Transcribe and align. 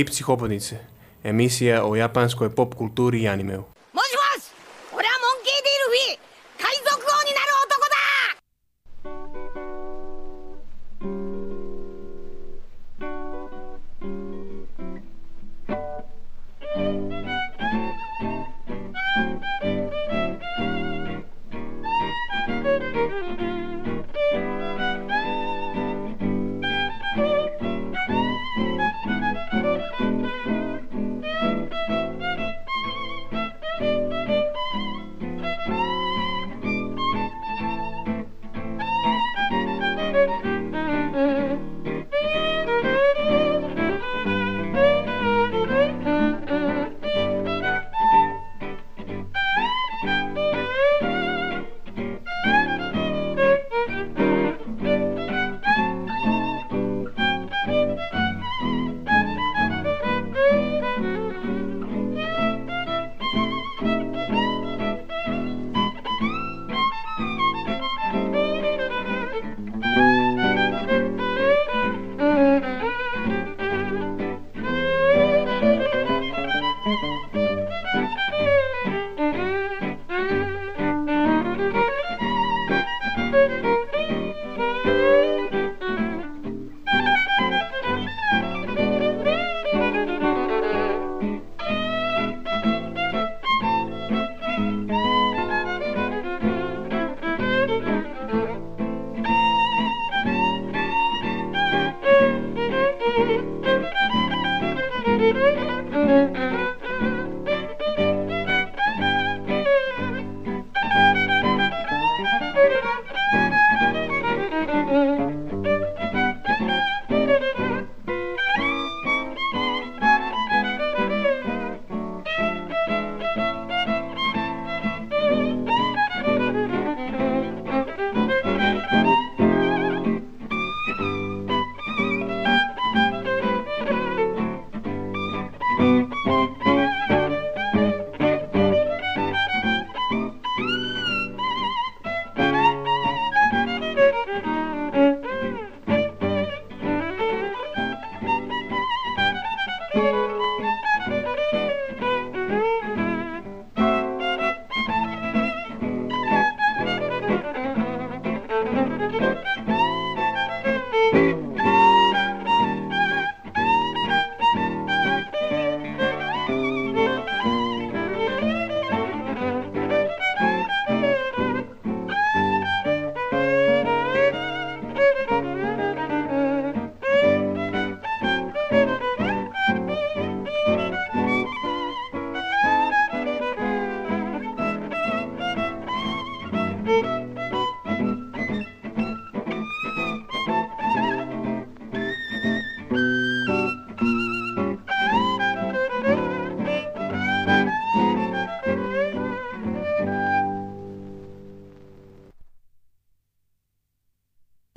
Είπε 0.00 0.10
τσιχοπονίτης. 0.10 0.74
Εμείς 1.22 1.60
η 1.60 1.64
οι 1.96 2.00
Απανσκο 2.00 2.44
εποπ 2.44 2.74
κουλτούρη 2.74 3.28
Ανίμεου. 3.28 3.66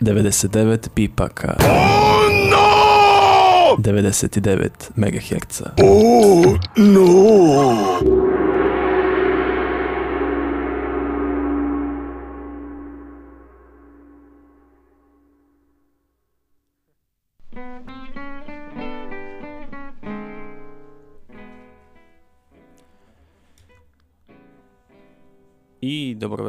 99 0.03 0.89
pipaka. 0.93 1.55
99 3.77 4.69
megaherca. 4.95 5.71
I 5.77 6.53
dobro 6.77 8.22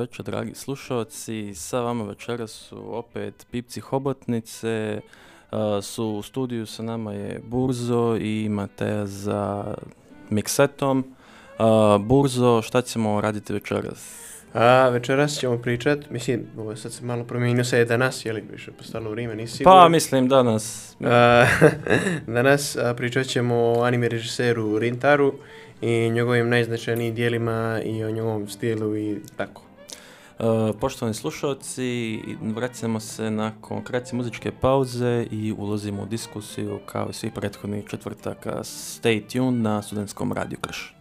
večer, 0.04 0.24
dragi 0.24 0.54
slušalci. 0.54 1.54
Sa 1.54 1.80
vama 1.80 2.04
večeras 2.04 2.50
su 2.50 2.96
opet 2.96 3.46
Pipci 3.50 3.80
Hobotnice. 3.80 5.00
A, 5.50 5.80
su 5.82 6.06
u 6.06 6.22
studiju 6.22 6.66
sa 6.66 6.82
nama 6.82 7.12
je 7.12 7.40
Burzo 7.44 8.16
i 8.20 8.48
Mateja 8.48 9.06
za 9.06 9.74
miksetom. 10.30 11.14
A, 11.58 11.98
Burzo, 12.00 12.62
šta 12.62 12.82
ćemo 12.82 13.20
raditi 13.20 13.52
večeras? 13.52 14.20
A 14.54 14.88
večeras 14.88 15.38
ćemo 15.38 15.58
pričat, 15.58 16.10
mislim, 16.10 16.46
ovo 16.58 16.76
sad 16.76 16.92
se 16.92 17.04
malo 17.04 17.24
promijenio 17.24 17.64
se 17.64 17.78
je 17.78 17.84
danas, 17.84 18.26
jeli, 18.26 18.44
više 18.52 18.72
postalo 18.72 19.10
vrijeme, 19.10 19.34
nisi 19.34 19.52
Pa, 19.64 19.70
siguran. 19.70 19.92
mislim 19.92 20.28
danas. 20.28 20.96
A, 21.00 21.46
danas 22.36 22.76
a, 22.76 22.94
pričat 22.94 23.26
ćemo 23.26 23.54
o 23.54 23.82
anime 23.82 24.08
režiseru 24.08 24.78
Rintaru 24.78 25.34
i 25.80 26.10
njegovim 26.10 26.48
najznačajnijim 26.48 27.14
dijelima 27.14 27.80
i 27.84 28.04
o 28.04 28.10
njegovom 28.10 28.48
stilu 28.48 28.96
i 28.96 29.18
tako. 29.36 29.64
Uh, 30.38 30.76
poštovani 30.80 31.14
slušalci, 31.14 32.20
vraćamo 32.40 33.00
se 33.00 33.30
nakon 33.30 33.84
kratke 33.84 34.16
muzičke 34.16 34.52
pauze 34.60 35.26
i 35.30 35.54
ulazimo 35.58 36.02
u 36.02 36.06
diskusiju 36.06 36.80
kao 36.86 37.06
i 37.10 37.12
svih 37.12 37.32
prethodnih 37.32 37.84
četvrtaka. 37.86 38.50
Stay 38.50 39.32
tuned 39.32 39.62
na 39.62 39.82
studentskom 39.82 40.32
radiju 40.32 40.58
Krš. 40.60 40.94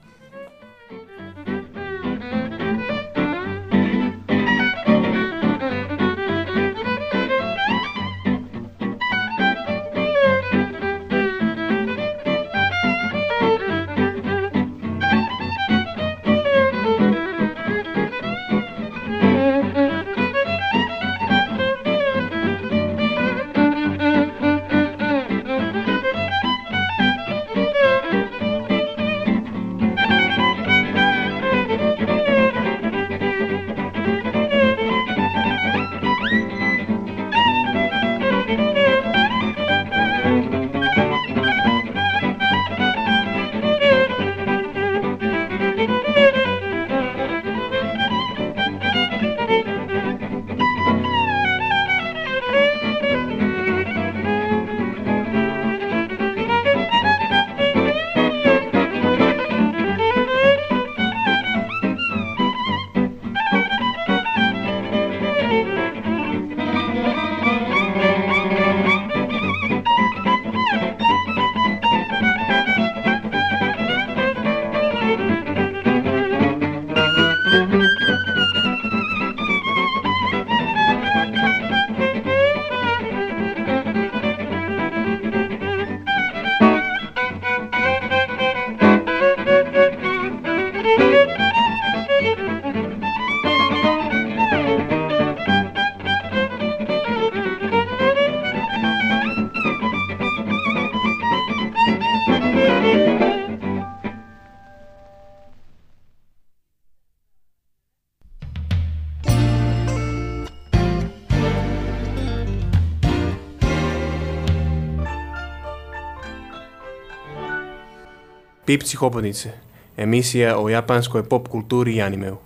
Pipci 118.74 118.98
Hobonice, 118.98 119.52
emisija 119.98 120.58
o 120.58 120.70
japanskoj 120.70 121.30
pop 121.30 121.48
kulturi 121.48 121.96
i 121.96 122.02
animeu. 122.02 122.38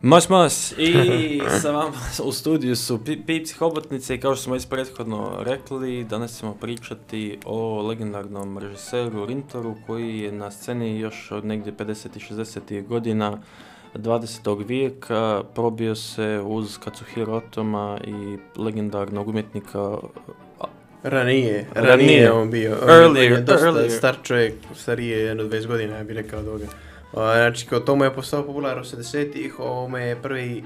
Mas, 0.00 0.28
mas, 0.28 0.72
i 0.78 1.40
sa 1.62 1.70
vama 1.70 1.92
u 2.24 2.32
studiju 2.32 2.76
su 2.76 3.00
Pipci 3.26 3.54
Hobotnice 3.54 4.14
i 4.14 4.20
kao 4.20 4.34
što 4.34 4.44
smo 4.44 4.54
već 4.54 4.68
prethodno 4.68 5.36
rekli, 5.40 6.04
danas 6.04 6.38
ćemo 6.38 6.54
pričati 6.54 7.38
o 7.44 7.82
legendarnom 7.82 8.58
režiseru 8.58 9.26
Rintoru 9.26 9.74
koji 9.86 10.18
je 10.18 10.32
na 10.32 10.50
sceni 10.50 10.98
još 10.98 11.32
od 11.32 11.44
negdje 11.44 11.72
50. 11.72 12.16
i 12.16 12.34
60. 12.34 12.86
godina 12.86 13.30
uh, 13.30 13.38
20. 13.98 14.66
vijeka 14.66 15.42
probio 15.54 15.94
se 15.94 16.40
uz 16.44 16.78
Katsuhiro 16.78 17.32
Otoma 17.32 17.98
i 18.04 18.38
legendarnog 18.60 19.28
umjetnika 19.28 19.96
Ranije, 21.02 21.66
ranije, 21.74 21.90
Ranije. 21.90 22.20
je 22.20 22.32
on 22.32 22.50
bio. 22.50 22.76
On 22.82 22.90
Earlier, 22.90 23.32
je 23.32 23.40
dosta 23.40 23.66
earlier. 23.66 23.90
star 23.90 24.16
čovjek, 24.22 24.54
starije 24.74 25.18
jedno 25.18 25.44
20 25.44 25.66
godina, 25.66 25.96
ja 25.96 26.04
bih 26.04 26.16
rekao 26.16 26.40
od 26.40 26.48
ovoga. 26.48 26.64
A, 27.14 27.34
Znači, 27.34 27.66
kao 27.66 27.80
tomu 27.80 28.04
je 28.04 28.14
postao 28.14 28.42
popularan 28.42 28.80
u 28.80 28.84
70-ih, 28.84 29.60
ovome 29.60 30.02
je 30.04 30.16
prvi 30.22 30.64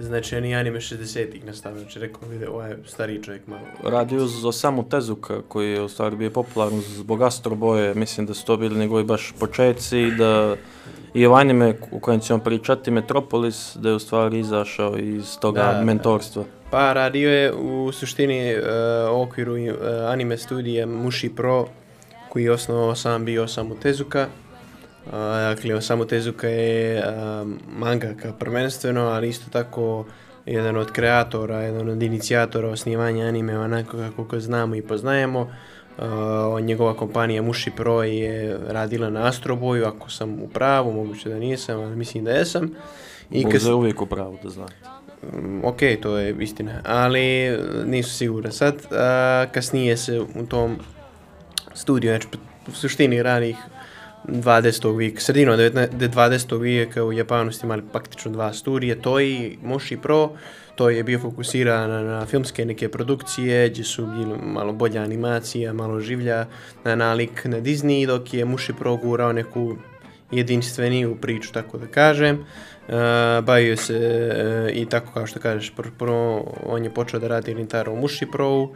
značajni 0.00 0.54
anime 0.54 0.80
60-ih 0.80 1.44
nastavio. 1.44 1.80
Znači, 1.80 1.98
rekao 1.98 2.28
vide, 2.28 2.48
ovaj 2.48 2.74
stariji 2.86 3.22
čovjek 3.22 3.46
malo. 3.46 3.62
radi 3.84 4.16
uz 4.16 4.44
Osamu 4.44 4.88
Tezuka 4.88 5.42
koji 5.48 5.72
je 5.72 5.82
u 5.82 5.88
stvari 5.88 6.16
bio 6.16 6.30
popularan 6.30 6.80
zbog 6.80 7.22
Astro 7.22 7.54
Boje, 7.54 7.94
mislim 7.94 8.26
da 8.26 8.34
su 8.34 8.44
to 8.46 8.56
bili 8.56 8.78
njegovi 8.78 9.04
baš 9.04 9.34
početci 9.40 9.98
i 9.98 10.10
da 10.10 10.56
i 11.14 11.26
ovaj 11.26 11.40
anime 11.40 11.74
u 11.90 12.00
kojem 12.00 12.20
ćemo 12.20 12.38
pričati 12.38 12.90
Metropolis 12.90 13.76
da 13.76 13.88
je 13.88 13.94
u 13.94 13.98
stvari 13.98 14.38
izašao 14.38 14.98
iz 14.98 15.38
toga 15.40 15.62
Da, 15.62 15.72
da. 15.72 15.84
mentorstva. 15.84 16.44
Pa 16.70 16.92
radio 16.92 17.30
je 17.30 17.52
u 17.52 17.92
suštini 17.92 18.54
uh, 18.54 18.62
okviru 19.28 19.52
uh, 19.54 19.60
anime 20.06 20.36
studije 20.38 20.86
Mushi 20.86 21.28
Pro 21.34 21.66
koji 22.28 22.44
je 22.44 22.52
osnovao 22.52 22.94
sam 22.94 23.24
bio 23.24 23.42
Osamu 23.42 23.74
Tezuka. 23.74 24.26
Uh, 25.06 25.12
dakle, 25.54 25.74
Osamu 25.74 26.04
Tezuka 26.04 26.48
je 26.48 26.98
uh, 26.98 27.48
mangaka 27.68 28.32
prvenstveno, 28.32 29.00
ali 29.00 29.28
isto 29.28 29.50
tako 29.50 30.04
jedan 30.46 30.76
od 30.76 30.92
kreatora, 30.92 31.60
jedan 31.60 31.88
od 31.88 32.02
inicijatora 32.02 32.68
osnivanja 32.68 33.26
anime 33.26 33.58
onako 33.58 33.96
kako 33.96 34.24
ga 34.24 34.40
znamo 34.40 34.74
i 34.74 34.82
poznajemo. 34.82 35.40
Uh, 35.98 36.04
njegova 36.60 36.94
kompanija 36.94 37.42
Mushi 37.42 37.70
Pro 37.70 38.02
je 38.02 38.58
radila 38.68 39.10
na 39.10 39.26
Astro 39.26 39.56
Boyu, 39.56 39.86
ako 39.86 40.10
sam 40.10 40.42
u 40.42 40.48
pravu, 40.48 40.92
moguće 40.92 41.28
da 41.28 41.38
nisam, 41.38 41.80
ali 41.80 41.96
mislim 41.96 42.24
da 42.24 42.30
jesam. 42.30 42.70
I 43.30 43.42
kas- 43.44 43.52
Burza 43.52 43.68
je 43.68 43.74
uvijek 43.74 44.02
u 44.02 44.06
pravu 44.06 44.38
da 44.42 44.48
znate. 44.48 44.74
Mm, 45.32 45.64
ok, 45.64 45.78
to 46.02 46.18
je 46.18 46.36
istina, 46.40 46.80
ali 46.84 47.56
nisu 47.84 48.10
siguran. 48.14 48.52
Sad, 48.52 48.74
a, 48.92 49.46
kasnije 49.52 49.96
se 49.96 50.20
u 50.20 50.46
tom 50.48 50.76
studiju, 51.74 52.10
znači 52.10 52.28
u 52.68 52.72
suštini 52.72 53.22
ranih 53.22 53.56
20. 54.30 54.96
vijeka, 54.96 55.20
sredinom 55.20 55.56
19 55.56 55.88
20. 55.90 56.60
vijeka 56.60 57.04
u 57.04 57.12
Japanu 57.12 57.52
ste 57.52 57.66
imali 57.66 57.82
praktično 57.92 58.30
dva 58.30 58.52
studije, 58.52 59.02
to 59.02 59.20
i 59.20 59.58
Moshi 59.62 59.96
Pro, 59.96 60.30
to 60.74 60.90
je 60.90 61.04
bio 61.04 61.18
fokusiran 61.18 61.90
na, 61.90 62.26
filmske 62.26 62.64
neke 62.64 62.88
produkcije, 62.88 63.68
gdje 63.68 63.84
su 63.84 64.06
bili 64.06 64.38
malo 64.42 64.72
bolja 64.72 65.02
animacija, 65.02 65.72
malo 65.72 66.00
življa, 66.00 66.46
na 66.84 66.94
nalik 66.94 67.44
na 67.44 67.60
Disney, 67.60 68.06
dok 68.06 68.34
je 68.34 68.44
Mushi 68.44 68.72
Pro 68.72 68.96
gurao 68.96 69.32
neku 69.32 69.76
jedinstveniju 70.30 71.16
priču, 71.20 71.52
tako 71.52 71.78
da 71.78 71.86
kažem. 71.86 72.38
Uh, 72.88 72.94
bavio 73.44 73.76
se 73.76 73.94
uh, 73.94 74.76
i 74.76 74.86
tako 74.86 75.12
kao 75.12 75.26
što 75.26 75.40
kažeš, 75.40 75.72
pro, 75.76 75.90
prvo 75.98 76.54
on 76.66 76.84
je 76.84 76.94
počeo 76.94 77.20
da 77.20 77.28
radi 77.28 77.54
Rintaro 77.54 77.92
u 77.92 77.96
Mushi 77.96 78.26
Pro, 78.26 78.68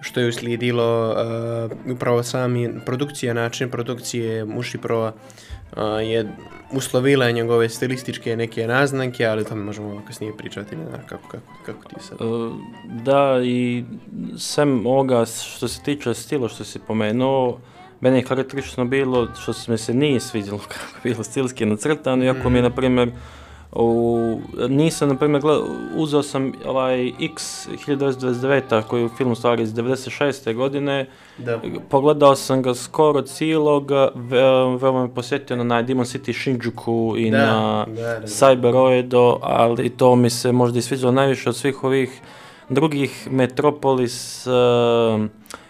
što 0.00 0.20
je 0.20 0.28
uslijedilo 0.28 1.10
uh, 1.10 1.92
upravo 1.92 2.22
sami 2.22 2.70
produkcija, 2.86 3.34
način 3.34 3.70
produkcije 3.70 4.44
Mushi 4.44 4.78
Pro 4.78 5.06
uh, 5.06 5.82
je 6.02 6.28
uslovila 6.72 7.30
njegove 7.30 7.68
stilističke 7.68 8.36
neke 8.36 8.66
naznake, 8.66 9.26
ali 9.26 9.42
o 9.42 9.44
tome 9.44 9.64
možemo 9.64 10.02
kasnije 10.06 10.36
pričati, 10.36 10.76
ne 10.76 10.84
znam 10.86 11.00
kako, 11.06 11.28
kako, 11.28 11.52
kako 11.66 11.88
ti 11.88 11.94
sad. 12.00 12.18
E, 12.20 12.24
Da, 13.04 13.40
i 13.44 13.84
sem 14.38 14.86
ovoga 14.86 15.24
što 15.24 15.68
se 15.68 15.82
tiče 15.82 16.14
stila 16.14 16.48
što 16.48 16.64
si 16.64 16.78
pomenuo, 16.78 17.58
meni 18.00 18.18
je 18.18 18.24
karakteristično 18.24 18.84
bilo 18.84 19.28
što 19.42 19.52
se 19.52 19.72
mi 19.72 19.78
se 19.78 19.94
nije 19.94 20.20
svidjelo 20.20 20.58
kako 20.68 20.84
je 20.94 21.12
bilo 21.12 21.24
stilski 21.24 21.66
nacrtano, 21.66 22.24
iako 22.24 22.50
mi 22.50 22.58
je, 22.58 22.62
na 22.62 22.70
primjer, 22.70 23.10
u, 23.78 24.40
nisam, 24.68 25.08
na 25.08 25.16
primjer, 25.16 25.42
uzeo 25.96 26.22
sam 26.22 26.52
ovaj 26.66 27.08
X 27.20 27.68
1929 27.86 28.82
koji 28.82 29.00
je 29.00 29.06
u 29.06 29.08
filmu 29.08 29.34
stvari 29.34 29.62
iz 29.62 29.72
96. 29.72 30.54
godine, 30.54 31.06
Da. 31.38 31.60
pogledao 31.88 32.36
sam 32.36 32.62
ga 32.62 32.74
skoro 32.74 33.22
cijelog, 33.22 33.90
ve, 34.14 34.40
veoma 34.80 35.02
me 35.02 35.14
posjetio 35.14 35.64
na 35.64 35.82
Demon 35.82 36.04
City 36.04 36.42
Shinjuku 36.42 37.14
i 37.18 37.30
Da, 37.30 37.38
na 37.38 37.86
da, 37.88 38.02
da, 38.02 38.20
da. 38.20 38.26
Cyberoido, 38.26 39.38
ali 39.42 39.90
to 39.90 40.16
mi 40.16 40.30
se 40.30 40.52
možda 40.52 40.78
i 40.78 40.82
sviđalo 40.82 41.12
najviše 41.12 41.48
od 41.48 41.56
svih 41.56 41.84
ovih 41.84 42.20
drugih 42.68 43.28
Metropolis 43.30 44.46
uh, 44.46 45.26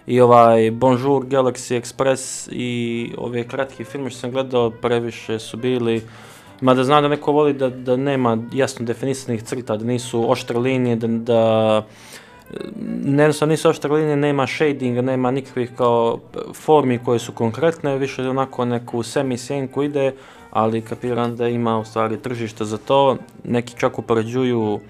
i 0.06 0.20
ovaj 0.20 0.70
Bonjour 0.70 1.24
Galaxy 1.24 1.80
Express 1.80 2.48
i 2.52 3.12
ove 3.18 3.48
kratki 3.48 3.84
filme 3.84 4.10
što 4.10 4.20
sam 4.20 4.30
gledao 4.30 4.70
previše 4.70 5.38
su 5.38 5.56
bili 5.56 6.02
Mada 6.60 6.84
znam 6.84 7.02
da 7.02 7.08
neko 7.08 7.32
voli 7.32 7.52
da, 7.52 7.70
da 7.70 7.96
nema 7.96 8.38
jasno 8.52 8.86
definisanih 8.86 9.42
crta, 9.42 9.76
da 9.76 9.84
nisu 9.84 10.30
oštre 10.30 10.58
linije, 10.58 10.96
da, 10.96 11.06
da 11.06 11.82
ne 13.04 13.22
jednostavno 13.22 13.50
nisu 13.50 13.68
oštre 13.68 13.92
linije, 13.92 14.16
nema 14.16 14.46
shadinga, 14.46 15.02
nema 15.02 15.30
nikakvih 15.30 15.70
kao 15.76 16.18
formi 16.54 16.98
koje 16.98 17.18
su 17.18 17.32
konkretne, 17.32 17.98
više 17.98 18.28
onako 18.28 18.64
neku 18.64 19.02
semi-sjenku 19.02 19.82
ide, 19.82 20.12
ali 20.50 20.82
kapiram 20.82 21.36
da 21.36 21.48
ima 21.48 21.78
u 21.78 21.84
stvari 21.84 22.22
tržište 22.22 22.64
za 22.64 22.78
to. 22.78 23.16
Neki 23.44 23.74
čak 23.78 23.98
upoređuju 23.98 24.80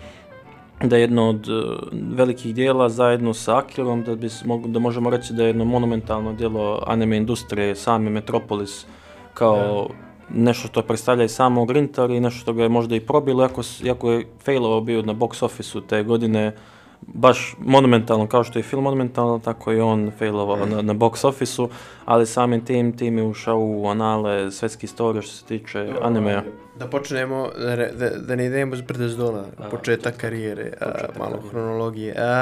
da 0.82 0.96
je 0.96 1.00
jedno 1.00 1.28
od 1.28 1.48
e, 1.48 1.52
velikih 1.92 2.54
dijela 2.54 2.88
zajedno 2.88 3.34
sa 3.34 3.58
Akirom, 3.58 4.02
da, 4.02 4.14
bi, 4.14 4.28
da 4.66 4.78
možemo 4.78 5.10
reći 5.10 5.32
da 5.32 5.42
je 5.42 5.46
jedno 5.46 5.64
monumentalno 5.64 6.32
dijelo 6.32 6.82
anime 6.86 7.16
industrije, 7.16 7.74
sami 7.74 8.10
Metropolis, 8.10 8.86
kao 9.34 9.88
nešto 10.30 10.68
što 10.68 10.82
predstavlja 10.82 11.24
i 11.24 11.28
samog 11.28 11.70
Rintar 11.70 12.10
i 12.10 12.20
nešto 12.20 12.40
što 12.40 12.52
ga 12.52 12.62
je 12.62 12.68
možda 12.68 12.96
i 12.96 13.00
probilo, 13.00 13.42
iako, 13.42 13.62
iako 13.84 14.10
je 14.10 14.26
failovao 14.44 14.80
bio 14.80 15.02
na 15.02 15.14
box 15.14 15.44
office-u 15.44 15.80
te 15.80 16.02
godine, 16.02 16.52
baš 17.00 17.56
monumentalno, 17.58 18.26
kao 18.26 18.44
što 18.44 18.58
je 18.58 18.62
film 18.62 18.82
monumentalno, 18.82 19.38
tako 19.38 19.72
i 19.72 19.80
on 19.80 20.12
failovao 20.18 20.66
na, 20.66 20.82
na 20.82 20.94
box 20.94 21.26
office-u, 21.26 21.68
ali 22.04 22.26
samim 22.26 22.64
tim, 22.64 22.96
tim 22.96 23.18
je 23.18 23.24
ušao 23.24 23.58
u 23.58 23.88
anale 23.88 24.50
svetske 24.50 24.84
istorije 24.84 25.22
što 25.22 25.32
se 25.32 25.44
tiče 25.44 25.88
animea. 26.02 26.42
Da 26.78 26.86
počnemo, 26.86 27.48
da, 27.58 27.76
ne- 27.76 27.92
da, 27.92 28.10
da 28.10 28.36
ne 28.36 28.46
idemo 28.46 28.76
s 28.76 28.80
brda 28.80 29.08
s 29.08 29.16
dola, 29.16 29.44
početak 29.70 30.16
karijere, 30.16 30.72
a, 30.80 30.84
malo 31.18 31.30
karijere. 31.30 31.48
hronologije. 31.50 32.14
A, 32.18 32.32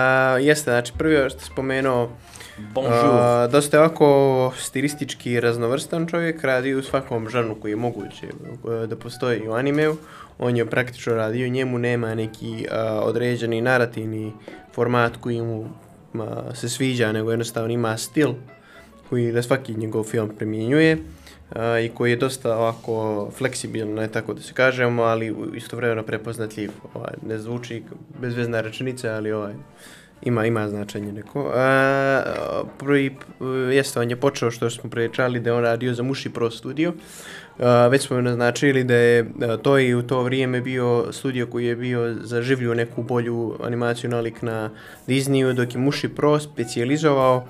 jeste, 0.41 0.71
znači 0.71 0.93
prvi 0.99 1.31
što 1.31 1.41
spomenuo, 1.41 2.09
Bonjour. 2.75 2.95
a, 2.95 3.47
dosta 3.47 3.77
je 3.77 3.81
ovako 3.81 4.53
stilistički 4.59 5.41
raznovrstan 5.41 6.07
čovjek, 6.07 6.45
radi 6.45 6.75
u 6.75 6.83
svakom 6.83 7.29
žanru 7.29 7.55
koji 7.55 7.73
je 7.73 7.77
moguće 7.77 8.27
da 8.89 8.97
postoji 8.97 9.49
u 9.49 9.53
animeu. 9.53 9.97
On 10.39 10.57
je 10.57 10.67
praktično 10.67 11.15
radio, 11.15 11.49
njemu 11.49 11.79
nema 11.79 12.15
neki 12.15 12.67
a, 12.71 13.01
određeni 13.05 13.61
narativni 13.61 14.33
format 14.75 15.17
koji 15.17 15.43
mu 15.43 15.69
ma, 16.13 16.55
se 16.55 16.69
sviđa, 16.69 17.13
nego 17.13 17.31
jednostavno 17.31 17.73
ima 17.73 17.97
stil 17.97 18.33
koji 19.09 19.33
da 19.33 19.43
svaki 19.43 19.75
njegov 19.75 20.05
film 20.05 20.31
primjenjuje 20.39 20.99
a, 21.51 21.79
i 21.79 21.89
koji 21.89 22.11
je 22.11 22.17
dosta 22.17 22.57
ovako 22.57 23.31
fleksibilno, 23.37 24.01
ne 24.01 24.09
tako 24.09 24.35
da 24.35 24.41
se 24.43 24.53
kažemo, 24.55 25.03
ali 25.03 25.35
istovremeno 25.55 26.03
prepoznatljiv. 26.03 26.71
Ovaj, 26.95 27.13
ne 27.27 27.39
zvuči 27.39 27.83
bezvezna 28.21 28.61
rečenica, 28.61 29.15
ali 29.15 29.33
ovaj, 29.33 29.55
ima 30.23 30.47
ima 30.47 30.69
značenje 30.69 31.13
neko. 31.13 31.53
A, 31.55 32.23
prvi, 32.79 33.11
p- 33.11 33.45
jeste, 33.75 34.01
on 34.01 34.11
je 34.11 34.17
počeo 34.17 34.51
što 34.51 34.71
smo 34.71 34.91
pričali 34.91 35.41
da 35.41 35.55
on 35.55 35.63
radio 35.63 35.95
za 35.95 36.03
Muši 36.03 36.31
Pro 36.31 36.51
studio. 36.51 36.93
A, 37.59 37.87
već 37.87 38.07
smo 38.07 38.21
naznačili 38.21 38.85
da 38.85 38.95
je 38.95 39.27
to 39.63 39.79
i 39.79 39.95
u 39.95 40.03
to 40.03 40.23
vrijeme 40.23 40.61
bio 40.61 41.13
studio 41.13 41.47
koji 41.47 41.67
je 41.67 41.77
bio 41.77 42.15
zaživljio 42.21 42.75
neku 42.75 43.03
bolju 43.03 43.57
animaciju 43.63 44.11
nalik 44.11 44.43
na 44.43 44.71
Disneyu, 45.07 45.53
dok 45.53 45.75
je 45.75 45.81
Mushi 45.81 46.09
Pro 46.09 46.41
specijalizovao 46.41 47.47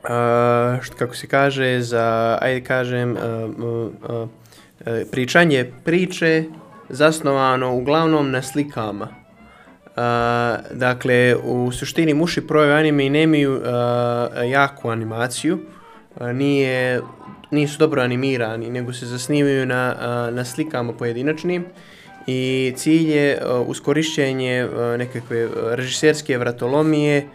Uh, 0.00 0.82
što 0.82 0.96
kako 0.96 1.14
se 1.14 1.26
kaže, 1.26 1.80
za, 1.80 2.38
ajde 2.40 2.60
kažem, 2.64 3.12
uh, 3.12 3.18
uh, 3.64 3.92
uh, 4.10 4.28
pričanje 5.10 5.72
priče 5.84 6.44
zasnovano 6.88 7.74
uglavnom 7.74 8.30
na 8.30 8.42
slikama. 8.42 9.08
Uh, 9.86 10.76
dakle, 10.76 11.36
u 11.44 11.72
suštini 11.72 12.14
Muši 12.14 12.46
Pro 12.46 12.60
anime 12.60 13.06
i 13.06 13.10
nemaju 13.10 13.56
uh, 13.56 13.62
jaku 14.50 14.90
animaciju, 14.90 15.58
uh, 16.16 16.26
nije, 16.26 17.00
nisu 17.50 17.78
dobro 17.78 18.02
animirani, 18.02 18.70
nego 18.70 18.92
se 18.92 19.06
zasnimaju 19.06 19.66
na, 19.66 19.94
na 20.32 20.44
slikama 20.44 20.92
pojedinačnim 20.92 21.64
i 22.26 22.72
cilj 22.76 23.10
je 23.10 23.38
uskorišćenje 23.66 24.68
nekakve 24.98 25.48
režiserske 25.70 26.38
vratolomije, 26.38 27.26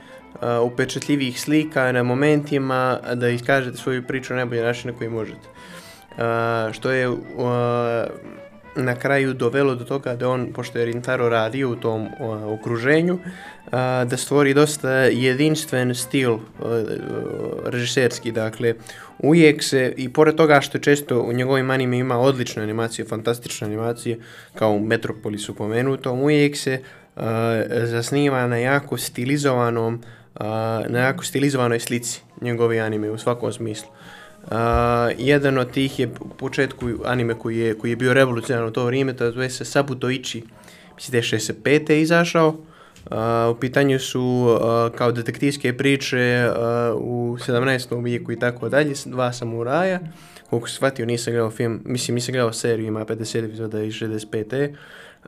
upečatljivih 0.64 1.42
slika 1.42 1.92
na 1.92 2.04
momentima 2.04 3.00
da 3.14 3.30
iskažete 3.30 3.78
svoju 3.78 4.04
priču 4.08 4.34
na 4.34 4.38
najbolji 4.38 4.62
način 4.62 4.92
na 4.92 4.98
koji 4.98 5.10
možete. 5.10 5.48
Uh, 6.16 6.74
što 6.74 6.92
je 6.92 7.10
uh, 7.10 7.18
na 8.76 8.96
kraju 8.96 9.34
dovelo 9.34 9.76
do 9.76 9.86
toga 9.86 10.16
da 10.16 10.30
on, 10.30 10.54
pošto 10.54 10.80
je 10.80 10.86
Rintaro 10.86 11.30
radio 11.30 11.70
u 11.70 11.76
tom 11.76 12.02
uh, 12.06 12.60
okruženju, 12.60 13.20
a, 13.72 14.06
da 14.10 14.18
stvori 14.18 14.54
dosta 14.54 14.92
jedinstven 14.92 15.96
stil 15.96 16.34
uh, 16.34 16.42
režiserski, 17.66 18.32
dakle, 18.32 18.74
uvijek 19.20 19.64
se, 19.64 19.94
i 19.98 20.14
pored 20.14 20.36
toga 20.36 20.62
što 20.62 20.78
često 20.78 21.22
u 21.22 21.34
njegovim 21.34 21.72
anime 21.72 21.98
ima 21.98 22.20
odlične 22.20 22.64
animacije, 22.64 23.06
fantastične 23.06 23.68
animacije, 23.68 24.20
kao 24.54 24.72
u 24.72 24.80
Metropolisu 24.80 25.56
pomenutom, 25.56 26.22
uvijek 26.22 26.58
se 26.58 26.80
a, 27.16 27.62
zasniva 27.84 28.48
na 28.48 28.58
jako 28.58 28.98
stilizovanom, 28.98 30.04
a, 30.36 30.82
na 30.88 31.00
jako 31.00 31.24
stilizovanoj 31.24 31.80
slici 31.80 32.22
njegovi 32.42 32.80
anime 32.80 33.12
u 33.12 33.18
svakom 33.18 33.54
smislu. 33.54 33.95
Uh, 34.46 34.52
jedan 35.18 35.58
od 35.58 35.72
tih 35.72 36.00
je 36.00 36.10
u 36.20 36.30
početku 36.30 36.90
anime 37.06 37.34
koji 37.34 37.58
je, 37.58 37.78
koji 37.78 37.92
je 37.92 37.96
bio 37.96 38.14
revolucionaran 38.14 38.70
u 38.70 38.72
to 38.72 38.86
vrijeme, 38.86 39.14
to 39.14 39.32
zove 39.32 39.50
se 39.50 39.66
Sabuto 39.66 40.10
Ichi, 40.10 40.44
mislim 40.96 41.12
da 41.12 41.18
je 41.18 41.24
65. 41.24 41.94
izašao. 41.94 42.48
Uh, 42.48 43.56
u 43.58 43.60
pitanju 43.60 44.00
su 44.00 44.22
uh, 44.22 44.98
kao 44.98 45.12
detektivske 45.12 45.78
priče 45.78 46.50
uh, 46.50 47.02
u 47.02 47.38
17. 47.48 48.04
vijeku 48.04 48.32
i 48.32 48.40
tako 48.40 48.70
dalje, 48.70 48.94
dva 49.06 49.34
samuraja. 49.34 50.00
Koliko 50.50 50.68
se 50.68 50.76
shvatio, 50.76 51.06
nisam 51.06 51.34
gledao 51.34 51.52
film, 51.52 51.82
mislim, 51.86 52.16
nisam 52.16 52.34
gledao 52.34 52.54
seriju, 52.54 52.88
ima 52.88 53.06
50 53.06 53.46
epizoda 53.46 53.84
iz 53.84 53.94
65. 53.94 54.70
Uh, 54.70 54.76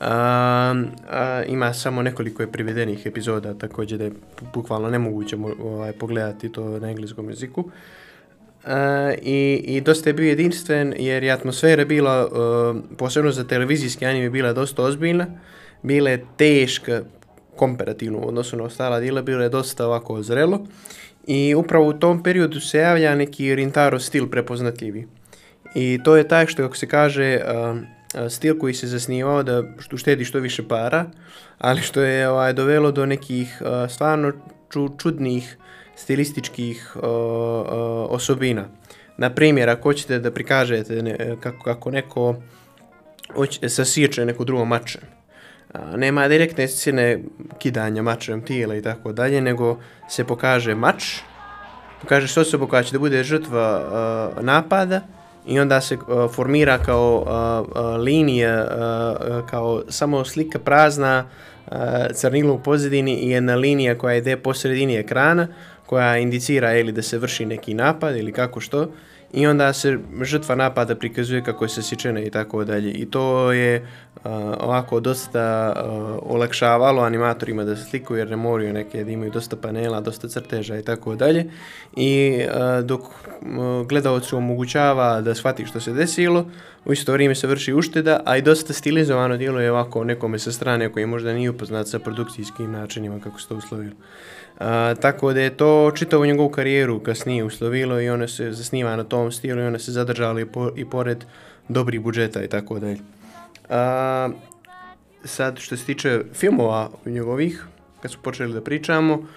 uh, 0.01 1.51
ima 1.51 1.73
samo 1.73 2.01
nekoliko 2.01 2.43
je 2.43 2.51
privedenih 2.51 3.05
epizoda, 3.05 3.53
također 3.53 3.97
da 3.97 4.03
je 4.03 4.11
bukvalno 4.53 4.89
nemoguće 4.89 5.37
ovaj, 5.63 5.91
pogledati 5.93 6.51
to 6.51 6.79
na 6.79 6.89
engleskom 6.89 7.29
jeziku. 7.29 7.61
Uh, 7.61 7.71
Uh, 8.67 8.73
i, 9.21 9.63
i 9.67 9.81
dosta 9.81 10.09
je 10.09 10.13
bio 10.13 10.29
jedinstven 10.29 10.93
jer 10.97 11.23
je 11.23 11.31
atmosfera 11.31 11.85
bila, 11.85 12.27
uh, 12.27 12.75
posebno 12.97 13.31
za 13.31 13.43
televizijski 13.43 14.05
anime, 14.05 14.29
bila 14.29 14.53
dosta 14.53 14.83
ozbiljna, 14.83 15.27
bila 15.83 16.09
je 16.09 16.25
teška 16.37 17.01
komparativno 17.55 18.19
u 18.19 18.27
odnosu 18.27 18.57
na 18.57 18.63
ostala 18.63 18.99
djela, 18.99 19.21
bilo 19.21 19.43
je 19.43 19.49
dosta 19.49 19.85
ovako 19.85 20.23
zrelo 20.23 20.67
i 21.27 21.55
upravo 21.55 21.87
u 21.87 21.93
tom 21.93 22.23
periodu 22.23 22.59
se 22.59 22.77
javlja 22.77 23.15
neki 23.15 23.55
Rintaro 23.55 23.99
stil 23.99 24.29
prepoznatljivi. 24.29 25.07
I 25.75 25.99
to 26.03 26.15
je 26.15 26.27
taj 26.27 26.47
što, 26.47 26.63
kako 26.63 26.77
se 26.77 26.87
kaže, 26.87 27.39
uh, 27.39 28.29
stil 28.29 28.57
koji 28.59 28.73
se 28.73 28.87
zasnivao 28.87 29.43
da 29.43 29.63
što 29.79 29.97
štedi 29.97 30.25
što 30.25 30.39
više 30.39 30.67
para, 30.67 31.05
ali 31.57 31.81
što 31.81 32.01
je 32.01 32.29
ovaj, 32.29 32.53
dovelo 32.53 32.91
do 32.91 33.05
nekih 33.05 33.61
uh, 33.61 33.91
stvarno 33.91 34.31
ču, 34.69 34.89
čudnih 34.97 35.57
stilističkih 35.97 36.91
uh, 36.95 37.03
uh, 37.03 37.09
osobina. 38.09 38.65
Na 39.17 39.29
primjer, 39.29 39.69
ako 39.69 39.89
hoćete 39.89 40.19
da 40.19 40.31
prikažete 40.31 41.01
ne, 41.01 41.35
kako, 41.39 41.63
kako 41.63 41.91
neko 41.91 42.35
hoće, 43.35 43.69
sasječe 43.69 44.25
neku 44.25 44.45
drugo 44.45 44.65
mače, 44.65 44.99
a, 45.73 45.97
nema 45.97 46.27
direktne 46.27 46.67
scene 46.67 47.19
kidanja 47.57 48.01
mačem 48.01 48.41
tijela 48.41 48.75
i 48.75 48.81
tako 48.81 49.11
dalje, 49.11 49.41
nego 49.41 49.77
se 50.09 50.23
pokaže 50.23 50.75
mač, 50.75 51.03
pokaže 52.01 52.27
se 52.27 52.39
osoba 52.39 52.67
koja 52.67 52.83
će 52.83 52.91
da 52.91 52.99
bude 52.99 53.23
žrtva 53.23 53.81
uh, 53.81 54.43
napada 54.43 55.01
i 55.47 55.59
onda 55.59 55.81
se 55.81 55.95
uh, 55.95 56.31
formira 56.31 56.77
kao 56.77 57.15
uh, 57.17 57.83
uh, 57.83 58.01
linija, 58.03 58.65
uh, 58.65 59.37
uh 59.37 59.49
kao 59.49 59.83
samo 59.89 60.25
slika 60.25 60.59
prazna, 60.59 61.25
uh, 61.25 61.77
crnilo 62.13 62.53
u 62.53 62.59
pozadini 62.59 63.13
i 63.13 63.29
jedna 63.29 63.55
linija 63.55 63.97
koja 63.97 64.15
ide 64.15 64.37
po 64.37 64.53
sredini 64.53 64.95
ekrana, 64.95 65.47
koja 65.87 66.17
indicira 66.17 66.77
ili 66.77 66.91
da 66.91 67.01
se 67.01 67.17
vrši 67.17 67.45
neki 67.45 67.73
napad 67.73 68.15
ili 68.17 68.31
kako 68.31 68.59
što 68.59 68.87
i 69.33 69.47
onda 69.47 69.73
se 69.73 69.97
žrtva 70.21 70.55
napada 70.55 70.95
prikazuje 70.95 71.43
kako 71.43 71.65
je 71.65 71.69
sasičena 71.69 72.19
i 72.21 72.29
tako 72.29 72.63
dalje. 72.63 72.91
I 72.91 73.05
to 73.05 73.51
je 73.51 73.81
uh, 74.15 74.31
ovako 74.59 74.99
dosta 74.99 75.73
uh, 75.75 76.33
olakšavalo 76.35 77.01
animatorima 77.01 77.63
da 77.63 77.75
se 77.75 77.83
slikuju 77.83 78.19
jer 78.19 78.29
ne 78.29 78.35
moraju 78.35 78.73
neke 78.73 79.03
da 79.03 79.11
imaju 79.11 79.31
dosta 79.31 79.55
panela, 79.55 80.01
dosta 80.01 80.27
crteža 80.27 80.77
i 80.77 80.83
tako 80.83 81.15
dalje. 81.15 81.45
I 81.95 82.39
uh, 82.45 82.85
dok 82.85 83.01
uh, 83.01 83.87
gledalcu 83.87 84.37
omogućava 84.37 85.21
da 85.21 85.35
shvati 85.35 85.65
što 85.65 85.79
se 85.79 85.93
desilo, 85.93 86.45
u 86.85 86.93
isto 86.93 87.11
vrijeme 87.13 87.35
se 87.35 87.47
vrši 87.47 87.73
ušteda, 87.73 88.19
a 88.25 88.37
i 88.37 88.41
dosta 88.41 88.73
stilizovano 88.73 89.37
dijelo 89.37 89.59
je 89.59 89.71
ovako 89.71 90.03
nekome 90.03 90.39
sa 90.39 90.51
strane 90.51 90.91
koji 90.91 91.05
možda 91.05 91.33
nije 91.33 91.49
upoznat 91.49 91.87
sa 91.87 91.99
produkcijskim 91.99 92.71
načinima 92.71 93.19
kako 93.19 93.41
se 93.41 93.47
to 93.47 93.55
uslovilo. 93.55 93.95
A, 94.59 94.95
tako 95.01 95.33
da 95.33 95.41
je 95.41 95.57
to 95.57 95.91
čitavo 95.95 96.25
njegovu 96.25 96.49
karijeru 96.49 96.99
kasnije 96.99 97.43
uslovilo 97.43 98.01
i 98.01 98.09
ona 98.09 98.27
se 98.27 98.51
zasniva 98.51 98.95
na 98.95 99.03
tom 99.03 99.31
stilu 99.31 99.61
i 99.61 99.65
ona 99.65 99.79
se 99.79 99.91
zadržala 99.91 100.41
i, 100.41 100.45
po, 100.45 100.71
i 100.75 100.85
pored 100.85 101.25
dobrih 101.67 102.01
budžeta 102.01 102.43
i 102.43 102.47
tako 102.47 102.79
dalje. 102.79 102.97
A, 103.69 104.29
sad 105.23 105.59
što 105.59 105.77
se 105.77 105.85
tiče 105.85 106.21
filmova 106.33 106.89
njegovih, 107.05 107.65
kad 108.01 108.11
su 108.11 108.17
počeli 108.23 108.53
da 108.53 108.61
pričamo, 108.61 109.27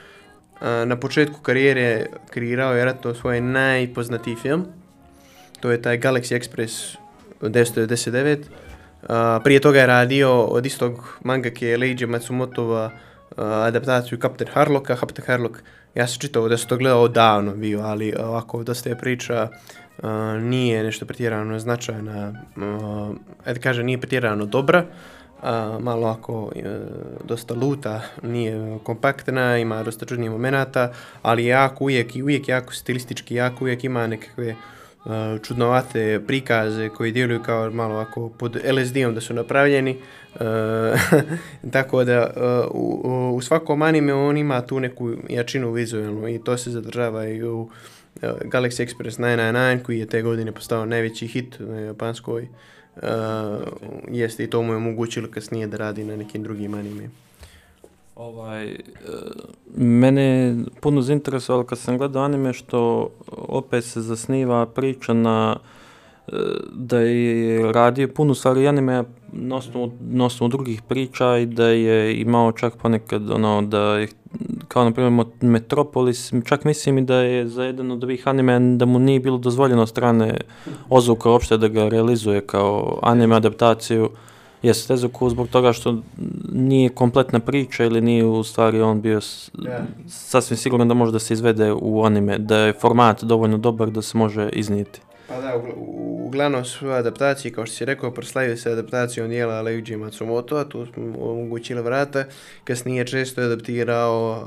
a, 0.61 0.85
na 0.85 0.97
početku 0.97 1.41
karijere 1.41 2.07
kreirao 2.31 2.75
je 2.75 2.85
ratno 2.85 3.15
svoj 3.15 3.41
najpoznatiji 3.41 4.37
film. 4.37 4.67
To 5.61 5.71
je 5.71 5.83
taj 5.83 5.99
Galaxy 5.99 6.41
Express 6.41 6.97
1999. 7.41 8.39
A, 9.09 9.41
prije 9.45 9.61
toga 9.61 9.81
je 9.81 9.87
radio 9.87 10.43
od 10.43 10.67
istog 10.67 11.19
mangake 11.25 11.77
Leiji 11.77 12.07
Matsumotova 12.07 12.91
Eh, 13.39 13.43
adaptaciju 13.43 14.19
Captain 14.19 14.51
Harlocka. 14.55 14.97
Captain 14.97 15.27
Harlock, 15.27 15.59
ja 15.95 16.07
sam 16.07 16.21
čitao 16.21 16.49
da 16.49 16.59
sam 16.59 16.69
to 16.69 16.77
gledao 16.77 17.09
davno 17.09 17.55
bio, 17.55 17.81
ali 17.81 18.09
eh, 18.09 18.25
ovako 18.25 18.63
dosta 18.63 18.89
je 18.89 18.99
priča, 18.99 19.49
uh, 19.99 20.09
nije 20.43 20.83
nešto 20.83 21.07
pretjerano 21.07 21.59
značajna, 21.59 22.35
uh, 22.57 23.17
ajde 23.45 23.61
kaže, 23.61 23.83
nije 23.83 24.01
pretjerano 24.01 24.47
dobra, 24.47 24.85
uh, 25.43 25.49
malo 25.83 26.09
ako 26.09 26.43
uh, 26.43 26.53
dosta 27.25 27.55
luta, 27.55 28.01
nije 28.23 28.79
kompaktna, 28.83 29.59
ima 29.59 29.83
dosta 29.83 30.07
čudnijih 30.07 30.31
momenata, 30.31 30.93
ali 31.23 31.47
jako 31.47 31.85
uvijek 31.85 32.17
i 32.17 32.23
uvijek 32.23 32.49
jako 32.49 32.73
stilistički, 32.73 33.35
jako 33.35 33.65
uvijek 33.65 33.85
ima 33.85 34.07
nekakve 34.07 34.51
Uh, 34.51 34.80
čudnovate 35.43 36.21
prikaze 36.27 36.89
koji 36.89 37.13
djeluju 37.13 37.43
kao 37.43 37.71
malo 37.71 37.95
ovako 37.95 38.29
pod 38.29 38.57
LSD-om 38.57 39.15
da 39.15 39.21
su 39.21 39.35
napravljeni. 39.35 39.97
Uh, 40.35 40.41
tako 41.73 42.05
da 42.05 42.31
uh, 42.37 42.75
u, 42.75 43.35
u 43.37 43.41
svakom 43.41 43.83
anime 43.83 44.15
on 44.15 44.37
ima 44.37 44.67
tu 44.67 44.81
neku 44.81 45.13
jačinu 45.29 45.73
vizualnu 45.73 46.29
i 46.29 46.39
to 46.45 46.59
se 46.59 46.71
zadržava 46.71 47.29
i 47.29 47.43
u 47.43 47.61
uh, 47.61 47.71
Galaxy 48.23 48.87
Express 48.87 49.21
999 49.21 49.83
koji 49.83 49.99
je 49.99 50.07
te 50.07 50.23
godine 50.23 50.53
postao 50.53 50.87
najveći 50.87 51.27
hit 51.27 51.57
na 51.59 51.81
japanskoj. 51.81 52.49
Uh, 52.97 53.03
jeste 54.09 54.45
i 54.45 54.51
to 54.51 54.63
mu 54.63 54.73
je 54.73 54.77
omogućilo 54.77 55.29
kasnije 55.29 55.67
da 55.67 55.77
radi 55.77 56.05
na 56.05 56.17
nekim 56.17 56.43
drugim 56.43 56.75
animima. 56.75 57.09
Ovaj, 58.21 58.71
e, 58.71 58.77
mene 59.77 60.57
puno 60.81 61.03
zainteresovalo 61.03 61.65
kad 61.65 61.79
sam 61.79 61.99
gledao 61.99 62.23
anime 62.23 62.53
što 62.53 63.11
opet 63.31 63.85
se 63.85 64.01
zasniva 64.01 64.67
priča 64.67 65.13
na 65.13 65.57
e, 66.29 66.33
da 66.73 66.99
je 66.99 67.73
radio 67.73 68.09
puno 68.09 68.35
stvari 68.35 68.69
anime 68.69 69.05
na 69.33 69.57
osnovu, 69.57 69.93
na 70.01 70.25
osnovu 70.25 70.49
drugih 70.49 70.83
priča 70.83 71.39
i 71.39 71.47
da 71.47 71.67
je 71.67 72.21
imao 72.21 72.53
čak 72.53 72.77
ponekad 72.77 73.31
ono 73.31 73.63
da 73.63 73.99
je 73.99 74.09
kao 74.69 74.85
na 74.85 74.93
primjer 74.93 75.27
Metropolis, 75.41 76.33
čak 76.45 76.65
mislim 76.65 76.99
i 76.99 77.03
da 77.05 77.17
je 77.17 77.49
za 77.49 77.65
jedan 77.65 77.91
od 77.91 78.05
ovih 78.05 78.29
anime 78.29 78.77
da 78.77 78.85
mu 78.87 78.99
nije 78.99 79.21
bilo 79.21 79.39
dozvoljeno 79.39 79.87
strane 79.87 80.41
ozuka 80.89 81.31
uopšte 81.31 81.57
da 81.57 81.69
ga 81.69 81.89
realizuje 81.89 82.41
kao 82.41 82.99
anime 83.03 83.37
adaptaciju. 83.37 84.11
Jeste 84.63 84.89
Tezuku 84.89 85.31
zbog 85.31 85.49
toga 85.49 85.73
što 85.73 86.03
nije 86.53 86.89
kompletna 86.89 87.41
priča 87.41 87.85
ili 87.85 88.01
nije 88.01 88.25
u 88.25 88.45
stvari 88.45 88.81
on 88.81 89.01
bio 89.01 89.21
s, 89.21 89.51
yeah. 89.55 89.85
sasvim 90.09 90.57
siguran 90.57 90.89
da 90.89 90.95
može 90.95 91.13
da 91.13 91.19
se 91.19 91.35
izvede 91.35 91.73
u 91.73 92.05
anime, 92.05 92.39
da 92.39 92.59
je 92.59 92.73
format 92.73 93.25
dovoljno 93.25 93.59
dobar 93.59 93.91
da 93.91 94.03
se 94.03 94.19
može 94.19 94.49
iznijeti. 94.53 95.01
Pa 95.29 95.41
da, 95.41 95.63
uglavnom 96.31 96.65
su 96.65 96.89
adaptacije, 96.89 97.53
kao 97.53 97.67
što 97.67 97.75
si 97.77 97.85
rekao, 97.85 98.11
proslavio 98.11 98.57
se 98.57 98.73
adaptacijom 98.73 99.29
dijela 99.29 99.63
Leiji 99.63 99.97
Matsumoto, 99.97 100.57
a 100.57 100.69
tu 100.69 100.87
smo 100.87 101.05
omogućili 101.21 101.83
vrata. 101.83 102.25
Kasnije 102.65 103.07
često 103.07 103.41
je 103.41 103.47
adaptirao 103.47 104.45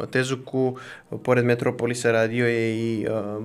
uh, 0.00 0.08
Tezuku, 0.10 0.76
pored 1.24 1.44
Metropolisa 1.44 2.12
radio 2.12 2.46
je 2.46 2.76
i 2.76 3.06
uh, 3.06 3.44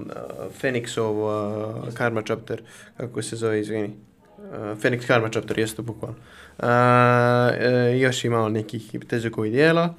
Phoenixov 0.61 1.11
uh, 1.11 1.93
Karma 1.93 2.21
Chapter, 2.21 2.61
kako 2.97 3.21
se 3.21 3.35
zove, 3.35 3.59
izvini 3.59 4.08
Eh, 4.53 4.75
Phoenix 4.81 5.05
Karma 5.05 5.29
chapter, 5.29 5.59
jeste 5.59 5.81
bukvalno. 5.81 6.17
Uh, 6.59 6.65
uh, 6.65 8.01
još 8.01 8.25
imao 8.25 8.49
nekih 8.49 8.95
tezukovih 9.07 9.51
dijela. 9.51 9.93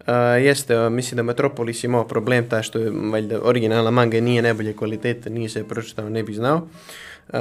Uh, 0.00 0.06
jeste, 0.44 0.80
uh, 0.80 0.92
mislim 0.92 1.16
da 1.16 1.22
Metropolis 1.22 1.84
imao 1.84 2.08
problem 2.08 2.48
taj 2.48 2.62
što 2.62 2.78
je 2.78 2.90
valjda 2.90 3.40
originalna 3.42 3.90
manga 3.90 4.20
nije 4.20 4.42
najbolje 4.42 4.76
kvalitete, 4.76 5.30
nije 5.30 5.48
se 5.48 5.68
pročitao, 5.68 6.08
ne 6.08 6.22
bi 6.22 6.32
znao. 6.32 6.56
Uh, 7.28 7.38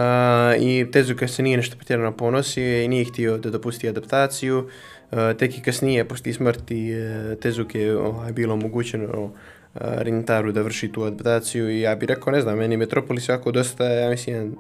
I 0.60 0.92
Tezuka 0.92 1.28
se 1.28 1.44
nije 1.44 1.58
nešto 1.58 1.76
pretjerano 1.76 2.18
ponosio 2.18 2.84
i 2.84 2.88
nije 2.88 3.06
htio 3.06 3.38
da 3.38 3.50
dopusti 3.50 3.90
adaptaciju. 3.90 4.70
Uh, 5.12 5.18
tek 5.38 5.58
i 5.58 5.62
kasnije, 5.62 6.06
poslije 6.06 6.34
smrti 6.34 6.94
uh, 6.94 7.40
Tezuke, 7.40 7.92
ovaj, 7.96 8.34
bilo 8.34 8.54
omogućeno 8.54 9.24
uh, 9.24 9.32
Rintaru 9.76 10.52
da 10.52 10.62
vrši 10.62 10.92
tu 10.92 11.04
adaptaciju 11.04 11.70
i 11.70 11.82
ja 11.82 11.96
bih 11.96 12.10
rekao, 12.10 12.34
ne 12.34 12.42
znam, 12.42 12.58
meni 12.58 12.78
Metropolis 12.78 13.30
jako 13.30 13.52
dosta, 13.52 13.86
ja 13.86 14.10
mislim, 14.10 14.36
jedan 14.36 14.56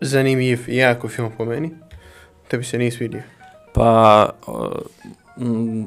zanimljiv 0.00 0.60
i 0.68 0.76
jako 0.76 1.08
film 1.08 1.30
po 1.36 1.44
meni. 1.44 1.70
Tebi 2.48 2.64
se 2.64 2.78
nije 2.78 2.90
svidio. 2.90 3.22
Pa, 3.72 4.30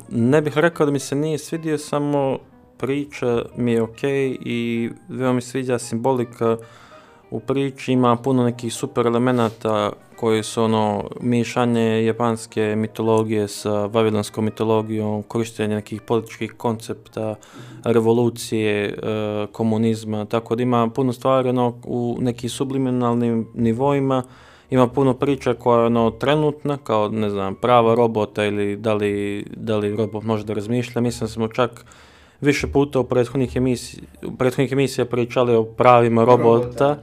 ne 0.09 0.41
bih 0.41 0.57
rekao 0.57 0.85
da 0.85 0.91
mi 0.91 0.99
se 0.99 1.15
nije 1.15 1.37
svidio, 1.37 1.77
samo 1.77 2.39
priča 2.77 3.45
mi 3.57 3.71
je 3.71 3.81
okej 3.81 4.37
i 4.41 4.89
veoma 5.09 5.33
mi 5.33 5.41
sviđa 5.41 5.79
simbolika 5.79 6.57
u 7.31 7.39
priči, 7.39 7.91
ima 7.91 8.15
puno 8.15 8.43
nekih 8.43 8.73
super 8.73 9.07
elemenata 9.07 9.91
koji 10.17 10.43
su 10.43 10.63
ono 10.63 11.03
mišanje 11.21 12.05
japanske 12.05 12.75
mitologije 12.77 13.47
sa 13.47 13.85
vavilonskom 13.85 14.45
mitologijom, 14.45 15.23
korištenje 15.23 15.75
nekih 15.75 16.01
političkih 16.01 16.53
koncepta, 16.57 17.35
revolucije, 17.83 18.85
e, 18.85 18.93
komunizma, 19.51 20.25
tako 20.25 20.55
da 20.55 20.63
ima 20.63 20.89
puno 20.89 21.13
stvari 21.13 21.49
ono, 21.49 21.75
u 21.83 22.17
nekim 22.19 22.49
subliminalnim 22.49 23.47
nivoima, 23.53 24.23
ima 24.69 24.87
puno 24.87 25.13
priča 25.13 25.53
koja 25.53 25.79
je 25.79 25.85
ono 25.85 26.11
trenutna, 26.11 26.77
kao 26.77 27.09
ne 27.09 27.29
znam, 27.29 27.55
prava 27.55 27.95
robota 27.95 28.45
ili 28.45 28.75
da 28.75 28.93
li, 28.93 29.45
da 29.55 29.77
li 29.77 29.95
robot 29.95 30.23
može 30.23 30.43
da 30.43 30.53
razmišlja, 30.53 31.01
mislim 31.01 31.27
smo 31.27 31.47
čak 31.47 31.85
više 32.41 32.67
puta 32.67 32.99
u 32.99 33.03
prethodnih 33.03 33.55
emisija, 33.55 34.03
u 34.25 34.37
prethodnih 34.37 34.71
emisija 34.71 35.05
pričali 35.05 35.55
o 35.55 35.63
pravima 35.63 36.23
robota, 36.23 36.87
robota 36.89 36.97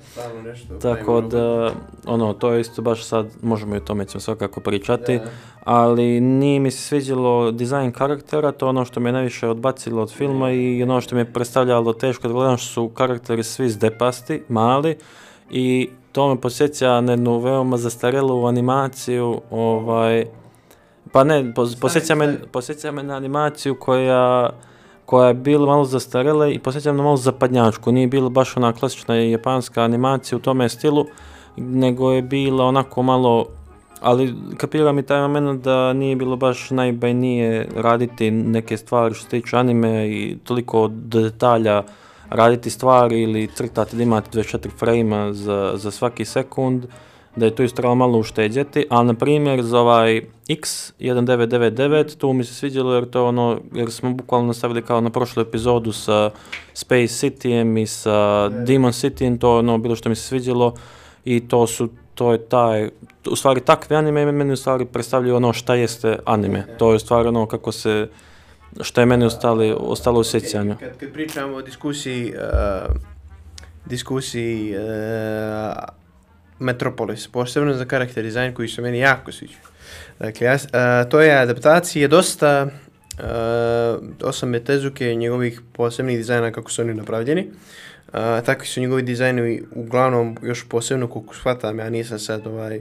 nešto, 0.45 0.75
tako 0.75 1.21
da, 1.21 1.71
ono, 2.07 2.33
to 2.33 2.53
je 2.53 2.61
isto 2.61 2.83
baš 2.83 3.05
sad, 3.05 3.27
možemo 3.43 3.75
i 3.75 3.79
o 3.79 3.81
tome 3.81 4.05
ćemo 4.05 4.21
svakako 4.21 4.61
pričati, 4.61 5.19
Da. 5.19 5.25
ali 5.65 6.21
nije 6.21 6.61
mi 6.61 6.71
se 6.71 6.79
sviđalo 6.79 7.51
dizajn 7.51 7.93
karaktera, 7.93 8.53
to 8.53 8.69
ono 8.69 8.85
što 8.85 9.01
me 9.01 9.13
najviše 9.13 9.49
odbacilo 9.49 10.03
od 10.03 10.13
filma 10.13 10.51
i 10.53 10.83
ono 10.83 11.01
što 11.01 11.15
mi 11.15 11.21
je 11.21 11.33
predstavljalo 11.33 11.93
teško 11.93 12.29
da 12.29 12.35
gledam 12.35 12.57
što 12.57 12.67
su 12.67 12.89
karakteri 12.89 13.43
svi 13.43 13.69
zdepasti, 13.69 14.43
mali 14.49 14.97
i 15.51 15.89
to 16.13 16.35
me 16.35 16.41
posjeća 16.41 17.01
na 17.01 17.13
jednu 17.13 17.39
veoma 17.39 17.77
zastarelu 17.77 18.47
animaciju, 18.47 19.41
ovaj, 19.51 20.27
pa 21.13 21.25
ne, 21.25 21.53
pos- 21.55 21.81
posjeća 21.81 22.15
me, 22.15 22.39
posjeća 22.53 22.93
me 22.93 23.03
na 23.03 23.17
animaciju 23.17 23.75
koja 23.75 24.51
koja 25.07 25.29
je 25.29 25.35
bila 25.35 25.67
malo 25.67 25.85
zastarela 25.85 26.49
i 26.49 26.59
posjećam 26.59 26.97
na 26.97 27.03
malo 27.03 27.17
zapadnjačku, 27.17 27.93
nije 27.93 28.07
bila 28.07 28.29
baš 28.29 28.57
ona 28.57 28.73
klasična 28.73 29.17
japanska 29.17 29.83
animacija 29.83 30.37
u 30.37 30.41
tome 30.41 30.69
stilu, 30.69 31.07
nego 31.57 32.13
je 32.13 32.23
bila 32.23 32.65
onako 32.65 33.03
malo, 33.03 33.47
ali 34.01 34.35
kapira 34.57 34.93
mi 34.93 35.03
taj 35.03 35.21
moment 35.21 35.65
da 35.65 35.93
nije 35.93 36.17
bilo 36.17 36.37
baš 36.37 36.71
najbajnije 36.71 37.69
raditi 37.77 38.31
neke 38.31 38.77
stvari 38.77 39.15
što 39.15 39.25
se 39.25 39.31
tiče 39.31 39.57
anime 39.57 40.09
i 40.09 40.39
toliko 40.45 40.89
detalja 40.89 41.83
raditi 42.31 42.71
stvari 42.71 43.23
ili 43.23 43.47
crtati 43.47 43.97
da 43.97 44.03
imate 44.03 44.39
24 44.39 44.69
frame 44.79 45.33
za, 45.33 45.73
za 45.75 45.91
svaki 45.91 46.25
sekund, 46.25 46.87
da 47.37 47.47
je 47.47 47.55
to 47.55 47.63
isto 47.63 47.77
trebalo 47.77 47.95
malo 47.95 48.19
ušteđeti, 48.19 48.87
ali 48.91 49.07
na 49.07 49.15
primjer 49.15 49.63
za 49.63 49.81
ovaj 49.81 50.23
X1999 50.49 52.17
tu 52.19 52.33
mi 52.33 52.45
se 52.45 52.55
sviđalo 52.55 52.95
jer 52.95 53.11
to 53.11 53.27
ono, 53.27 53.61
jer 53.73 53.91
smo 53.91 54.13
bukvalno 54.15 54.47
nastavili 54.47 54.83
kao 54.83 55.01
na 55.01 55.11
prošlu 55.11 55.43
epizodu 55.43 55.93
sa 55.93 56.31
Space 56.75 57.27
Cityjem 57.27 57.83
i 57.83 57.87
sa 57.87 58.49
Demon 58.49 58.93
Cityjem, 58.93 59.39
to 59.39 59.59
ono 59.59 59.79
bilo 59.79 59.97
što 59.97 60.09
mi 60.09 60.15
se 60.15 60.23
sviđalo 60.23 60.75
i 61.25 61.49
to 61.49 61.67
su 61.67 61.89
to 62.15 62.33
je 62.33 62.49
taj, 62.49 62.91
u 63.31 63.37
stvari 63.37 63.61
takve 63.61 63.97
anime 63.97 64.33
meni 64.33 64.53
u 64.53 64.57
stvari 64.57 64.85
predstavljaju 64.85 65.37
ono 65.37 65.53
šta 65.53 65.75
jeste 65.75 66.19
anime, 66.25 66.67
to 66.79 66.91
je 66.91 66.97
u 66.97 66.99
stvari 66.99 67.29
ono 67.29 67.47
kako 67.47 67.73
se, 67.73 68.09
što 68.81 69.01
je 69.01 69.07
meni 69.07 69.25
ostali, 69.25 69.75
ostalo 69.79 70.21
u 70.21 70.25
sjećanju. 70.25 70.77
Kad, 70.81 70.99
kad 70.99 71.13
pričamo 71.13 71.57
o 71.57 71.63
diskusiji, 71.63 72.35
uh, 72.35 72.97
diskusiji 73.87 74.77
uh, 74.77 74.85
Metropolis, 76.59 77.29
posebno 77.29 77.75
za 77.75 77.85
karakter 77.85 78.25
dizajn 78.25 78.55
koji 78.55 78.69
se 78.69 78.83
meni 78.83 78.99
jako 78.99 79.33
sviđa. 79.33 79.57
Dakle, 80.19 80.47
ja, 80.47 80.59
a, 80.73 81.05
to 81.05 81.21
je 81.21 81.39
adaptacija 81.39 82.09
dosta 82.09 82.69
a, 83.19 83.99
osame 84.23 84.61
Tezuke 84.61 85.13
i 85.13 85.17
njegovih 85.17 85.61
posebnih 85.73 86.17
dizajna 86.17 86.53
kako 86.53 86.71
su 86.71 86.83
oni 86.83 86.95
napravljeni. 86.95 87.51
A, 88.13 88.41
takvi 88.41 88.67
su 88.67 88.81
njegovi 88.81 89.03
dizajnovi 89.03 89.65
uglavnom 89.75 90.37
još 90.43 90.69
posebno 90.69 91.09
koliko 91.09 91.35
shvatam, 91.35 91.79
ja 91.79 91.91
nisam 91.91 92.19
sad 92.19 92.47
ovaj 92.47 92.77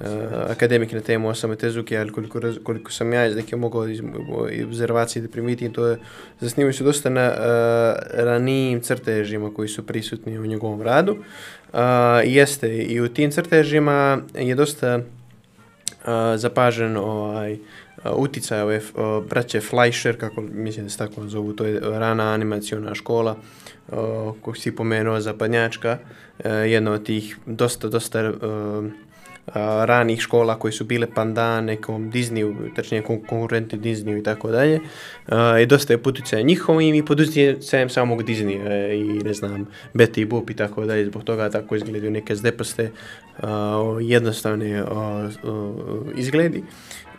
uh, 0.00 0.06
akademik 0.48 0.92
na 0.92 1.00
temu 1.00 1.28
Osame 1.28 1.56
Tezuke, 1.56 1.98
ali 1.98 2.12
koliko, 2.12 2.40
raz- 2.40 2.62
koliko 2.62 2.92
sam 2.92 3.12
ja 3.12 3.26
iz 3.26 3.36
neke 3.36 3.56
mogao 3.56 3.88
iz, 3.88 4.00
iz 4.50 4.64
observacije 4.64 5.22
da 5.22 5.28
primitim, 5.28 5.72
to 5.72 5.86
je 5.86 5.98
zasnimaju 6.40 6.72
se 6.72 6.84
dosta 6.84 7.10
na 7.10 7.30
uh, 7.30 8.24
ranijim 8.24 8.80
crtežima 8.80 9.54
koji 9.54 9.68
su 9.68 9.86
prisutni 9.86 10.38
u 10.38 10.46
njegovom 10.46 10.82
radu. 10.82 11.12
Uh, 11.12 11.18
jeste, 12.24 12.76
i 12.76 13.00
u 13.00 13.08
tim 13.08 13.30
crtežima 13.30 14.18
je 14.34 14.54
dosta 14.54 14.96
uh, 14.96 15.02
zapažen 16.36 16.96
ovaj, 16.96 17.58
uticaj 18.04 18.62
ove 18.62 18.80
o, 18.94 19.20
braće 19.20 19.60
Fleischer, 19.60 20.20
kako 20.20 20.40
mislim 20.40 20.86
da 20.86 20.90
se 20.90 20.98
tako 20.98 21.28
zovu, 21.28 21.52
to 21.52 21.64
je 21.64 21.80
rana 21.80 22.32
animacijona 22.32 22.94
škola, 22.94 23.36
o, 23.92 24.34
kog 24.42 24.56
si 24.56 24.76
pomenuo 24.76 25.20
zapadnjačka, 25.20 25.98
e, 26.38 26.50
jedna 26.50 26.92
od 26.92 27.04
tih 27.04 27.38
dosta, 27.46 27.88
dosta 27.88 28.30
uh, 28.30 28.36
ranih 29.86 30.20
škola 30.20 30.58
koji 30.58 30.72
su 30.72 30.84
bile 30.84 31.06
pandan 31.14 31.64
nekom 31.64 32.12
Disneyu, 32.12 32.74
tačnije 32.76 33.02
konkurenti 33.02 33.76
Disneyu 33.76 34.18
i 34.18 34.22
tako 34.22 34.50
dalje. 34.50 34.80
I 35.62 35.66
dosta 35.66 35.92
je 35.92 36.02
puticaja 36.02 36.42
njihovim 36.42 36.94
i 36.94 37.04
pod 37.04 37.20
utjecajem 37.20 37.88
samog 37.88 38.22
Disneya 38.22 38.92
i 38.92 39.04
ne 39.24 39.34
znam, 39.34 39.66
Betty 39.94 40.26
Boop 40.28 40.50
i 40.50 40.56
tako 40.56 40.86
dalje. 40.86 41.04
Zbog 41.04 41.24
toga 41.24 41.50
tako 41.50 41.76
izgledaju 41.76 42.10
neke 42.10 42.36
zdeposte 42.36 42.90
uh, 43.38 43.48
jednostavne 44.00 44.84
a, 44.88 45.28
izgledi. 46.16 46.62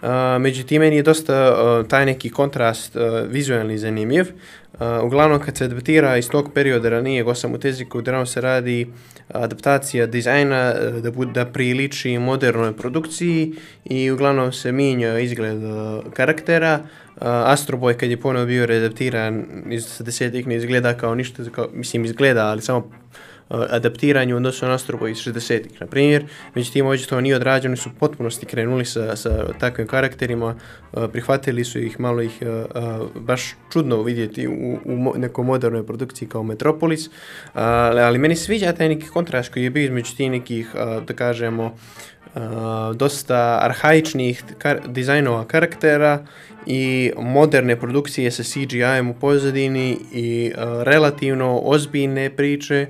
Uh, 0.02 0.08
međutim, 0.42 0.82
meni 0.82 0.96
je 0.96 1.04
dosta 1.04 1.54
uh, 1.54 1.88
taj 1.88 2.06
neki 2.06 2.30
kontrast 2.30 2.96
uh, 2.96 3.02
vizualni 3.30 3.78
zanimljiv. 3.78 4.26
Uh, 4.74 4.80
uglavnom, 5.04 5.40
kad 5.40 5.58
se 5.58 5.66
adaptira 5.66 6.18
iz 6.18 6.30
tog 6.30 6.54
perioda 6.54 6.90
ranijeg 6.90 7.28
Osam 7.28 7.54
u 7.54 7.60
teziku, 7.60 8.02
drano 8.02 8.26
se 8.26 8.42
radi 8.42 8.88
adaptacija 9.28 10.06
dizajna 10.06 10.74
da, 11.04 11.12
bude, 11.12 11.32
da 11.32 11.46
priliči 11.46 12.18
modernoj 12.18 12.78
produkciji 12.78 13.54
i 13.86 14.12
uglavnom 14.12 14.54
se 14.54 14.72
mijenja 14.72 15.20
izgled 15.20 15.64
uh, 15.64 16.04
karaktera. 16.14 16.80
Uh, 16.82 17.22
Astro 17.28 17.78
Boy 17.78 17.94
kad 17.94 18.10
je 18.10 18.18
ponovo 18.18 18.46
bio 18.46 18.66
readaptiran 18.66 19.46
iz 19.70 20.02
desetih 20.06 20.48
ne 20.48 20.56
izgleda 20.56 20.98
kao 20.98 21.16
ništa, 21.16 21.44
kao, 21.52 21.68
mislim 21.74 22.06
izgleda, 22.06 22.48
ali 22.48 22.62
samo 22.62 23.01
E, 23.52 23.68
adaptiranju 23.70 24.36
odnosno 24.36 24.68
na 24.68 24.76
iz 24.76 25.18
60-ih, 25.18 25.82
na 25.82 25.88
primjer. 25.88 26.26
Međutim, 26.56 26.86
ovdje 26.86 27.06
to 27.06 27.22
nije 27.22 27.36
odrađeno, 27.36 27.76
su 27.76 27.90
potpunosti 28.00 28.46
krenuli 28.46 28.86
sa, 28.86 29.16
sa 29.16 29.54
takvim 29.60 29.88
karakterima, 29.88 30.56
e, 30.94 31.08
prihvatili 31.12 31.64
su 31.64 31.80
ih, 31.80 32.00
malo 32.00 32.22
ih 32.22 32.42
e, 32.42 32.46
baš 33.16 33.56
čudno 33.74 34.02
vidjeti 34.02 34.48
u, 34.48 34.80
u 34.86 35.14
nekoj 35.18 35.46
modernoj 35.46 35.86
produkciji 35.86 36.28
kao 36.28 36.44
Metropolis, 36.44 37.10
ali, 37.54 38.18
meni 38.18 38.36
sviđa 38.36 38.74
taj 38.74 38.90
neki 38.90 39.08
kontrast 39.08 39.54
koji 39.54 39.64
je 39.64 39.70
bio 39.70 39.84
između 39.84 40.16
tih 40.16 40.32
nekih, 40.32 40.76
da 41.08 41.14
kažemo, 41.14 41.76
uh, 42.36 42.96
dosta 42.96 43.60
arhaičnih 43.62 44.44
kar 44.58 44.80
dizajnova 44.88 45.46
karaktera 45.46 46.26
i 46.66 47.12
moderne 47.18 47.76
produkcije 47.76 48.32
sa 48.32 48.44
CGI-em 48.44 49.10
u 49.10 49.14
pozadini 49.14 49.98
i 50.14 50.52
uh, 50.56 50.84
relativno 50.84 51.60
ozbiljne 51.64 52.30
priče, 52.30 52.88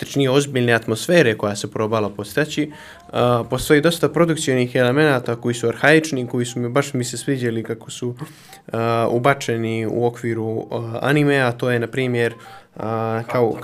tačnije 0.00 0.30
ozbiljne 0.30 0.72
atmosfere 0.72 1.38
koja 1.38 1.56
se 1.56 1.70
probala 1.70 2.10
postaći. 2.10 2.70
Uh, 3.08 3.14
postoji 3.50 3.80
dosta 3.80 4.08
produkcijnih 4.08 4.76
elemenata 4.76 5.36
koji 5.36 5.54
su 5.54 5.68
arhaični, 5.68 6.26
koji 6.26 6.46
su 6.46 6.60
mi 6.60 6.68
baš 6.68 6.94
mi 6.94 7.04
se 7.04 7.16
sviđali 7.16 7.62
kako 7.62 7.90
su 7.90 8.08
uh, 8.08 8.14
ubačeni 9.10 9.86
u 9.86 10.06
okviru 10.06 10.44
uh, 10.44 10.84
animea, 11.02 11.52
to 11.52 11.70
je 11.70 11.78
na 11.78 11.86
primjer 11.86 12.34
kao... 13.26 13.56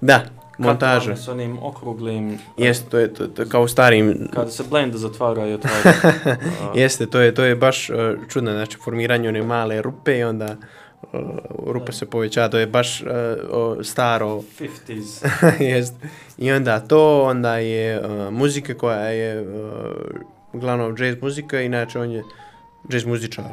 Da, 0.00 0.24
montaža. 0.58 1.16
S 1.16 1.28
onim 1.28 1.58
okruglim, 1.62 2.38
Jeste, 2.56 2.90
to 2.90 2.98
je 2.98 3.14
to, 3.14 3.26
to, 3.26 3.44
kao 3.48 3.68
starim 3.68 4.28
kada 4.34 4.50
se 4.50 4.64
blend 4.70 4.94
zatvara 4.94 5.46
i 5.46 5.52
otvara. 5.52 5.92
A, 6.62 6.72
Jeste, 6.74 7.06
to 7.06 7.20
je 7.20 7.34
to 7.34 7.44
je 7.44 7.56
baš 7.56 7.90
uh, 7.90 7.96
čudno, 8.28 8.52
znači 8.52 8.76
formiranje 8.84 9.28
one 9.28 9.42
male 9.42 9.82
rupe 9.82 10.18
i 10.18 10.22
onda 10.22 10.44
uh, 10.44 10.79
rupa 11.66 11.92
se 11.92 12.06
povećava, 12.06 12.48
to 12.48 12.58
je 12.58 12.66
baš 12.66 13.02
uh, 13.02 13.08
o, 13.50 13.84
staro 13.84 14.26
50s. 14.26 15.26
jest. 15.74 15.94
I 16.38 16.52
onda 16.52 16.80
to, 16.80 17.22
onda 17.22 17.56
je 17.56 18.00
uh, 18.00 18.32
muzika 18.32 18.74
koja 18.74 19.00
je 19.00 19.42
uh, 19.42 19.48
uglavnom 20.52 20.96
jazz 20.98 21.16
muzika, 21.22 21.60
inače 21.60 22.00
on 22.00 22.10
je 22.10 22.22
jazz 22.88 23.04
muzičar. 23.04 23.44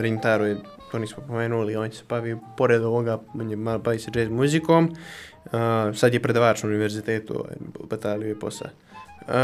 Rintaro 0.00 0.46
je 0.46 0.56
to 0.90 0.98
nismo 0.98 1.22
pomenuli, 1.26 1.76
on 1.76 1.92
se 1.92 2.04
bavi, 2.08 2.36
pored 2.56 2.82
ovoga, 2.82 3.18
on 3.34 3.50
je 3.50 3.56
malo 3.56 3.78
bavi 3.78 3.98
se 3.98 4.10
jazz 4.14 4.28
muzikom, 4.28 4.84
uh, 5.44 5.52
sad 5.94 6.14
je 6.14 6.22
predavač 6.22 6.62
na 6.62 6.68
univerzitetu, 6.68 7.34
ovaj, 7.34 7.56
batalio 7.90 8.28
je 8.28 8.38
posao. 8.38 8.68
Uh, 9.28 9.34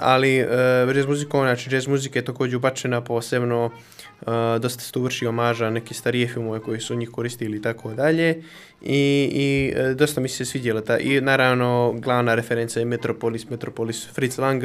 ali 0.00 0.42
uh, 0.42 0.96
jazz 0.96 1.06
muzikom, 1.06 1.40
znači 1.40 1.74
jazz 1.74 1.86
muzika 1.86 2.18
je 2.18 2.24
također 2.24 2.56
ubačena 2.56 3.00
posebno, 3.00 3.64
uh, 3.64 4.26
dosta 4.60 4.80
se 4.80 4.92
tu 4.92 5.02
vrši 5.02 5.26
omaža 5.26 5.70
neke 5.70 5.94
starije 5.94 6.28
filmove 6.28 6.60
koji 6.60 6.80
su 6.80 6.94
njih 6.94 7.10
koristili 7.10 7.56
i 7.56 7.62
tako 7.62 7.94
dalje. 7.94 8.42
I, 8.82 9.30
i 9.32 9.74
uh, 9.76 9.96
dosta 9.96 10.20
mi 10.20 10.28
se 10.28 10.44
svidjela 10.44 10.80
ta, 10.80 10.98
i 10.98 11.20
naravno 11.20 11.94
glavna 11.98 12.34
referenca 12.34 12.80
je 12.80 12.86
Metropolis, 12.86 13.50
Metropolis 13.50 14.08
Fritz 14.12 14.38
Lang, 14.38 14.62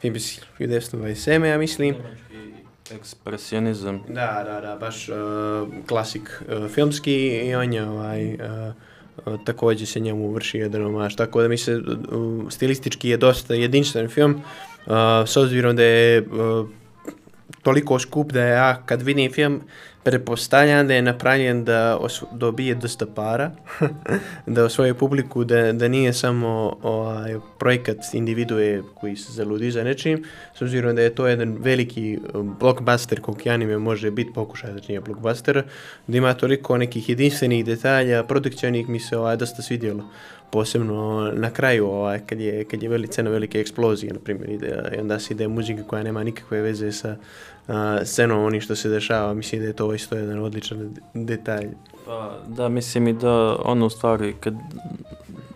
film 0.00 0.16
iz 0.16 0.40
1927. 0.58 1.44
ja 1.44 1.58
mislim. 1.58 1.94
Ekspresionizam. 2.90 4.02
Da, 4.08 4.44
da, 4.46 4.60
da, 4.60 4.76
baš 4.76 5.08
uh, 5.08 5.16
klasik 5.88 6.42
uh, 6.48 6.70
filmski 6.70 7.28
i 7.28 7.54
on 7.54 7.72
je 7.72 7.88
ovaj, 7.88 8.34
uh, 8.34 8.40
E, 9.26 9.36
također 9.44 9.88
se 9.88 10.00
njemu 10.00 10.32
vrši 10.32 10.58
jedan 10.58 10.86
omaž, 10.86 11.14
tako 11.14 11.42
da 11.42 11.48
mi 11.48 11.58
se 11.58 11.72
e, 11.72 11.80
stilistički 12.50 13.08
je 13.08 13.16
dosta 13.16 13.54
jedinstven 13.54 14.08
film, 14.08 14.32
uh, 14.86 14.92
s 15.26 15.36
obzirom 15.36 15.76
da 15.76 15.82
je 15.82 16.20
uh, 16.20 16.68
toliko 17.62 17.98
skup 17.98 18.32
da 18.32 18.40
ja 18.40 18.82
kad 18.86 19.02
vidim 19.02 19.32
film 19.32 19.60
prepostavljam 20.02 20.86
da 20.88 20.94
je 20.94 21.02
napravljen 21.02 21.64
da 21.64 21.98
dobije 22.32 22.74
dosta 22.74 23.06
para, 23.06 23.50
da 24.46 24.64
osvoje 24.64 24.94
publiku, 24.94 25.44
da, 25.44 25.72
da 25.72 25.88
nije 25.88 26.12
samo 26.12 26.76
ovaj, 26.82 27.36
projekat 27.58 27.98
individue 28.12 28.82
koji 28.94 29.16
se 29.16 29.32
zaludi 29.32 29.70
za 29.70 29.84
nečim, 29.84 30.24
s 30.58 30.62
obzirom 30.62 30.96
da 30.96 31.02
je 31.02 31.14
to 31.14 31.26
jedan 31.26 31.56
veliki 31.60 32.18
um, 32.34 32.56
blockbuster 32.60 33.20
koliko 33.20 33.50
anime 33.50 33.78
može 33.78 34.10
biti 34.10 34.32
pokušaj 34.32 34.72
da 34.72 34.80
nije 34.88 35.00
blockbuster, 35.00 35.62
da 36.06 36.16
ima 36.16 36.34
toliko 36.34 36.76
nekih 36.76 37.08
jedinstvenih 37.08 37.64
detalja, 37.64 38.24
produkcionih 38.24 38.88
mi 38.88 39.00
se 39.00 39.16
ovaj, 39.18 39.36
dosta 39.36 39.62
svidjelo. 39.62 40.04
Posebno 40.50 41.32
na 41.34 41.50
kraju 41.50 41.86
ovaj 41.86 42.20
kad 42.26 42.40
je 42.40 42.64
kad 42.64 42.82
je 42.82 42.88
velice 42.88 43.22
na 43.22 43.30
velike 43.30 43.60
eksplozije 43.60 44.12
na 44.12 44.18
primjer 44.18 44.50
ide 44.50 44.90
i 44.96 45.00
onda 45.00 45.18
se 45.18 45.34
ide 45.34 45.48
muzika 45.48 45.82
koja 45.82 46.02
nema 46.02 46.24
nikakve 46.24 46.60
veze 46.60 46.92
sa 46.92 47.16
scenom 48.04 48.44
oni 48.44 48.60
što 48.60 48.76
se 48.76 48.88
dešava 48.88 49.34
mislim 49.34 49.60
da 49.60 49.66
je 49.66 49.72
to 49.72 49.94
isto 49.94 50.14
jedan 50.14 50.38
odličan 50.38 50.94
detalj 51.14 51.68
pa 52.06 52.38
da 52.46 52.68
mislim 52.68 53.08
i 53.08 53.12
da 53.12 53.56
ono 53.64 53.90
stvari 53.90 54.34
kad 54.40 54.54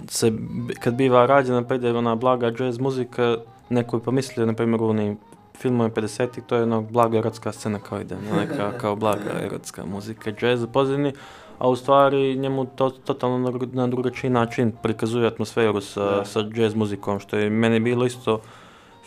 se 0.08 0.32
kad 0.80 0.94
biva 0.94 1.26
rađena 1.26 1.62
pa 1.62 1.74
ide 1.74 1.92
ona 1.92 2.14
blaga 2.14 2.52
jazz 2.58 2.78
muzika 2.78 3.36
neko 3.68 3.96
je 3.96 4.02
pomislio 4.02 4.46
na 4.46 4.54
primjer 4.54 4.82
u 4.82 4.88
onim 4.88 5.18
filmove 5.58 5.90
50-ih, 5.90 6.44
to 6.46 6.54
je 6.54 6.62
jedna 6.62 6.80
blaga 6.80 7.18
erotska 7.18 7.52
scena 7.52 7.78
kao 7.78 8.00
ide, 8.00 8.16
neka 8.36 8.72
kao 8.80 8.96
blaga 8.96 9.40
erotska 9.42 9.84
muzika, 9.84 10.32
jazz 10.40 10.62
u 10.62 10.68
pozadini, 10.68 11.12
a 11.58 11.68
u 11.68 11.76
stvari 11.76 12.36
njemu 12.36 12.64
to 12.64 12.90
totalno 12.90 13.38
na, 13.38 13.58
na 13.72 13.86
drugačiji 13.86 14.30
način 14.30 14.72
prikazuje 14.82 15.26
atmosferu 15.26 15.80
sa, 15.80 16.04
da. 16.04 16.24
sa 16.24 16.44
jazz 16.54 16.74
muzikom, 16.74 17.20
što 17.20 17.36
je 17.36 17.50
meni 17.50 17.80
bilo 17.80 18.06
isto 18.06 18.40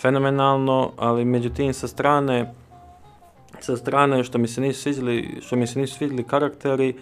fenomenalno, 0.02 0.92
ali 0.98 1.26
međutim 1.26 1.74
sa 1.74 1.88
strane 1.88 2.54
sa 3.64 3.78
strane 3.78 4.24
što 4.24 4.38
mi 4.38 4.48
se 4.48 4.62
nisu 4.62 4.82
svidjeli, 4.82 5.38
što 5.42 5.56
mi 5.56 5.68
se 5.68 5.80
nisu 5.80 5.96
svidjeli 5.96 6.24
karakteri, 6.24 6.94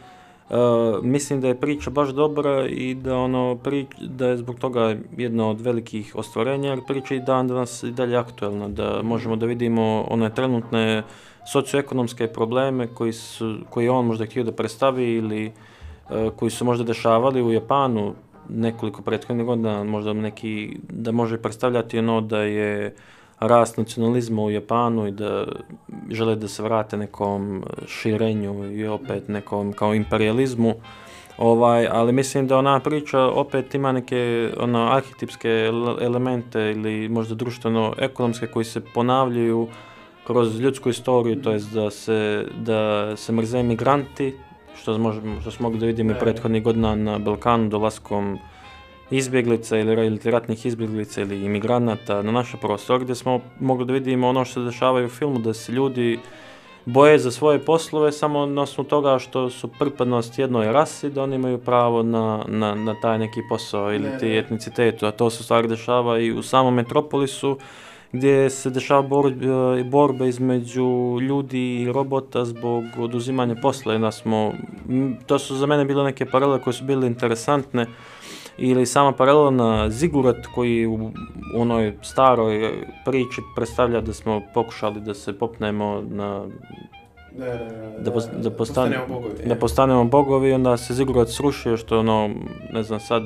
uh, 0.50 0.56
mislim 1.04 1.41
da 1.41 1.48
je 1.48 1.60
priča 1.60 1.89
baš 1.89 2.10
dobra 2.10 2.67
i 2.67 2.96
da 2.96 3.17
ono 3.17 3.56
prič, 3.56 3.88
da 4.02 4.28
je 4.28 4.38
zbog 4.38 4.60
toga 4.60 4.96
jedno 5.17 5.50
od 5.50 5.62
velikih 5.62 6.15
ostvarenja, 6.15 6.70
jer 6.70 6.80
priča 6.88 7.15
i 7.15 7.20
dan 7.20 7.48
danas 7.48 7.84
i 7.84 7.91
dalje 7.91 8.17
aktuelna, 8.17 8.67
da 8.67 9.02
možemo 9.04 9.36
da 9.36 9.46
vidimo 9.46 10.06
one 10.10 10.34
trenutne 10.34 11.04
socioekonomske 11.52 12.28
probleme 12.28 12.88
koji, 12.88 13.13
su, 13.13 13.58
koji 13.70 13.89
on 13.89 14.06
možda 14.06 14.26
htio 14.26 14.43
da 14.43 14.52
predstavi 14.52 15.13
ili 15.13 15.46
uh, 15.46 16.32
koji 16.36 16.52
su 16.52 16.65
možda 16.65 16.84
dešavali 16.84 17.43
u 17.43 17.52
Japanu 17.52 18.13
nekoliko 18.50 19.02
prethodnih 19.02 19.46
godina, 19.46 19.84
možda 19.84 20.13
neki, 20.13 20.78
da 20.89 21.12
može 21.12 21.38
predstavljati 21.38 22.00
ono 22.00 22.22
da 22.22 22.41
je 22.41 22.96
rast 23.39 23.78
nacionalizma 23.78 24.41
u 24.41 24.52
Japanu 24.52 25.08
i 25.08 25.12
da 25.12 25.45
žele 26.12 26.36
da 26.36 26.47
se 26.47 26.63
vrate 26.63 26.97
nekom 26.97 27.63
širenju 27.88 28.71
i 28.71 28.88
opet 28.88 29.28
nekom 29.28 29.73
kao 29.73 29.93
imperializmu. 29.93 30.73
Ovaj, 31.38 31.88
ali 31.91 32.13
mislim 32.13 32.47
da 32.47 32.58
ona 32.58 32.80
priča 32.80 33.19
opet 33.19 33.76
ima 33.76 33.91
neke 33.91 34.52
ono 34.60 34.91
arhetipske 34.91 35.50
elemente 36.02 36.71
ili 36.71 37.10
možda 37.10 37.36
društveno 37.36 37.93
ekonomske 37.97 38.47
koji 38.47 38.65
se 38.65 38.82
ponavljaju 38.93 39.62
uh, 39.62 39.69
kroz 40.28 40.60
ljudsku 40.60 40.89
istoriju, 40.89 41.41
to 41.41 41.52
jest 41.52 41.73
da 41.73 41.89
se, 41.91 42.45
da 42.56 43.15
se 43.15 43.32
mrze 43.32 43.63
migranti, 43.63 44.34
što, 44.76 44.97
možemo, 44.97 45.41
što 45.41 45.52
smo 45.52 45.63
mogli 45.63 45.80
da 45.80 45.86
vidimo 45.86 46.12
i 46.12 46.19
prethodnih 46.19 46.63
godina 46.63 46.95
na 46.95 47.19
Balkanu 47.19 47.69
dolaskom 47.69 48.38
izbjeglica 49.12 49.78
ili, 49.78 50.20
ratnih 50.24 50.65
izbjeglica 50.65 51.22
ili 51.22 51.46
imigranata 51.46 52.22
na 52.22 52.32
naše 52.32 52.58
prostor, 52.58 53.04
gdje 53.04 53.15
smo 53.15 53.39
mogli 53.60 53.86
da 53.86 53.93
vidimo 53.93 54.28
ono 54.28 54.46
što 54.46 54.54
se 54.54 54.65
dešava 54.65 55.06
u 55.06 55.10
filmu, 55.10 55.39
da 55.39 55.54
se 55.54 55.72
ljudi 55.72 56.20
boje 56.86 57.20
za 57.20 57.32
svoje 57.32 57.60
poslove 57.60 58.12
samo 58.12 58.46
na 58.46 58.62
osnovu 58.62 58.89
toga 58.89 59.20
što 59.20 59.50
su 59.50 59.67
pripadnost 59.67 60.39
jednoj 60.39 60.72
rasi, 60.72 61.10
da 61.10 61.24
oni 61.24 61.36
imaju 61.36 61.58
pravo 61.58 62.04
na, 62.04 62.46
na, 62.48 62.76
na 62.76 62.96
taj 63.02 63.20
neki 63.20 63.41
posao 63.50 63.93
ili 63.93 64.10
ti 64.20 64.38
etnicitetu, 64.38 65.06
a 65.06 65.12
to 65.12 65.30
se 65.30 65.43
stvari 65.43 65.67
dešava 65.67 66.20
i 66.20 66.32
u 66.32 66.43
samom 66.43 66.74
metropolisu, 66.74 67.58
gdje 68.12 68.50
se 68.50 68.70
dešava 68.70 69.02
bor, 69.02 69.28
e, 69.28 69.84
borba 69.84 70.26
između 70.26 71.17
ljudi 71.22 71.82
i 71.82 71.91
robota 71.91 72.46
zbog 72.46 72.84
oduzimanja 72.98 73.56
posla. 73.62 74.12
Smo, 74.12 74.54
to 75.26 75.39
su 75.39 75.56
za 75.56 75.65
mene 75.65 75.86
bile 75.86 76.04
neke 76.04 76.26
paralele 76.26 76.62
koje 76.62 76.74
su 76.74 76.84
bile 76.84 77.08
interesantne 77.08 77.86
ili 78.58 78.86
sama 78.86 79.12
paralela 79.12 79.52
na 79.52 79.89
Zigurat 79.89 80.48
koji 80.56 80.88
u 80.88 81.12
onoj 81.56 81.98
staroj 82.02 82.84
priči 83.06 83.41
predstavlja 83.56 84.02
da 84.02 84.13
smo 84.13 84.41
pokušali 84.54 85.02
da 85.02 85.13
se 85.13 85.39
popnemo 85.39 86.04
na 86.10 86.46
Da, 87.38 87.46
da, 87.46 87.54
da, 87.54 88.00
da, 88.00 88.12
post, 88.12 88.30
da, 88.32 88.50
postane, 88.52 88.58
postanemo 88.58 89.08
bogovi. 89.08 89.46
da 89.46 89.56
postanemo 89.56 90.04
bogovi, 90.04 90.54
onda 90.54 90.78
se 90.78 90.93
Zigurat 90.93 91.30
srušio, 91.30 91.78
što 91.78 92.00
ono, 92.00 92.30
ne 92.74 92.84
znam, 92.84 93.00
sad 93.00 93.24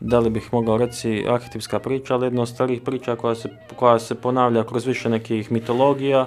da 0.00 0.18
li 0.18 0.30
bih 0.30 0.48
mogao 0.52 0.76
reći 0.76 1.24
arhetipska 1.28 1.78
priča, 1.78 2.14
ali 2.14 2.26
jedna 2.26 2.42
od 2.42 2.48
starih 2.48 2.80
priča 2.80 3.16
koja 3.16 3.34
se, 3.34 3.48
koja 3.76 3.98
se 3.98 4.14
ponavlja 4.14 4.64
kroz 4.64 4.86
više 4.86 5.08
nekih 5.08 5.52
mitologija, 5.52 6.26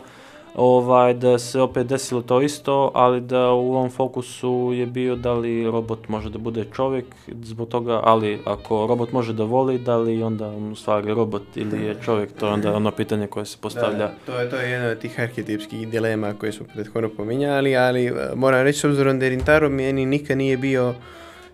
ovaj, 0.55 1.13
da 1.13 1.39
se 1.39 1.61
opet 1.61 1.87
desilo 1.87 2.21
to 2.21 2.41
isto, 2.41 2.91
ali 2.93 3.21
da 3.21 3.51
u 3.51 3.73
ovom 3.73 3.89
fokusu 3.89 4.71
je 4.75 4.85
bio 4.85 5.15
da 5.15 5.33
li 5.33 5.71
robot 5.71 6.07
može 6.07 6.29
da 6.29 6.37
bude 6.37 6.65
čovjek, 6.73 7.05
zbog 7.43 7.69
toga, 7.69 8.01
ali 8.03 8.39
ako 8.45 8.87
robot 8.87 9.11
može 9.11 9.33
da 9.33 9.43
voli, 9.43 9.77
da 9.77 9.97
li 9.97 10.23
onda 10.23 10.47
on 10.47 10.71
u 10.71 10.75
stvari 10.75 11.13
robot 11.13 11.43
ili 11.55 11.85
je 11.85 11.95
čovjek, 12.05 12.31
to 12.39 12.47
je 12.47 12.53
onda 12.53 12.75
ono 12.75 12.91
pitanje 12.91 13.27
koje 13.27 13.45
se 13.45 13.57
postavlja. 13.61 13.97
Da, 13.97 14.13
to 14.25 14.39
je, 14.39 14.49
to 14.49 14.55
je 14.55 14.71
jedna 14.71 14.87
od 14.87 14.99
tih 14.99 15.19
arhetipskih 15.19 15.87
dilema 15.89 16.33
koje 16.33 16.51
smo 16.51 16.65
prethodno 16.73 17.09
pominjali, 17.09 17.77
ali 17.77 18.05
e, 18.05 18.13
moram 18.35 18.63
reći 18.63 18.79
s 18.79 18.83
obzirom 18.83 19.19
da 19.19 19.29
Rintaro 19.29 19.69
meni 19.69 20.05
nikad 20.05 20.37
nije 20.37 20.57
bio 20.57 20.93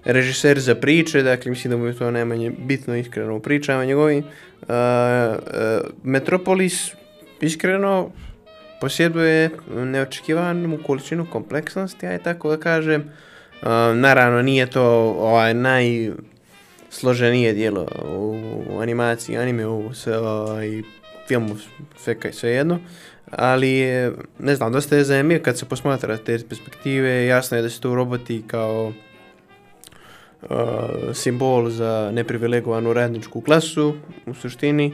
režiser 0.06 0.60
za 0.60 0.76
priče, 0.76 1.22
dakle 1.22 1.50
mislim 1.50 1.72
da 1.72 1.78
mu 1.78 1.86
je 1.86 1.98
to 1.98 2.12
najmanje 2.12 2.52
bitno 2.60 2.96
iskreno 2.96 3.36
u 3.36 3.40
pričama 3.40 3.86
njegovim. 3.86 4.20
Uh, 4.20 4.68
uh, 4.68 4.76
Metropolis 6.04 6.92
iskreno 7.42 8.10
posjeduje 8.82 9.46
e, 9.46 9.50
neočekivanu 9.86 10.80
količinu 10.86 11.28
kompleksnosti, 11.32 12.08
aj 12.08 12.24
tako 12.24 12.50
da 12.50 12.58
kažem. 12.58 13.02
Uh, 13.02 13.08
naravno 13.96 14.42
nije 14.42 14.68
to 14.68 14.84
ovaj 15.20 15.54
najsloženije 15.54 17.54
dijelo 17.54 17.88
u, 18.06 18.40
animaciji, 18.82 19.38
anime 19.38 19.68
u 19.68 19.94
sve, 19.94 20.18
ovaj, 20.18 20.82
filmu, 21.28 21.56
sve, 21.98 22.16
sve 22.32 22.50
jedno. 22.50 22.80
Ali 23.32 23.84
ne 24.40 24.56
znam, 24.56 24.72
dosta 24.72 24.96
je 24.96 25.04
zanimljiv 25.04 25.42
kad 25.42 25.58
se 25.58 25.66
posmatra 25.66 26.18
te 26.18 26.40
perspektive, 26.50 27.26
jasno 27.26 27.58
je 27.58 27.64
da 27.64 27.70
se 27.70 27.82
tu 27.82 27.96
roboti 27.96 28.44
kao 28.48 28.94
uh, 30.42 30.50
simbol 31.14 31.70
za 31.70 32.12
neprivilegovanu 32.14 32.94
radničku 32.94 33.42
klasu 33.42 33.96
u 34.26 34.34
suštini. 34.34 34.94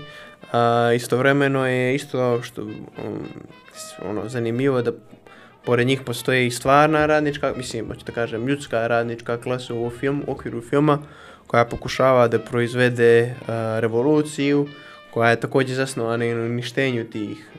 A 0.51 0.91
istovremeno 0.95 1.67
je 1.67 1.95
isto 1.95 2.41
što 2.41 2.61
um, 2.61 2.71
ono 4.05 4.29
zanimljivo 4.29 4.81
da 4.81 4.91
pored 5.65 5.87
njih 5.87 6.01
postoji 6.01 6.47
i 6.47 6.51
stvarna 6.51 7.05
radnička, 7.05 7.53
mislim, 7.57 7.87
hoću 7.87 8.05
da 8.05 8.11
kažem, 8.11 8.47
ljudska 8.47 8.87
radnička 8.87 9.37
klasa 9.37 9.73
u 9.73 9.89
film, 9.89 10.23
u 10.27 10.31
okviru 10.31 10.61
filma, 10.61 10.99
koja 11.47 11.65
pokušava 11.65 12.27
da 12.27 12.39
proizvede 12.39 13.35
uh, 13.41 13.47
revoluciju, 13.79 14.67
koja 15.13 15.29
je 15.29 15.39
također 15.39 15.75
zasnovana 15.75 16.25
na 16.25 16.41
uništenju 16.41 17.03
tih 17.03 17.49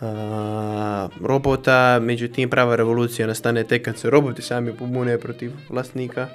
uh, 0.00 0.06
robota, 1.26 1.98
međutim 2.02 2.50
prava 2.50 2.76
revolucija 2.76 3.26
nastane 3.26 3.64
tek 3.64 3.84
kad 3.84 3.98
se 3.98 4.10
roboti 4.10 4.42
sami 4.42 4.72
pobune 4.72 5.18
protiv 5.18 5.52
vlasnika. 5.68 6.28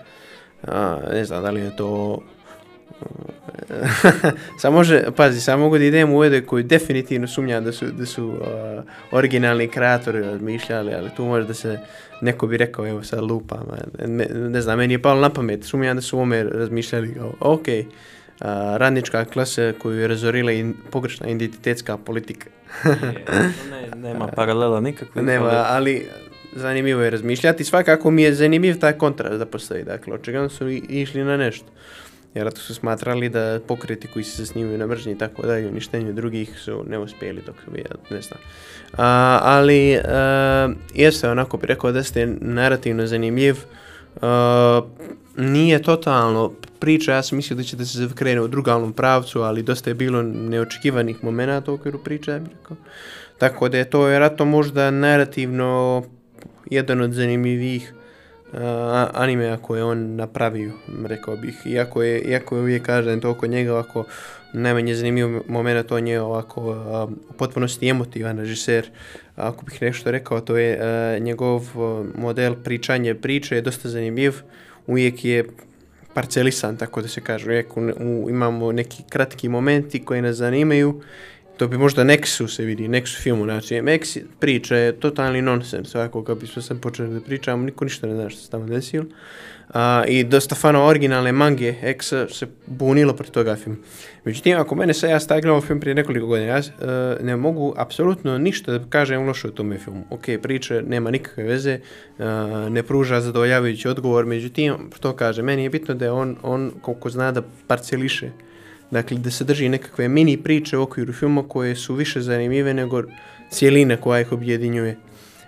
A, 0.68 0.98
ne 1.12 1.26
znam 1.26 1.44
da 1.44 1.50
li 1.50 1.62
je 1.62 1.76
to 1.76 2.20
Samo 4.62 4.78
može, 4.78 5.04
pazi, 5.16 5.42
samo 5.42 5.64
mogu 5.64 5.78
da 5.78 5.84
idem 5.84 6.14
u 6.14 6.24
ede 6.24 6.42
koji 6.42 6.64
definitivno 6.64 7.28
sumnja 7.28 7.60
da 7.60 7.72
su, 7.72 7.86
da 7.86 8.06
su 8.06 8.28
uh, 8.28 8.38
originalni 9.12 9.68
kreatori 9.68 10.22
razmišljali, 10.22 10.94
ali 10.94 11.10
tu 11.18 11.26
može 11.26 11.48
da 11.48 11.54
se 11.54 11.80
neko 12.22 12.48
bi 12.48 12.58
rekao, 12.58 12.88
evo 12.88 13.04
sad 13.04 13.24
lupam, 13.24 13.68
ne, 14.06 14.28
ne 14.34 14.62
znam, 14.62 14.78
meni 14.78 14.94
je 14.94 15.02
palo 15.02 15.22
na 15.22 15.30
pamet, 15.30 15.64
sumnjam 15.64 15.96
da 15.96 16.02
su 16.02 16.20
ome 16.20 16.44
razmišljali, 16.44 17.14
kao, 17.14 17.34
ok, 17.40 17.68
uh, 17.68 18.46
radnička 18.78 19.26
klasa 19.26 19.74
koju 19.80 20.00
je 20.00 20.08
razorila 20.08 20.52
in, 20.52 20.74
pogrešna 20.90 21.28
identitetska 21.28 21.98
politika. 21.98 22.50
ne, 23.72 23.90
nema 23.96 24.28
paralela 24.36 24.80
nikakve. 24.80 25.22
Nema, 25.22 25.66
ali 25.68 26.08
zanimljivo 26.56 27.02
je 27.02 27.10
razmišljati. 27.10 27.64
Svakako 27.64 28.12
mi 28.12 28.24
je 28.24 28.34
zanimljiv 28.34 28.80
taj 28.80 28.94
kontrast 28.94 29.40
da 29.40 29.46
postoji. 29.46 29.84
Dakle, 29.84 30.14
očigledno 30.14 30.50
su 30.50 30.70
išli 30.70 31.24
na 31.24 31.38
nešto. 31.38 31.66
Jer 32.34 32.52
to 32.52 32.58
su 32.58 32.76
smatrali 32.76 33.30
da 33.30 33.60
pokreti 33.68 34.08
koji 34.08 34.24
se 34.24 34.46
snimaju 34.46 34.78
na 34.78 34.88
mržnji 34.88 35.12
i 35.12 35.18
tako 35.18 35.42
dalje, 35.42 35.68
uništenju 35.68 36.14
drugih 36.14 36.60
su 36.60 36.84
neuspjeli 36.88 37.42
dok 37.46 37.56
su 37.66 37.72
ja 37.78 37.96
ne 38.10 38.22
znam. 38.22 38.40
A, 38.98 39.40
ali 39.44 39.98
a, 39.98 40.70
jeste 40.94 41.30
onako 41.30 41.58
bi 41.58 41.68
rekao 41.68 41.92
da 41.92 42.04
ste 42.04 42.26
narativno 42.42 43.08
zanimljiv. 43.08 43.56
A, 44.22 44.82
nije 45.38 45.82
totalno 45.82 46.52
priča, 46.80 47.14
ja 47.14 47.24
sam 47.24 47.36
mislio 47.36 47.58
da 47.58 47.64
će 47.64 47.76
da 47.76 47.86
se 47.86 48.10
krene 48.16 48.42
u 48.42 48.48
drugalnom 48.48 48.94
pravcu, 48.94 49.42
ali 49.42 49.64
dosta 49.64 49.90
je 49.90 49.94
bilo 49.94 50.22
neočekivanih 50.24 51.24
momenta 51.24 51.72
u 51.72 51.76
okviru 51.76 52.00
priče, 52.00 52.32
ja 52.32 52.40
bih 52.40 52.52
rekao. 52.60 52.78
Tako 53.38 53.70
da 53.70 53.78
je 53.78 53.90
to 53.90 54.06
vjerojatno 54.06 54.46
možda 54.46 54.92
narativno 54.92 56.04
jedan 56.70 57.02
od 57.02 57.14
zanimljivih 57.14 57.94
uh, 58.54 58.60
anime 59.14 59.48
ako 59.48 59.76
je 59.76 59.84
on 59.84 60.16
napravio, 60.16 60.72
rekao 61.06 61.36
bih. 61.36 61.62
Iako 61.66 62.04
je, 62.04 62.22
iako 62.22 62.56
je 62.56 62.62
uvijek 62.62 62.86
kažem 62.86 63.22
to 63.22 63.30
oko 63.30 63.48
njega 63.48 63.74
ovako 63.74 64.06
najmanje 64.54 64.96
zanimljiv 64.96 65.28
moment, 65.48 65.92
on 65.92 66.08
je 66.08 66.22
ovako 66.22 66.62
uh, 66.62 67.12
u 67.30 67.34
potpunosti 67.38 67.90
emotivan 67.90 68.40
režiser. 68.40 68.90
Ako 69.36 69.66
bih 69.66 69.82
nešto 69.82 70.12
rekao, 70.12 70.42
to 70.42 70.58
je 70.58 70.80
uh, 70.80 71.24
njegov 71.24 71.64
model 72.16 72.56
pričanje 72.64 73.16
priče 73.16 73.56
je 73.56 73.62
dosta 73.62 73.90
zanimljiv. 73.90 74.34
Uvijek 74.88 75.26
je 75.26 75.46
parcelisan, 76.14 76.78
tako 76.78 77.02
da 77.02 77.08
se 77.08 77.22
kaže. 77.22 77.46
Uvijek 77.46 77.78
u, 77.78 77.82
u, 77.82 78.30
imamo 78.30 78.72
neki 78.72 79.04
kratki 79.10 79.50
momenti 79.50 80.06
koji 80.06 80.22
nas 80.22 80.36
zanimaju 80.36 81.02
to 81.60 81.68
bi 81.68 81.78
možda 81.78 82.04
Nexu 82.04 82.48
se 82.48 82.64
vidi, 82.64 82.88
Nexu 82.88 83.22
filmu, 83.22 83.44
znači 83.44 83.76
Nexu 83.76 84.22
priča 84.40 84.76
je 84.76 85.00
totalni 85.00 85.42
nonsens, 85.42 85.96
ovako 85.96 86.24
kao 86.24 86.36
bismo 86.36 86.62
sam 86.62 86.80
počeli 86.80 87.14
da 87.14 87.22
pričamo, 87.22 87.64
niko 87.64 87.86
ništa 87.86 88.08
ne 88.08 88.16
zna 88.16 88.30
što 88.30 88.42
se 88.42 88.50
tamo 88.50 88.66
desilo. 88.66 89.06
A, 89.74 90.04
I 90.08 90.24
dosta 90.24 90.56
fanova 90.56 90.86
originalne 90.86 91.32
mange 91.32 91.76
X 91.82 92.14
se 92.30 92.48
bunilo 92.66 93.14
protiv 93.14 93.34
toga 93.34 93.56
film. 93.56 93.78
Međutim, 94.26 94.58
ako 94.58 94.76
mene 94.76 94.94
sad 94.94 95.10
ja 95.10 95.20
stavim 95.20 95.50
ovaj 95.50 95.68
film 95.68 95.80
prije 95.80 95.96
nekoliko 95.96 96.28
godina, 96.28 96.48
ja 96.48 96.58
uh, 96.60 97.26
ne 97.26 97.36
mogu 97.36 97.74
apsolutno 97.78 98.38
ništa 98.38 98.78
da 98.78 98.86
kažem 98.90 99.28
loše 99.28 99.48
o 99.48 99.52
tome 99.52 99.78
filmu. 99.78 100.04
Ok, 100.10 100.26
priča 100.42 100.82
nema 100.82 101.12
nikakve 101.12 101.44
veze, 101.44 101.80
uh, 102.18 102.26
ne 102.70 102.84
pruža 102.84 103.22
zadovoljavajući 103.22 103.88
odgovor, 103.88 104.26
međutim, 104.26 104.74
što 104.96 105.16
kaže, 105.16 105.42
meni 105.42 105.64
je 105.64 105.70
bitno 105.70 105.94
da 105.94 106.06
je 106.06 106.12
on, 106.12 106.38
on 106.44 106.72
koliko 106.82 107.10
zna 107.10 107.32
da 107.32 107.42
parceliše 107.68 108.32
Dakle, 108.92 109.18
da 109.18 109.32
se 109.32 109.44
drži 109.44 109.70
nekakve 109.70 110.08
mini 110.08 110.38
priče 110.38 110.78
u 110.78 110.82
okviru 110.82 111.14
filma 111.14 111.44
koje 111.48 111.76
su 111.76 111.96
više 111.96 112.22
zanimljive 112.22 112.74
nego 112.74 113.04
cijelina 113.52 113.98
koja 113.98 114.22
ih 114.22 114.32
objedinjuje, 114.32 114.98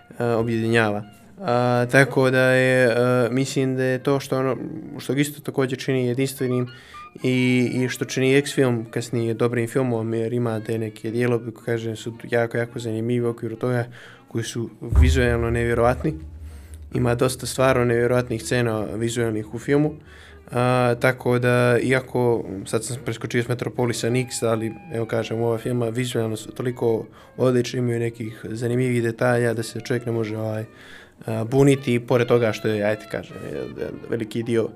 uh, 0.09 0.15
objedinjava. 0.37 1.03
Uh, 1.37 1.45
tako 1.91 2.31
da 2.31 2.41
je, 2.41 2.87
uh, 2.87 3.31
mislim 3.31 3.75
da 3.75 3.83
je 3.83 4.03
to 4.03 4.19
što 4.19 4.39
ono, 4.39 4.57
što 4.99 5.13
isto 5.13 5.41
također 5.41 5.79
čini 5.79 6.07
jedinstvenim 6.07 6.67
i, 7.23 7.69
i 7.73 7.89
što 7.89 8.05
čini 8.05 8.37
X-film 8.37 8.85
kasnije 8.91 9.33
dobrim 9.33 9.67
filmom, 9.67 10.13
jer 10.13 10.33
ima 10.33 10.59
te 10.59 10.77
neke 10.77 11.11
dijelobe 11.11 11.51
koje 11.51 11.65
kažem 11.65 11.95
su 11.95 12.13
jako, 12.29 12.57
jako 12.57 12.79
zanimljivi 12.79 13.25
u 13.25 13.29
okviru 13.29 13.55
toga, 13.55 13.85
koji 14.27 14.43
su 14.43 14.69
vizualno 15.01 15.49
nevjerovatni. 15.49 16.13
Ima 16.93 17.15
dosta 17.15 17.45
stvarno 17.45 17.85
nevjerovatnih 17.85 18.43
scena 18.43 18.85
vizualnih 18.95 19.53
u 19.53 19.59
filmu. 19.59 19.89
Uh, 19.89 19.95
A, 20.51 20.95
tako 20.99 21.39
da, 21.39 21.77
iako 21.81 22.43
sad 22.65 22.83
sam 22.83 22.97
preskočio 23.05 23.43
s 23.43 23.47
Metropolisa 23.47 24.09
Nix, 24.09 24.45
ali 24.47 24.73
evo 24.93 25.05
kažem, 25.05 25.41
ova 25.41 25.57
filma 25.57 25.89
vizualno 25.89 26.37
su 26.37 26.51
toliko 26.51 27.05
odlični, 27.37 27.79
imaju 27.79 27.99
nekih 27.99 28.45
zanimljivih 28.49 29.03
detalja 29.03 29.53
da 29.53 29.63
se 29.63 29.81
čovjek 29.81 30.05
ne 30.05 30.11
može 30.11 30.37
ovaj, 30.37 30.65
a, 31.25 31.43
buniti, 31.43 31.99
pored 31.99 32.27
toga 32.27 32.51
što 32.51 32.67
je, 32.67 32.83
ajte 32.83 33.07
kažem, 33.11 33.37
veliki 34.09 34.43
dio 34.43 34.69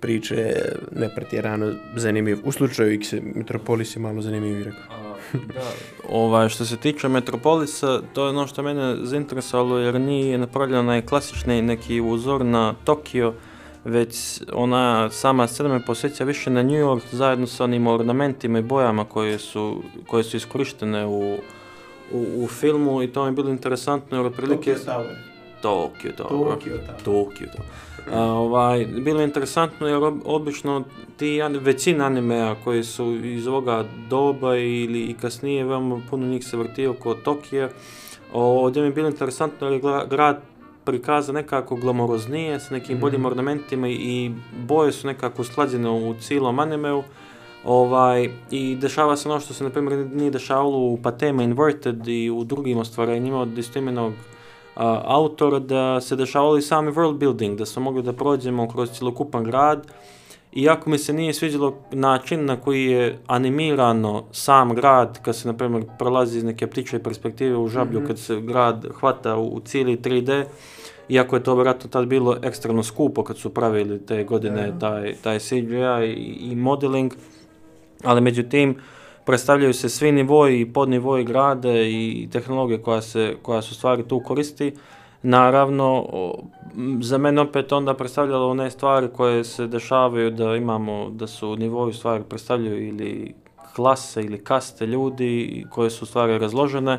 priče 0.00 0.54
nepretjerano 0.92 1.72
zanimljiv. 1.96 2.38
U 2.44 2.52
slučaju 2.52 2.92
X, 2.92 3.12
Metropolis 3.34 3.96
je 3.96 4.00
malo 4.00 4.22
zanimljiv, 4.22 4.64
rekao. 4.64 5.16
da, 5.54 5.72
ovaj, 6.08 6.48
što 6.48 6.64
se 6.64 6.76
tiče 6.76 7.08
Metropolisa, 7.08 8.00
to 8.12 8.24
je 8.24 8.28
ono 8.28 8.46
što 8.46 8.62
mene 8.62 8.96
zainteresovalo, 9.02 9.78
jer 9.78 10.00
nije 10.00 10.38
napravljeno 10.38 10.82
najklasični 10.82 11.62
neki 11.62 12.00
uzor 12.00 12.44
na 12.44 12.74
Tokio, 12.84 13.34
već 13.84 14.42
ona 14.52 15.10
sama 15.10 15.46
scena 15.46 15.68
me 15.68 15.84
posjeća 15.84 16.24
više 16.24 16.50
na 16.50 16.62
New 16.62 16.80
York 16.86 17.00
zajedno 17.12 17.46
sa 17.46 17.64
onim 17.64 17.86
ornamentima 17.86 18.58
i 18.58 18.62
bojama 18.62 19.04
koje 19.04 19.38
su, 19.38 19.82
koje 20.06 20.24
su 20.24 20.36
iskorištene 20.36 21.06
u, 21.06 21.34
u, 22.12 22.44
u 22.44 22.48
filmu 22.48 23.02
i 23.02 23.12
to 23.12 23.22
mi 23.22 23.28
je 23.28 23.32
bilo 23.32 23.50
interesantno 23.50 24.16
jer 24.16 24.26
otprilike... 24.26 24.74
Tokyo 24.74 24.86
Tower. 24.86 25.16
Tokyo 25.62 26.12
Tower. 26.16 26.28
Tokyo 26.28 26.78
Tower. 26.86 27.04
Tokyo 27.04 27.46
Tower. 27.46 27.90
A, 28.12 28.22
ovaj, 28.22 28.86
bilo 28.86 29.20
je 29.20 29.24
interesantno 29.24 29.88
jer 29.88 30.12
obično 30.24 30.84
ti 31.16 31.40
većina 31.60 32.06
animea 32.06 32.54
koji 32.64 32.84
su 32.84 33.14
iz 33.14 33.46
ovoga 33.46 33.84
doba 34.08 34.56
ili 34.56 35.00
i 35.00 35.14
kasnije, 35.14 35.64
veoma 35.64 36.00
puno 36.10 36.26
njih 36.26 36.44
se 36.44 36.56
vrti 36.56 36.86
oko 36.86 37.14
Tokije. 37.14 37.68
Ovdje 38.32 38.82
mi 38.82 38.88
je 38.88 38.92
bilo 38.92 39.08
interesantno 39.08 39.66
jer 39.66 39.84
je 39.84 40.06
grad 40.10 40.40
prikaza 40.90 41.32
nekako 41.32 41.76
glamoroznije, 41.76 42.60
s 42.60 42.70
nekim 42.70 42.96
mm. 42.96 43.00
boljim 43.00 43.24
ornamentima 43.24 43.88
i 43.88 44.30
boje 44.66 44.92
su 44.92 45.06
nekako 45.06 45.42
usklađene 45.42 45.90
u 45.90 46.14
cijelom 46.20 46.58
animeu. 46.58 47.02
Ovaj, 47.64 48.30
I 48.50 48.76
dešava 48.76 49.16
se 49.16 49.28
ono 49.28 49.40
što 49.40 49.54
se, 49.54 49.64
na 49.64 49.70
primjer, 49.70 50.06
nije 50.12 50.30
dešavalo 50.30 50.78
u 50.78 50.98
Patema 51.02 51.42
Inverted 51.42 52.08
i 52.08 52.30
u 52.30 52.44
drugim 52.44 52.78
ostvarenjima 52.78 53.40
od 53.40 53.58
istoimenog 53.58 54.12
uh, 54.12 54.82
autora, 55.04 55.58
da 55.58 56.00
se 56.00 56.16
dešavalo 56.16 56.56
i 56.56 56.62
sami 56.62 56.92
world 56.92 57.18
building, 57.18 57.58
da 57.58 57.66
smo 57.66 57.82
mogli 57.82 58.02
da 58.02 58.12
prođemo 58.12 58.68
kroz 58.68 58.90
cijelokupan 58.90 59.44
grad. 59.44 59.86
Iako 60.52 60.90
mi 60.90 60.98
se 60.98 61.12
nije 61.12 61.34
sviđalo 61.34 61.74
način 61.92 62.44
na 62.44 62.56
koji 62.56 62.84
je 62.84 63.18
animirano 63.26 64.24
sam 64.32 64.74
grad, 64.74 65.22
kad 65.22 65.36
se, 65.36 65.48
na 65.48 65.56
primjer, 65.56 65.84
prolazi 65.98 66.38
iz 66.38 66.44
neke 66.44 66.66
ptiče 66.66 66.98
perspektive 66.98 67.56
u 67.56 67.68
žablju, 67.68 68.00
mm 68.00 68.02
-hmm. 68.02 68.06
kad 68.06 68.18
se 68.18 68.40
grad 68.40 68.86
hvata 69.00 69.36
u, 69.36 69.46
u 69.46 69.60
cijeli 69.60 69.96
3D, 69.96 70.44
iako 71.10 71.36
je 71.36 71.42
to 71.42 71.54
vjerojatno 71.54 71.90
tad 71.90 72.06
bilo 72.06 72.36
ekstremno 72.42 72.82
skupo 72.82 73.24
kad 73.24 73.38
su 73.38 73.54
pravili 73.54 74.06
te 74.06 74.24
godine 74.24 74.72
yeah. 74.72 74.80
taj, 74.80 75.14
taj 75.22 75.38
CGI 75.38 76.14
i, 76.16 76.50
i 76.52 76.56
modeling, 76.56 77.12
ali 78.04 78.20
međutim, 78.20 78.76
predstavljaju 79.24 79.74
se 79.74 79.88
svi 79.88 80.12
nivoji 80.12 80.60
i 80.60 80.72
podnivoji 80.72 81.24
grade 81.24 81.90
i 81.90 82.28
tehnologije 82.32 82.82
koja 82.82 83.02
se, 83.02 83.36
koja 83.42 83.62
su 83.62 83.74
stvari 83.74 84.08
tu 84.08 84.20
koristi. 84.20 84.72
Naravno, 85.22 86.06
za 87.00 87.18
mene 87.18 87.40
opet 87.40 87.72
onda 87.72 87.94
predstavljalo 87.94 88.50
one 88.50 88.70
stvari 88.70 89.08
koje 89.16 89.44
se 89.44 89.66
dešavaju 89.66 90.30
da 90.30 90.56
imamo, 90.56 91.10
da 91.10 91.26
su 91.26 91.56
nivoji 91.56 91.92
stvari 91.92 92.24
predstavljaju 92.28 92.88
ili 92.88 93.34
klase 93.74 94.22
ili 94.22 94.44
kaste 94.44 94.86
ljudi 94.86 95.64
koje 95.70 95.90
su 95.90 96.06
stvari 96.06 96.38
razložene, 96.38 96.98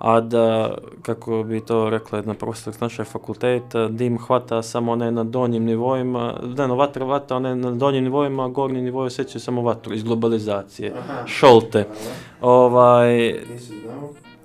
a 0.00 0.20
da, 0.20 0.74
kako 1.02 1.42
bi 1.42 1.60
to 1.60 1.90
rekla 1.90 2.18
jedna 2.18 2.34
profesor 2.34 2.74
s 2.74 2.80
naše 2.80 3.04
fakulteta, 3.04 3.88
dim 3.88 4.18
hvata 4.18 4.62
samo 4.62 4.92
one 4.92 5.10
na 5.10 5.24
donjim 5.24 5.64
nivoima, 5.64 6.34
ne, 6.56 6.68
no 6.68 6.74
vatra 6.74 7.04
vata, 7.04 7.36
one 7.36 7.56
na 7.56 7.70
donjim 7.70 8.04
nivoima, 8.04 8.44
a 8.44 8.48
gornji 8.48 8.82
nivoj 8.82 9.06
osjećaju 9.06 9.40
samo 9.40 9.62
vatru 9.62 9.94
iz 9.94 10.02
globalizacije, 10.02 10.92
Aha. 10.98 11.26
šolte. 11.26 11.86
Ovaj, 12.40 13.34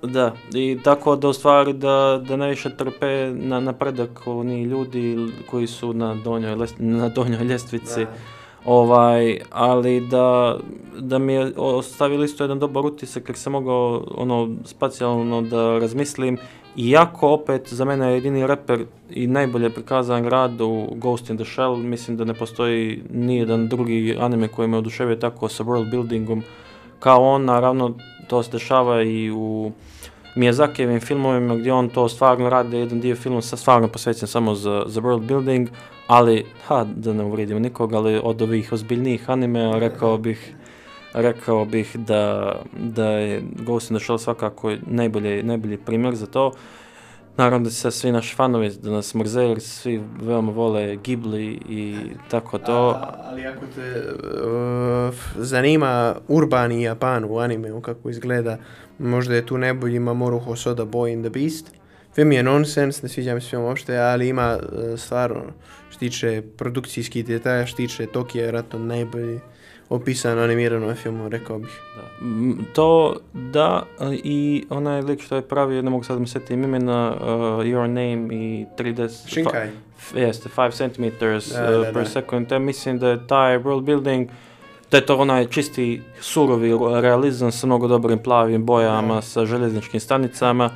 da, 0.02 0.32
i 0.54 0.78
tako 0.84 1.16
da 1.16 1.28
u 1.28 1.32
stvari 1.32 1.72
da, 1.72 2.22
da 2.28 2.36
najviše 2.36 2.76
trpe 2.76 3.30
na 3.34 3.60
napredak 3.60 4.22
oni 4.26 4.62
ljudi 4.62 5.32
koji 5.50 5.66
su 5.66 5.92
na 5.92 6.14
donjoj, 6.14 6.56
na 6.78 7.08
donjoj 7.08 7.44
ljestvici. 7.44 8.04
Da 8.04 8.35
ovaj, 8.66 9.38
ali 9.50 10.00
da, 10.00 10.58
da 10.98 11.18
mi 11.18 11.32
je 11.32 11.52
ostavili 11.56 12.24
isto 12.24 12.44
jedan 12.44 12.58
dobar 12.58 12.86
utisak 12.86 13.28
jer 13.28 13.36
sam 13.36 13.52
mogao 13.52 14.04
ono 14.16 14.48
spacijalno 14.64 15.42
da 15.42 15.78
razmislim 15.78 16.38
iako 16.76 17.28
opet 17.28 17.72
za 17.72 17.84
mene 17.84 18.06
je 18.06 18.14
jedini 18.14 18.46
reper 18.46 18.84
i 19.10 19.26
najbolje 19.26 19.70
prikazan 19.70 20.22
grad 20.22 20.60
u 20.60 20.86
Ghost 20.94 21.30
in 21.30 21.36
the 21.36 21.44
Shell, 21.44 21.76
mislim 21.76 22.16
da 22.16 22.24
ne 22.24 22.34
postoji 22.34 23.02
ni 23.10 23.36
jedan 23.36 23.68
drugi 23.68 24.16
anime 24.20 24.48
koji 24.48 24.68
me 24.68 24.78
oduševio 24.78 25.16
tako 25.16 25.48
sa 25.48 25.64
world 25.64 25.90
buildingom 25.90 26.42
kao 27.00 27.22
on, 27.22 27.44
naravno 27.44 27.94
to 28.28 28.42
se 28.42 28.50
dešava 28.50 29.02
i 29.02 29.30
u 29.30 29.72
Miyazakijevim 30.36 31.00
filmovima 31.00 31.56
gdje 31.56 31.72
on 31.72 31.88
to 31.88 32.08
stvarno 32.08 32.50
radi, 32.50 32.76
jedan 32.76 33.00
dio 33.00 33.16
filma 33.16 33.42
sa 33.42 33.56
stvarno 33.56 33.88
posvećen 33.88 34.28
samo 34.28 34.54
za, 34.54 34.82
za 34.86 35.00
world 35.00 35.26
building, 35.26 35.68
ali, 36.06 36.46
ha, 36.66 36.84
da 36.84 37.12
ne 37.12 37.24
uvrijedim 37.24 37.62
nikoga, 37.62 37.96
ali 37.96 38.20
od 38.22 38.42
ovih 38.42 38.72
ozbiljnijih 38.72 39.30
anime, 39.30 39.80
rekao 39.80 40.18
bih, 40.18 40.54
rekao 41.14 41.64
bih 41.64 41.96
da, 41.96 42.54
da 42.78 43.08
je 43.08 43.42
Ghost 43.66 43.90
in 43.90 43.96
the 43.96 44.04
Shell 44.04 44.18
svakako 44.18 44.72
najbolji, 44.86 45.42
najbolji 45.42 45.78
primjer 45.78 46.14
za 46.14 46.26
to. 46.26 46.52
Naravno 47.36 47.64
da 47.64 47.70
se 47.70 47.90
svi 47.90 48.12
naši 48.12 48.34
fanovi, 48.34 48.70
da 48.82 48.90
nas 48.90 49.14
mrze, 49.14 49.42
jer 49.42 49.60
svi 49.60 50.00
veoma 50.22 50.52
vole 50.52 50.96
Ghibli 50.96 51.60
i 51.68 51.96
tako 52.30 52.58
to. 52.58 52.88
A, 52.88 53.14
ali 53.30 53.46
ako 53.46 53.66
te 53.74 54.02
uh, 55.08 55.14
zanima 55.36 56.14
urbani 56.28 56.82
Japan 56.82 57.24
u 57.24 57.38
animeu, 57.38 57.80
kako 57.80 58.10
izgleda, 58.10 58.58
možda 58.98 59.34
je 59.34 59.46
tu 59.46 59.58
najbolji 59.58 59.98
Mamoru 59.98 60.38
Hosoda 60.38 60.84
Boy 60.84 61.12
in 61.12 61.22
the 61.22 61.30
Beast. 61.30 61.70
Film 62.14 62.32
je 62.32 62.42
nonsens, 62.42 63.02
ne 63.02 63.08
sviđa 63.08 63.34
mi 63.34 63.40
se 63.40 63.48
film 63.48 63.62
uopšte, 63.62 63.98
ali 63.98 64.28
ima 64.28 64.58
uh, 64.58 64.98
stvarno, 64.98 65.42
što 65.96 66.00
tiče 66.00 66.42
produkcijskih 66.56 67.26
detalja, 67.26 67.66
što 67.66 67.76
tiče 67.76 68.06
Tokija, 68.06 68.40
je 68.42 68.46
vjerojatno 68.46 68.78
najbolji 68.78 69.40
opisano 69.88 70.42
animirano 70.42 70.94
filmu, 70.94 71.28
rekao 71.28 71.58
bih. 71.58 71.80
Da. 71.96 72.02
To 72.72 73.16
da 73.32 73.82
i 74.12 74.64
onaj 74.70 75.02
lik 75.02 75.22
što 75.22 75.36
je 75.36 75.42
pravio, 75.42 75.82
ne 75.82 75.90
mogu 75.90 76.04
sad 76.04 76.20
mi 76.20 76.26
setim 76.26 76.64
imena, 76.64 77.14
uh, 77.14 77.26
Your 77.64 77.86
Name 77.86 78.34
i 78.34 78.66
3D... 78.78 79.08
Shinkai. 79.28 79.68
Jeste, 80.14 80.48
5 80.56 80.70
cm 80.72 81.04
Da, 81.20 81.78
uh, 81.78 81.84
da, 81.86 81.92
per 81.92 82.02
da. 82.02 82.08
second, 82.08 82.48
te 82.48 82.58
mislim 82.58 82.98
da 82.98 83.08
je 83.08 83.26
taj 83.26 83.58
world 83.58 83.82
building 83.84 84.28
da 84.90 84.96
je 84.96 85.06
to 85.06 85.16
onaj 85.16 85.46
čisti 85.46 86.02
surovi 86.20 86.72
realizam 87.00 87.52
sa 87.52 87.66
mnogo 87.66 87.88
dobrim 87.88 88.18
plavim 88.18 88.66
bojama, 88.66 89.14
Da. 89.14 89.22
sa 89.22 89.46
željezničkim 89.46 90.00
stanicama, 90.00 90.70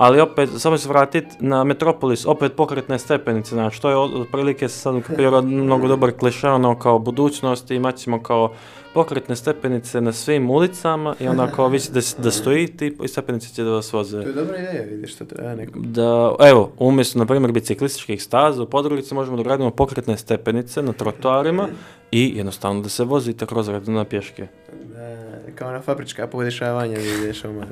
ali 0.00 0.20
opet, 0.20 0.50
samo 0.58 0.78
se 0.78 0.88
vratit 0.88 1.24
na 1.40 1.64
Metropolis, 1.64 2.26
opet 2.26 2.52
pokretne 2.56 2.98
stepenice, 2.98 3.54
znači 3.54 3.82
to 3.82 3.90
je 3.90 3.96
otprilike 3.96 4.68
sad 4.68 4.94
ukapirao 4.94 5.42
mnogo 5.42 5.88
dobar 5.88 6.12
kliše, 6.12 6.48
ono 6.48 6.78
kao 6.78 6.98
budućnost 6.98 7.70
i 7.70 7.74
imat 7.74 7.96
ćemo 7.96 8.22
kao 8.22 8.52
pokretne 8.94 9.36
stepenice 9.36 10.00
na 10.00 10.12
svim 10.12 10.50
ulicama 10.50 11.14
i 11.20 11.28
onda 11.28 11.46
kao 11.46 11.68
vi 11.68 11.78
da, 11.92 12.00
da 12.18 12.30
stojite 12.30 12.86
i 12.86 13.08
stepenice 13.08 13.54
će 13.54 13.62
da 13.62 13.70
vas 13.70 13.92
voze. 13.92 14.22
To 14.22 14.28
je 14.28 14.34
dobra 14.34 14.58
ideja, 14.58 14.82
vidiš 14.82 15.14
što 15.14 15.24
treba 15.24 15.54
neko. 15.54 15.78
Da, 15.78 16.34
evo, 16.40 16.72
umjesto, 16.78 17.18
na 17.18 17.26
primjer, 17.26 17.52
biciklističkih 17.52 18.22
staza, 18.22 18.62
u 18.62 18.66
Podgorici 18.66 19.14
možemo 19.14 19.36
da 19.36 19.42
gradimo 19.42 19.70
pokretne 19.70 20.16
stepenice 20.16 20.82
na 20.82 20.92
trotoarima 20.92 21.68
i 22.10 22.32
jednostavno 22.36 22.82
da 22.82 22.88
se 22.88 23.04
vozite 23.04 23.46
kroz 23.46 23.68
na 23.86 24.04
pješke. 24.04 24.46
Da, 24.94 25.16
kao 25.54 25.72
na 25.72 25.80
fabrička 25.80 26.26
podešavanja 26.26 26.98
vidiš 26.98 27.44
oma. 27.44 27.66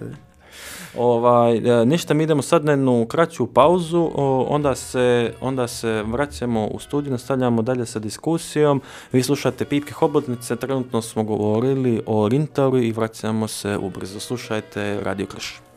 Ovaj, 0.96 1.56
e, 1.56 1.86
ništa, 1.86 2.14
mi 2.14 2.24
idemo 2.24 2.42
sad 2.42 2.64
na 2.64 2.72
jednu 2.72 3.06
kraću 3.06 3.46
pauzu, 3.46 4.10
onda, 4.48 4.74
se, 4.74 5.32
onda 5.40 5.68
se 5.68 6.02
vraćamo 6.02 6.66
u 6.66 6.78
studiju, 6.78 7.12
nastavljamo 7.12 7.62
dalje 7.62 7.86
sa 7.86 7.98
diskusijom. 7.98 8.82
Vi 9.12 9.22
slušate 9.22 9.64
Pipke 9.64 9.92
Hobotnice, 9.92 10.56
trenutno 10.56 11.02
smo 11.02 11.22
govorili 11.22 12.02
o 12.06 12.28
Rintaru 12.28 12.78
i 12.78 12.92
vraćamo 12.92 13.48
se 13.48 13.78
ubrzo. 13.78 14.20
Slušajte 14.20 15.00
Radio 15.04 15.26
Krš.「 15.26 15.67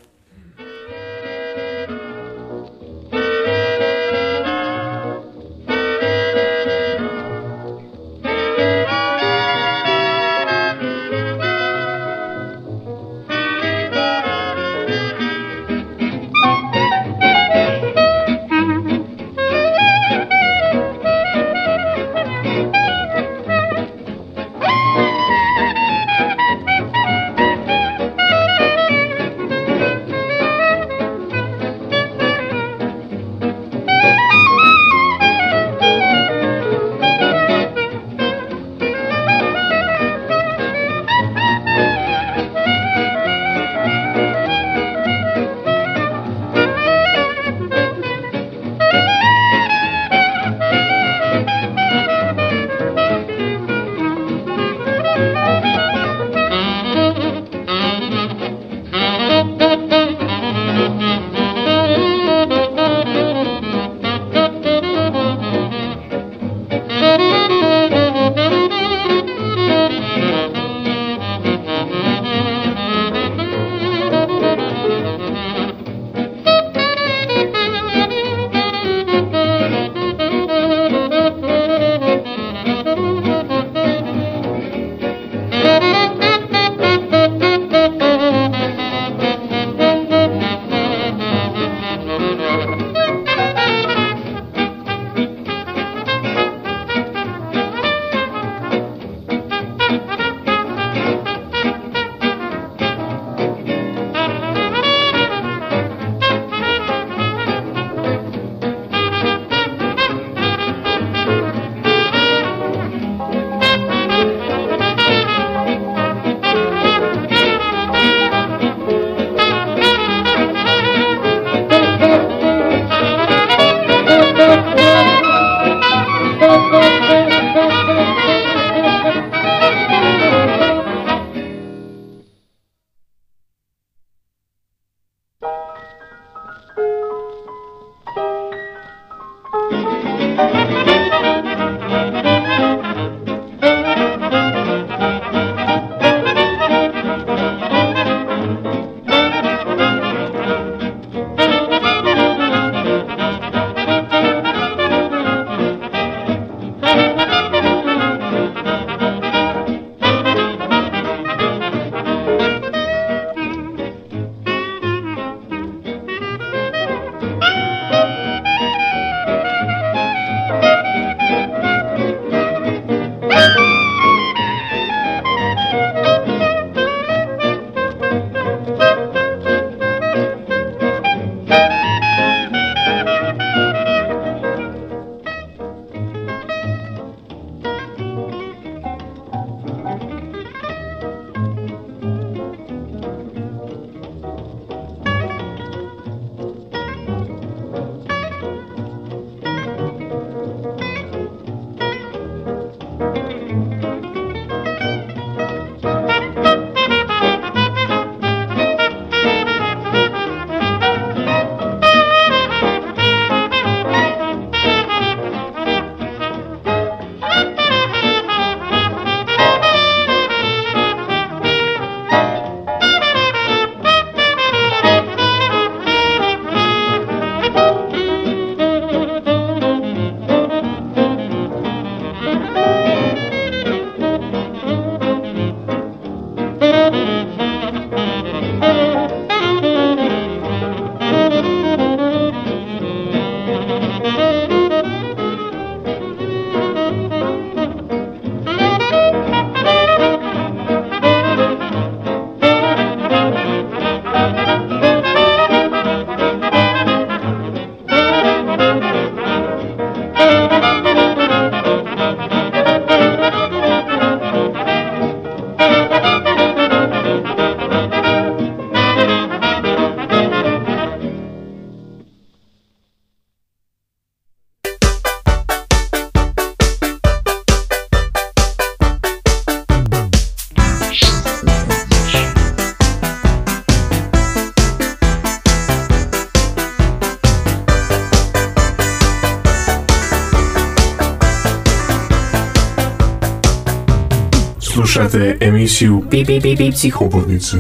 Slušate 295.02 295.38
emisiju 295.42 296.04
Pi 296.10 296.26
Pi 296.26 296.42
Pi 296.42 296.56
Pi 296.56 296.72
Psihobodnice. 296.72 297.58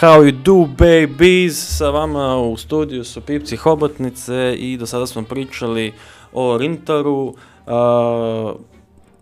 How 0.00 0.22
you 0.24 0.32
do 0.32 0.66
babies, 0.78 1.76
sa 1.76 1.90
vama 1.90 2.36
u 2.36 2.56
studiju 2.56 3.04
su 3.04 3.20
Pipci 3.20 3.56
Hobotnice 3.56 4.56
i 4.58 4.76
do 4.76 4.86
sada 4.86 5.06
smo 5.06 5.22
pričali 5.22 5.92
o 6.32 6.58
Rintaru. 6.58 7.22
Uh, 7.26 7.34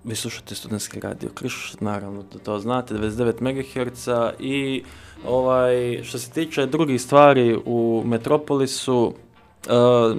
vi 0.04 0.16
slušate 0.16 0.54
studentski 0.54 1.00
radio 1.00 1.28
Kriš, 1.34 1.74
naravno 1.80 2.24
da 2.32 2.38
to 2.38 2.58
znate, 2.58 2.94
99 2.94 3.40
MHz 3.40 4.08
i 4.40 4.82
ovaj, 5.26 6.02
što 6.02 6.18
se 6.18 6.30
tiče 6.30 6.66
drugih 6.66 7.02
stvari 7.02 7.58
u 7.64 8.02
Metropolisu, 8.06 9.14
Uh, 9.66 10.18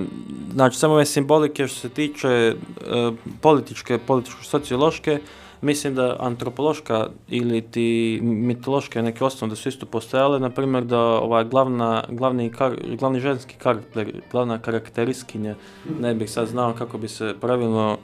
znači 0.54 0.78
samo 0.78 0.94
ove 0.94 1.06
simbolike 1.06 1.68
što 1.68 1.80
se 1.80 1.90
tiče 1.90 2.56
uh, 2.56 3.16
političke, 3.42 4.00
političko-sociološke, 4.08 5.20
mislim 5.62 5.96
da 5.96 6.16
antropološka 6.20 7.08
ili 7.28 7.62
ti 7.62 8.20
mitološke 8.24 9.02
neke 9.02 9.26
osnovne 9.26 9.52
da 9.52 9.56
su 9.56 9.70
isto 9.70 9.86
postojale, 9.86 10.40
na 10.40 10.50
primjer 10.50 10.84
da 10.84 11.00
ovaj 11.00 11.46
glavna, 11.46 12.04
glavni, 12.10 12.52
kar, 12.52 12.76
glavni 13.00 13.20
ženski 13.20 13.56
karakter, 13.56 14.22
glavna 14.32 14.60
karakteriskinja, 14.60 15.56
ne 16.00 16.14
bih 16.14 16.32
sad 16.32 16.48
znao 16.48 16.74
kako 16.74 16.98
bi 16.98 17.08
se 17.08 17.36
pravilno 17.42 17.98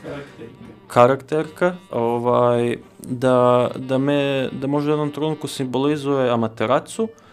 karakterka, 0.87 1.75
ovaj, 1.91 2.77
da, 2.99 3.69
da, 3.75 3.97
me, 3.97 4.49
da 4.51 4.67
možda 4.67 4.89
u 4.89 4.93
jednom 4.93 5.11
trenutku 5.11 5.47
simbolizuje 5.47 6.29
amateracu, 6.29 7.03
uh, 7.03 7.24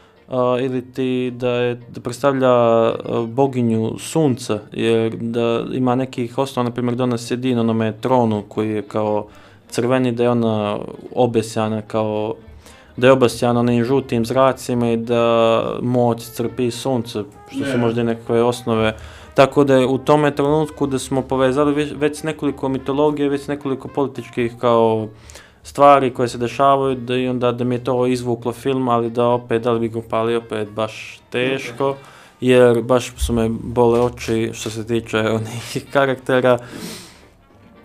ili 0.61 0.93
ti 0.93 1.33
da, 1.37 1.51
je, 1.51 1.75
da 1.75 2.01
predstavlja 2.01 2.53
uh, 2.91 3.29
boginju 3.29 3.99
sunca, 3.99 4.59
jer 4.73 5.17
da 5.17 5.65
ima 5.73 5.95
nekih 5.95 6.39
osnova, 6.39 6.69
na 6.69 6.75
primjer 6.75 6.97
da 6.97 7.05
ona 7.05 7.19
sjedi 7.19 7.55
na 7.55 7.61
onome 7.61 7.93
tronu 8.01 8.43
koji 8.49 8.71
je 8.71 8.83
kao 8.83 9.27
crveni, 9.69 10.13
da 10.13 10.23
je 10.23 10.31
ona 10.31 10.79
obesjana 11.15 11.83
kao 11.83 12.35
da 12.97 13.07
je 13.07 13.13
obasjana 13.13 13.61
onim 13.61 13.85
žutim 13.85 14.25
zracima 14.25 14.91
i 14.91 14.97
da 14.97 15.65
moć 15.83 16.25
crpi 16.25 16.71
sunce, 16.71 17.23
što 17.51 17.65
su 17.65 17.79
možda 17.79 18.01
i 18.01 18.05
nekakve 18.05 18.43
osnove. 18.43 18.97
Tako 19.35 19.65
da 19.65 19.77
je 19.77 19.87
u 19.87 19.99
tome 19.99 20.35
trenutku 20.35 20.87
da 20.87 20.99
smo 20.99 21.23
povezali 21.23 21.75
već, 21.75 21.93
već 21.97 22.23
nekoliko 22.23 22.69
mitologije, 22.69 23.29
već 23.29 23.49
nekoliko 23.49 23.89
političkih 23.89 24.53
kao 24.59 25.09
stvari 25.63 26.15
koje 26.15 26.29
se 26.29 26.39
dešavaju 26.39 26.95
da 26.95 27.17
i 27.17 27.29
onda 27.29 27.53
da 27.53 27.65
mi 27.65 27.75
je 27.75 27.85
to 27.85 28.07
izvuklo 28.07 28.53
film, 28.53 28.89
ali 28.89 29.11
da 29.11 29.27
opet, 29.27 29.63
da 29.63 29.73
li 29.73 29.81
bi 29.81 29.89
ga 29.89 29.99
upali 29.99 30.37
opet 30.37 30.71
baš 30.71 31.21
teško, 31.31 31.97
jer 32.41 32.83
baš 32.83 33.13
su 33.17 33.33
me 33.33 33.49
bole 33.49 34.01
oči 34.01 34.51
što 34.53 34.71
se 34.71 34.87
tiče 34.87 35.19
onih 35.19 35.85
karaktera. 35.93 36.59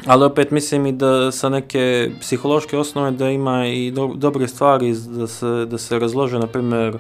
Ali 0.06 0.26
opet 0.26 0.52
mislim 0.52 0.86
i 0.86 0.92
da 0.92 1.32
sa 1.32 1.50
neke 1.50 2.10
psihološke 2.20 2.78
osnove 2.78 3.12
da 3.12 3.30
ima 3.30 3.68
i 3.68 3.92
do, 3.92 4.12
dobre 4.16 4.48
stvari 4.48 4.94
da 5.08 5.28
se, 5.28 5.66
da 5.66 5.78
se 5.78 6.00
razlože, 6.00 6.40
na 6.40 6.48
primjer, 6.48 6.98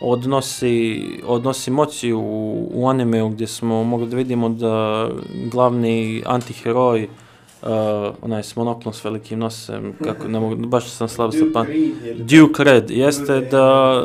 odnosi, 0.00 1.02
odnosi 1.26 1.70
moći 1.70 2.12
u, 2.12 2.20
u 2.74 2.88
animeu 2.88 3.28
gdje 3.28 3.46
smo 3.46 3.84
mogli 3.84 4.08
da 4.08 4.16
vidimo 4.16 4.48
da 4.48 5.08
glavni 5.50 6.22
antiheroj 6.26 7.04
uh, 7.04 7.10
onaj 8.22 8.42
s 8.42 8.56
monoklom 8.56 8.94
s 8.94 9.04
velikim 9.04 9.38
nosem, 9.38 9.92
kako 10.04 10.28
ne 10.28 10.40
mogu, 10.40 10.56
baš 10.56 10.90
sam 10.90 11.08
slabo 11.08 11.32
sa 11.32 11.44
pa... 11.54 11.64
Duke 12.18 12.64
Red, 12.64 12.90
jeste 12.90 13.40
da 13.40 14.02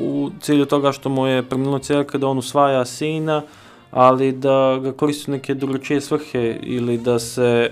u 0.00 0.30
cilju 0.40 0.64
toga 0.64 0.92
što 0.92 1.08
mu 1.08 1.26
je 1.26 1.42
preminuo 1.42 1.78
cijelka 1.78 2.18
da 2.18 2.28
on 2.28 2.38
usvaja 2.38 2.84
sina, 2.84 3.42
ali 3.90 4.32
da 4.32 4.78
ga 4.82 4.92
koristi 4.92 5.30
neke 5.30 5.54
drugačije 5.54 6.00
svrhe 6.00 6.58
ili 6.62 6.98
da 6.98 7.18
se 7.18 7.70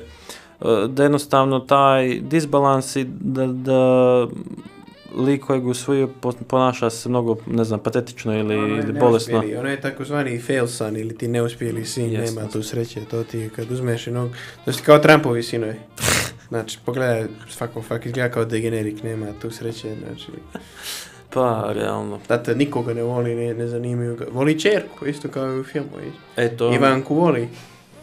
da 0.89 1.03
jednostavno 1.03 1.61
taj 1.61 2.21
disbalans 2.21 2.97
i 2.97 3.05
da, 3.05 3.47
da 3.47 4.27
lik 5.17 5.45
kojeg 5.45 5.67
usvojio 5.67 6.09
ponaša 6.47 6.91
se 6.91 7.09
mnogo, 7.09 7.37
ne 7.47 7.65
znam, 7.65 7.81
patetično 7.81 8.39
ili, 8.39 8.57
ono 8.57 8.77
ili 8.77 8.93
bolesno. 8.93 9.43
Ono 9.59 9.69
je 9.69 9.81
takozvani 9.81 10.41
fail 10.41 10.67
son 10.67 10.97
ili 10.97 11.19
ti 11.19 11.29
neuspjeli 11.29 11.85
sin, 11.85 12.11
yes, 12.11 12.35
nema 12.35 12.49
tu 12.49 12.63
sreće, 12.63 13.01
to 13.11 13.25
ti 13.25 13.51
kad 13.57 13.71
uzmeš 13.71 14.07
jednog, 14.07 14.31
to 14.65 14.73
ti 14.73 14.83
kao 14.83 14.99
Trumpovi 14.99 15.43
sinovi. 15.43 15.75
Znači, 16.51 16.79
pogledaj, 16.85 17.25
svako 17.49 17.83
fak 17.83 18.07
izgleda 18.07 18.31
kao 18.31 18.45
degenerik, 18.45 19.03
nema 19.03 19.27
tu 19.43 19.51
sreće, 19.51 19.95
znači... 20.07 20.27
Pa, 21.35 21.73
realno. 21.75 22.21
Tata 22.27 22.55
nikoga 22.55 22.95
ne 22.95 23.03
voli, 23.03 23.35
ne, 23.35 23.55
ne 23.55 23.69
zanimaju 23.69 24.17
ga. 24.17 24.27
Voli 24.33 24.61
čerku, 24.61 25.07
isto 25.07 25.29
kao 25.29 25.53
i 25.53 25.61
u 25.61 25.65
filmu. 25.65 25.91
Eto. 26.37 26.75
Ivanku 26.75 27.15
voli. 27.15 27.49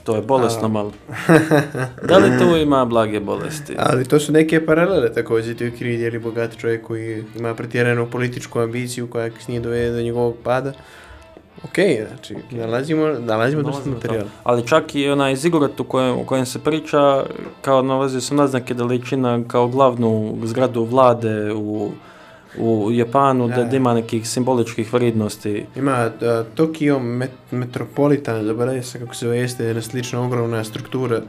To 0.07 0.15
je 0.15 0.21
bolesno 0.21 0.67
malo. 0.67 0.91
da 2.09 2.17
li 2.17 2.39
to 2.39 2.57
ima 2.57 2.85
blage 2.85 3.19
bolesti? 3.19 3.75
Ali 3.79 4.05
to 4.05 4.19
su 4.19 4.31
neke 4.31 4.65
paralele 4.65 5.13
također. 5.13 5.57
Tu 5.57 5.63
je 5.63 6.01
je 6.01 6.19
bogat 6.19 6.57
čovjek 6.57 6.87
koji 6.87 7.23
ima 7.35 7.55
pretjeranu 7.55 8.07
političku 8.11 8.59
ambiciju 8.59 9.09
koja 9.09 9.29
nije 9.47 9.59
dovede 9.59 9.91
do 9.91 10.01
njegovog 10.01 10.35
pada. 10.43 10.73
Ok, 11.63 11.75
znači, 12.07 12.35
okay. 12.35 12.57
nalazimo, 12.57 13.07
nalazimo 13.07 13.61
dosta 13.61 13.89
materijala. 13.89 14.29
Ali 14.43 14.67
čak 14.67 14.95
i 14.95 15.09
onaj 15.09 15.35
zigorat 15.35 15.79
u 15.79 15.83
kojem, 15.83 16.17
u 16.17 16.25
kojem 16.25 16.45
se 16.45 16.59
priča, 16.59 17.23
kao 17.61 17.81
nalazio 17.81 18.21
sam 18.21 18.37
naznake 18.37 18.73
da 18.73 18.83
ličina 18.83 19.39
kao 19.47 19.67
glavnu 19.67 20.37
zgradu 20.43 20.83
vlade 20.83 21.53
u 21.53 21.91
u 22.59 22.91
Japanu 22.91 23.47
da, 23.47 23.63
da 23.63 23.77
ima 23.77 23.93
nekih 23.93 24.29
simboličkih 24.29 24.93
vrednosti. 24.93 25.65
Ima 25.75 26.05
uh, 26.05 26.47
Tokio 26.55 26.99
met 26.99 27.31
Metropolitan, 27.51 28.45
zaboravio 28.45 28.83
se 28.83 28.99
kako 28.99 29.15
se 29.15 29.25
zove, 29.25 29.37
jeste 29.37 29.65
jedna 29.65 29.81
slična 29.81 30.21
ogromna 30.21 30.63
struktura, 30.63 31.21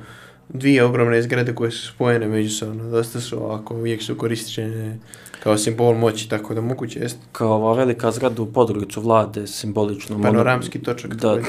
dvije 0.48 0.84
ogromne 0.84 1.22
zgrade 1.22 1.54
koje 1.54 1.70
su 1.70 1.88
spojene 1.88 2.28
međusobno, 2.28 2.90
dosta 2.90 3.20
su 3.20 3.44
ovako, 3.44 3.74
uvijek 3.74 4.02
su 4.02 4.14
korističene 4.14 4.98
kao 5.42 5.58
simbol 5.58 5.94
moći, 5.94 6.28
tako 6.28 6.54
da 6.54 6.60
moguće 6.60 7.00
jeste. 7.00 7.20
Kao 7.32 7.52
ova 7.52 7.74
velika 7.74 8.10
zgrada 8.10 8.42
u 8.42 8.46
podrugicu 8.46 9.00
vlade, 9.00 9.46
simbolično. 9.46 10.22
Panoramski 10.22 10.82
točak. 10.82 11.14
Da. 11.14 11.38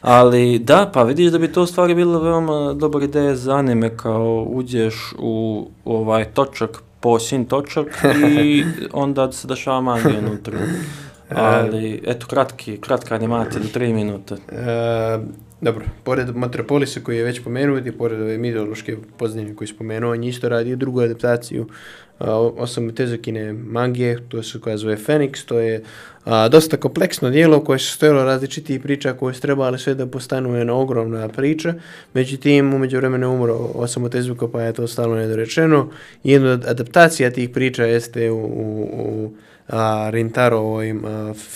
Ali 0.00 0.58
da, 0.58 0.90
pa 0.94 1.02
vidiš 1.02 1.32
da 1.32 1.38
bi 1.38 1.52
to 1.52 1.66
stvari 1.66 1.94
bilo 1.94 2.20
veoma 2.20 2.72
dobra 2.72 3.04
ideja 3.04 3.36
za 3.36 3.56
anime, 3.56 3.96
kao 3.96 4.46
uđeš 4.48 5.14
u 5.18 5.68
ovaj 5.84 6.24
točak 6.24 6.82
po 7.00 7.18
sin 7.18 7.44
točak 7.44 7.86
i 8.36 8.64
onda 8.92 9.32
se 9.32 9.48
dešava 9.48 9.80
magija 9.80 10.18
unutra. 10.18 10.58
Ali, 11.30 12.02
eto, 12.06 12.26
kratki, 12.26 12.76
kratka 12.80 13.14
animacija 13.14 13.62
do 13.62 13.68
tri 13.68 13.92
minute. 13.92 14.34
E, 14.34 15.18
dobro, 15.60 15.84
pored 16.04 16.36
Metropolisa 16.36 17.00
koji 17.00 17.16
je 17.16 17.24
već 17.24 17.42
pomenuo 17.44 17.78
i 17.78 17.92
pored 17.92 18.20
ove 18.20 18.38
mitološke 18.38 18.96
pozdanje 19.16 19.54
koji 19.54 19.68
je 19.68 19.74
spomenuo, 19.74 20.12
on 20.12 20.24
isto 20.24 20.48
radi 20.48 20.76
drugu 20.76 21.00
adaptaciju 21.00 21.66
osam 22.56 22.94
tezokine 22.94 23.52
magije, 23.52 24.18
to 24.28 24.42
se 24.42 24.60
koja 24.60 24.76
zove 24.76 24.96
Fenix, 24.96 25.44
to 25.44 25.58
je 25.58 25.82
a, 26.24 26.48
dosta 26.48 26.76
kompleksno 26.76 27.30
dijelo 27.30 27.64
koje 27.64 27.78
se 27.78 27.92
stojilo 27.92 28.24
različitih 28.24 28.80
priča 28.80 29.12
koje 29.12 29.34
su 29.34 29.40
trebali 29.40 29.78
sve 29.78 29.94
da 29.94 30.06
postanu 30.06 30.56
jedna 30.56 30.74
ogromna 30.74 31.28
priča, 31.28 31.74
međutim 32.14 32.74
umeđu 32.74 32.96
vremena 32.96 33.28
umro 33.28 33.54
osam 33.54 34.10
tezuka 34.10 34.48
pa 34.48 34.62
je 34.62 34.72
to 34.72 34.86
stalo 34.86 35.14
nedorečeno. 35.14 35.90
Jedna 36.24 36.50
od 36.50 36.64
adaptacija 36.64 37.30
tih 37.30 37.50
priča 37.50 37.84
jeste 37.84 38.30
u, 38.30 38.38
u, 38.38 38.88
u 38.92 39.32
a, 39.68 40.10
Rintarovim 40.10 41.02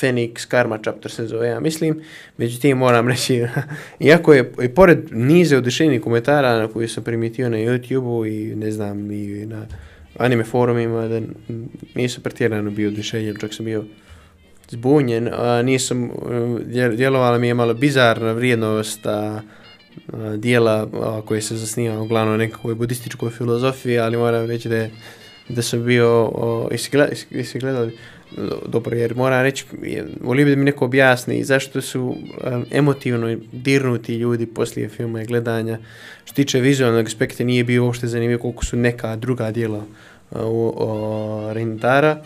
Phoenix 0.01 0.49
Karma 0.49 0.79
Chapter 0.83 1.11
se 1.11 1.27
zove, 1.27 1.49
ja 1.49 1.61
mislim. 1.61 2.01
Međutim, 2.37 2.79
moram 2.79 3.09
reći, 3.09 3.47
iako 4.01 4.35
je, 4.35 4.53
i 4.63 4.69
pored 4.69 4.99
nize 5.11 5.57
odešenih 5.57 6.01
komentara 6.01 6.59
na 6.59 6.69
koji 6.69 6.89
sam 6.89 7.05
primitio 7.05 7.49
na 7.49 7.57
YouTube-u 7.57 8.27
i 8.27 8.55
ne 8.57 8.71
znam, 8.71 9.11
i 9.11 9.47
na 9.47 9.67
anime 10.19 10.45
forumima 10.45 11.09
da 11.09 11.21
nisam 11.95 12.23
pretjerano 12.23 12.71
bio 12.71 12.89
odlišenjem, 12.89 13.37
čak 13.37 13.55
sam 13.55 13.65
bio 13.65 13.85
zbunjen, 14.71 15.29
a 15.33 15.63
nisam, 15.63 16.05
e, 16.05 16.89
djelovala 16.97 17.39
mi 17.39 17.49
je 17.49 17.55
malo 17.55 17.75
bizarna 17.75 18.33
vrijednost 18.33 19.07
a, 19.07 19.41
a, 20.13 20.37
dijela 20.37 20.89
a, 20.93 21.21
koje 21.27 21.43
se 21.43 21.57
zasniva 21.57 22.01
uglavnom 22.01 22.39
nekakvoj 22.39 22.75
budističkoj 22.75 23.31
filozofiji, 23.31 23.99
ali 23.99 24.17
moram 24.17 24.47
reći 24.47 24.69
da, 24.69 24.77
je, 24.77 24.91
da 25.49 25.63
sam 25.63 25.85
bio, 25.85 26.09
o, 26.25 26.69
jesi, 26.73 26.91
gledali, 26.91 27.17
jesi 27.31 27.59
gledali, 27.59 27.99
dobro, 28.67 28.97
jer 28.97 29.15
moram 29.17 29.43
reći, 29.43 29.65
volim 30.21 30.49
da 30.49 30.57
mi 30.57 30.65
neko 30.65 30.85
objasni 30.85 31.45
zašto 31.45 31.81
su 31.81 32.03
um, 32.03 32.65
emotivno 32.71 33.37
dirnuti 33.53 34.15
ljudi 34.15 34.47
poslije 34.47 34.89
filma 34.89 35.23
i 35.23 35.27
gledanja. 35.27 35.79
Što 36.25 36.35
tiče 36.35 36.61
vizualnog 36.61 37.07
aspekta 37.07 37.45
nije 37.45 37.65
bio 37.65 37.85
uopšte 37.85 38.07
zanimljivo 38.07 38.43
koliko 38.43 38.65
su 38.65 38.77
neka 38.77 39.17
druga 39.17 39.51
dijela 39.51 39.79
uh, 39.79 40.41
e, 40.41 40.45
u 40.45 40.73
Rindara. 41.53 42.23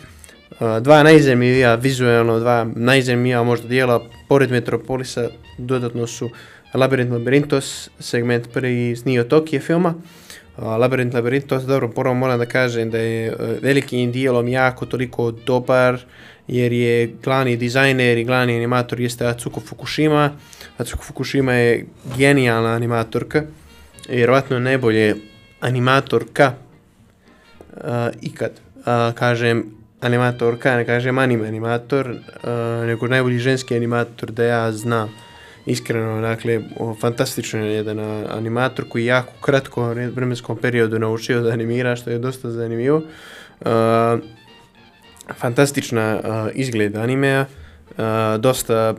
Uh, 0.50 0.68
e, 0.76 0.80
dva 0.80 1.02
najzanimljivija, 1.02 1.74
vizualno 1.74 2.38
dva 2.38 2.66
najzanimljivija 2.76 3.42
možda 3.42 3.68
dijela, 3.68 4.04
pored 4.28 4.50
Metropolisa, 4.50 5.28
dodatno 5.58 6.06
su 6.06 6.30
Labyrinth 6.74 7.10
Labyrinthos, 7.10 7.88
segment 7.98 8.52
prvi 8.52 8.90
iz 8.90 9.04
Nio 9.06 9.24
Tokije 9.24 9.60
filma, 9.60 9.88
uh, 9.88 10.27
Labirint, 10.58 11.14
Labirint, 11.14 11.46
to 11.46 11.60
se 11.60 11.66
dobro, 11.66 11.88
prvo 11.88 12.14
moram 12.14 12.38
da 12.38 12.46
kažem 12.46 12.90
da 12.90 12.98
je 12.98 13.26
e, 13.26 13.34
velikim 13.62 14.12
dijelom 14.12 14.48
jako 14.48 14.86
toliko 14.86 15.30
dobar, 15.30 16.00
jer 16.48 16.72
je 16.72 17.14
glavni 17.24 17.56
dizajner 17.56 18.18
i 18.18 18.24
glavni 18.24 18.56
animator 18.56 19.00
jeste 19.00 19.26
Atsuko 19.26 19.60
Fukushima. 19.60 20.30
Atsuko 20.78 21.04
Fukushima 21.04 21.52
je 21.52 21.86
genijalna 22.16 22.68
animatorka, 22.68 23.42
vjerovatno 24.08 24.58
najbolje 24.58 25.16
animatorka 25.60 26.52
uh, 27.72 27.82
ikad. 28.20 28.50
Uh, 28.76 29.14
kažem 29.14 29.64
animatorka, 30.00 30.76
ne 30.76 30.84
kažem 30.84 31.18
anime 31.18 31.48
animator, 31.48 32.10
uh, 32.10 32.86
nego 32.86 33.06
najbolji 33.06 33.38
ženski 33.38 33.76
animator 33.76 34.30
da 34.30 34.44
ja 34.44 34.72
znam. 34.72 35.14
Iskreno, 35.68 36.20
dakle, 36.20 36.60
o, 36.76 36.94
fantastično 37.00 37.64
je 37.64 37.74
jedan 37.74 37.98
animator 38.30 38.84
koji 38.88 39.04
jako 39.04 39.32
kratko 39.40 39.84
vremenskom 39.88 40.56
periodu 40.56 40.98
naučio 40.98 41.40
da 41.40 41.52
animira, 41.52 41.96
što 41.96 42.10
je 42.10 42.18
dosta 42.18 42.50
zanimljivo. 42.50 43.02
Uh, 43.60 43.66
fantastična 45.36 46.20
uh, 46.24 46.50
izgled 46.54 46.96
animea, 46.96 47.44
uh, 47.90 47.96
dosta 48.40 48.94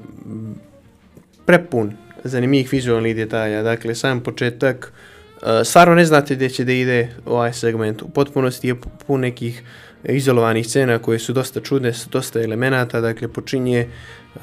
prepun 1.45 1.93
zanimljivih 2.23 2.71
vizualnih 2.71 3.15
detalja. 3.15 3.63
Dakle, 3.63 3.95
sam 3.95 4.19
početak, 4.23 4.93
uh, 5.41 5.47
stvarno 5.63 5.95
ne 5.95 6.05
znate 6.05 6.35
gdje 6.35 6.49
će 6.49 6.65
da 6.65 6.71
ide 6.71 7.09
ovaj 7.25 7.53
segment. 7.53 8.01
U 8.01 8.09
potpunosti 8.09 8.67
je 8.67 8.75
pun 9.07 9.21
nekih 9.21 9.63
izolovanih 10.03 10.67
scena 10.67 10.99
koje 10.99 11.19
su 11.19 11.33
dosta 11.33 11.59
čudne, 11.61 11.93
dosta 12.11 12.43
elemenata, 12.43 13.01
dakle 13.01 13.27
počinje 13.27 13.87
uh, 14.35 14.41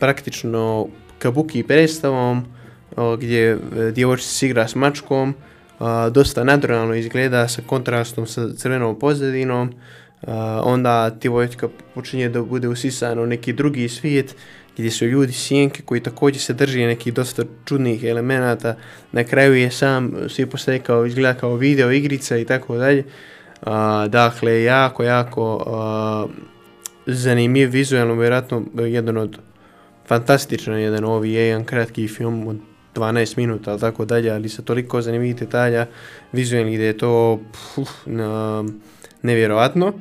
praktično 0.00 0.86
kabuki 1.18 1.62
predstavom 1.62 2.44
gdje 3.18 3.50
e, 3.50 3.58
djevojčica 3.92 4.30
se 4.30 4.46
igra 4.46 4.68
s 4.68 4.74
mačkom, 4.74 5.34
dosta 6.10 6.44
nadrealno 6.44 6.94
izgleda 6.94 7.48
sa 7.48 7.62
kontrastom 7.66 8.26
sa 8.26 8.48
crvenom 8.56 8.98
pozadinom, 8.98 9.68
uh, 9.68 10.28
onda 10.62 11.10
djevojčica 11.20 11.68
počinje 11.94 12.28
da 12.28 12.42
bude 12.42 12.68
usisana 12.68 13.22
u 13.22 13.26
neki 13.26 13.52
drugi 13.52 13.88
svijet 13.88 14.36
gdje 14.76 14.90
su 14.90 15.06
ljudi 15.06 15.32
sjenke 15.32 15.82
koji 15.82 16.00
također 16.00 16.42
se 16.42 16.52
drži 16.54 16.86
nekih 16.86 17.14
dosta 17.14 17.42
čudnih 17.64 18.04
elemenata. 18.04 18.76
Na 19.12 19.24
kraju 19.24 19.54
je 19.54 19.70
sam 19.70 20.12
svi 20.28 20.46
postaje 20.46 20.78
kao 20.78 21.06
izgleda 21.06 21.38
kao 21.38 21.54
video 21.54 21.92
igrica 21.92 22.36
i 22.36 22.44
tako 22.44 22.76
dalje. 22.76 23.04
Uh, 23.62 23.68
dakle, 24.08 24.62
jako, 24.62 25.02
jako 25.02 25.56
uh, 25.56 26.30
zanimljiv 27.06 27.70
vizualno, 27.70 28.14
vjerojatno 28.14 28.62
e, 28.78 28.82
jedan 28.82 29.16
od 29.16 29.38
fantastičan 30.08 30.78
jedan 30.78 31.04
ovi 31.04 31.32
je 31.32 31.46
jedan 31.46 31.64
kratki 31.64 32.08
film 32.08 32.46
od 32.46 32.56
12 32.94 33.36
minuta, 33.36 33.70
ali 33.70 33.80
tako 33.80 34.04
dalje, 34.04 34.30
ali 34.30 34.48
sa 34.48 34.62
toliko 34.62 35.02
zanimljivih 35.02 35.36
detalja 35.36 35.86
vizualnih 36.32 36.78
da 36.78 36.84
je 36.84 36.98
to 36.98 37.40
puf, 37.74 37.90
na, 38.06 38.64
nevjerovatno. 39.22 39.92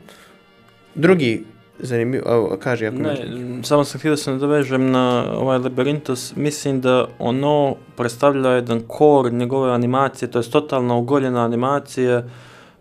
Drugi 0.96 1.44
zanimljiv, 1.80 2.22
evo, 2.28 2.58
kaži 2.60 2.88
ako 2.88 2.96
Ne, 2.98 3.10
nešto. 3.10 3.68
samo 3.68 3.84
sam 3.84 4.00
htio 4.00 4.12
da 4.12 4.18
se 4.18 4.32
nadovežem 4.32 4.92
na 4.92 5.26
ovaj 5.34 5.60
Labyrinthos, 5.60 6.34
mislim 6.36 6.82
da 6.82 7.08
ono 7.20 7.76
predstavlja 7.98 8.50
jedan 8.50 8.82
core 8.98 9.32
njegove 9.32 9.72
animacije, 9.72 10.32
to 10.32 10.40
je 10.40 10.52
totalno 10.52 11.00
ugoljena 11.00 11.46
animacija, 11.46 12.24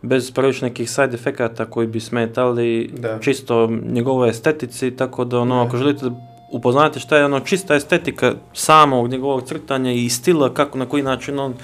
bez 0.03 0.31
previše 0.31 0.65
nekih 0.65 0.91
side 0.91 1.15
efekata 1.15 1.65
koji 1.65 1.87
bi 1.87 2.01
smetali 2.01 2.91
Da. 2.93 3.19
čisto 3.19 3.71
njegove 3.85 4.29
estetici, 4.29 4.91
tako 4.91 5.25
da 5.25 5.39
ono, 5.41 5.55
Da. 5.55 5.63
ako 5.63 5.77
želite 5.77 6.05
da 6.05 6.36
upoznate 6.51 7.01
šta 7.01 7.17
je 7.17 7.25
ono 7.25 7.41
čista 7.41 7.75
estetika 7.75 8.35
samog 8.53 9.09
njegovog 9.09 9.43
crtanja 9.49 9.93
i 9.93 10.09
stila, 10.09 10.55
kako 10.55 10.79
na 10.79 10.87
koji 10.87 11.03
način 11.03 11.39
on 11.39 11.55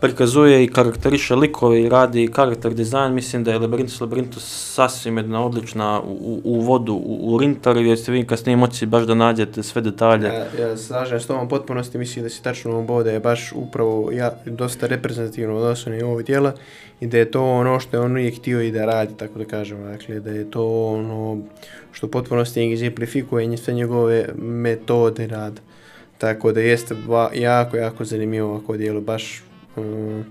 prikazuje 0.00 0.64
i 0.64 0.68
karakteriše 0.68 1.34
likove 1.34 1.82
i 1.82 1.88
radi 1.88 2.28
karakter 2.32 2.74
dizajn, 2.74 3.14
mislim 3.14 3.44
da 3.44 3.52
je 3.52 3.58
Labyrinthus 3.58 4.00
Labyrinthus 4.00 4.72
sasvim 4.74 5.16
jedna 5.16 5.44
odlična 5.44 6.00
u, 6.00 6.12
u, 6.12 6.40
u 6.44 6.60
vodu, 6.60 6.94
u, 6.94 7.34
u 7.34 7.38
Rintaru, 7.38 7.80
jer 7.80 7.98
ste 7.98 8.12
vi 8.12 8.26
kasnije 8.26 8.56
moći 8.56 8.86
baš 8.86 9.04
da 9.04 9.14
nađete 9.14 9.62
sve 9.62 9.82
detalje. 9.82 10.26
Ja, 10.26 10.68
ja 10.68 10.76
slažem 10.76 11.20
s 11.20 11.26
tom 11.26 11.48
potpunosti, 11.48 11.98
mislim 11.98 12.22
da 12.22 12.28
si 12.28 12.42
tačno 12.42 12.78
ovo 12.78 13.02
da 13.02 13.10
je 13.10 13.20
baš 13.20 13.52
upravo 13.52 14.10
ja, 14.12 14.32
dosta 14.46 14.86
reprezentativno 14.86 15.56
od 15.56 15.64
osnovne 15.64 16.04
ovog 16.04 16.22
dijela 16.22 16.52
i 17.00 17.06
da 17.06 17.18
je 17.18 17.30
to 17.30 17.44
ono 17.44 17.80
što 17.80 17.96
je 17.96 18.00
on 18.00 18.12
uvijek 18.12 18.36
htio 18.38 18.62
i 18.62 18.72
da 18.72 18.84
radi, 18.84 19.14
tako 19.16 19.38
da 19.38 19.44
kažemo, 19.44 19.86
dakle, 19.86 20.20
da 20.20 20.30
je 20.30 20.50
to 20.50 20.86
ono 20.86 21.38
što 21.92 22.06
u 22.06 22.10
potpunosti 22.10 22.72
egzemplifikuje 22.72 23.56
sve 23.56 23.74
njegove 23.74 24.28
metode 24.36 25.26
rada. 25.26 25.60
Tako 26.18 26.52
da 26.52 26.60
jeste 26.60 26.94
ba, 27.06 27.30
jako, 27.34 27.76
jako 27.76 28.04
zanimljivo 28.04 28.50
ovako 28.50 28.76
dijelo, 28.76 29.00
baš 29.00 29.42
um, 29.78 30.24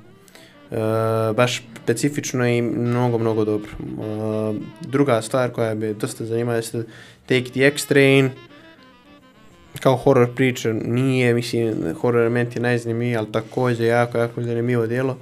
Uh, 0.71 1.35
baš 1.35 1.63
specifično 1.83 2.47
i 2.47 2.61
mnogo, 2.61 3.17
mnogo 3.17 3.45
dobro. 3.45 3.69
Uh, 3.79 4.55
druga 4.81 5.21
stvar 5.21 5.51
koja 5.51 5.75
bi 5.75 5.93
dosta 5.93 6.25
zanimala 6.25 6.55
jeste 6.55 6.83
Take 7.25 7.43
the 7.43 7.59
X-Train, 7.59 8.29
kao 9.79 9.95
horror 9.95 10.35
priča 10.35 10.73
nije, 10.73 11.33
mislim, 11.33 11.95
horror 12.01 12.21
element 12.21 12.55
je 12.55 12.61
najzanimljiviji, 12.61 13.17
ali 13.17 13.31
također 13.31 13.85
jako, 13.85 14.17
jako 14.17 14.43
zanimljivo 14.43 14.87
djelo. 14.87 15.11
Uh, 15.11 15.17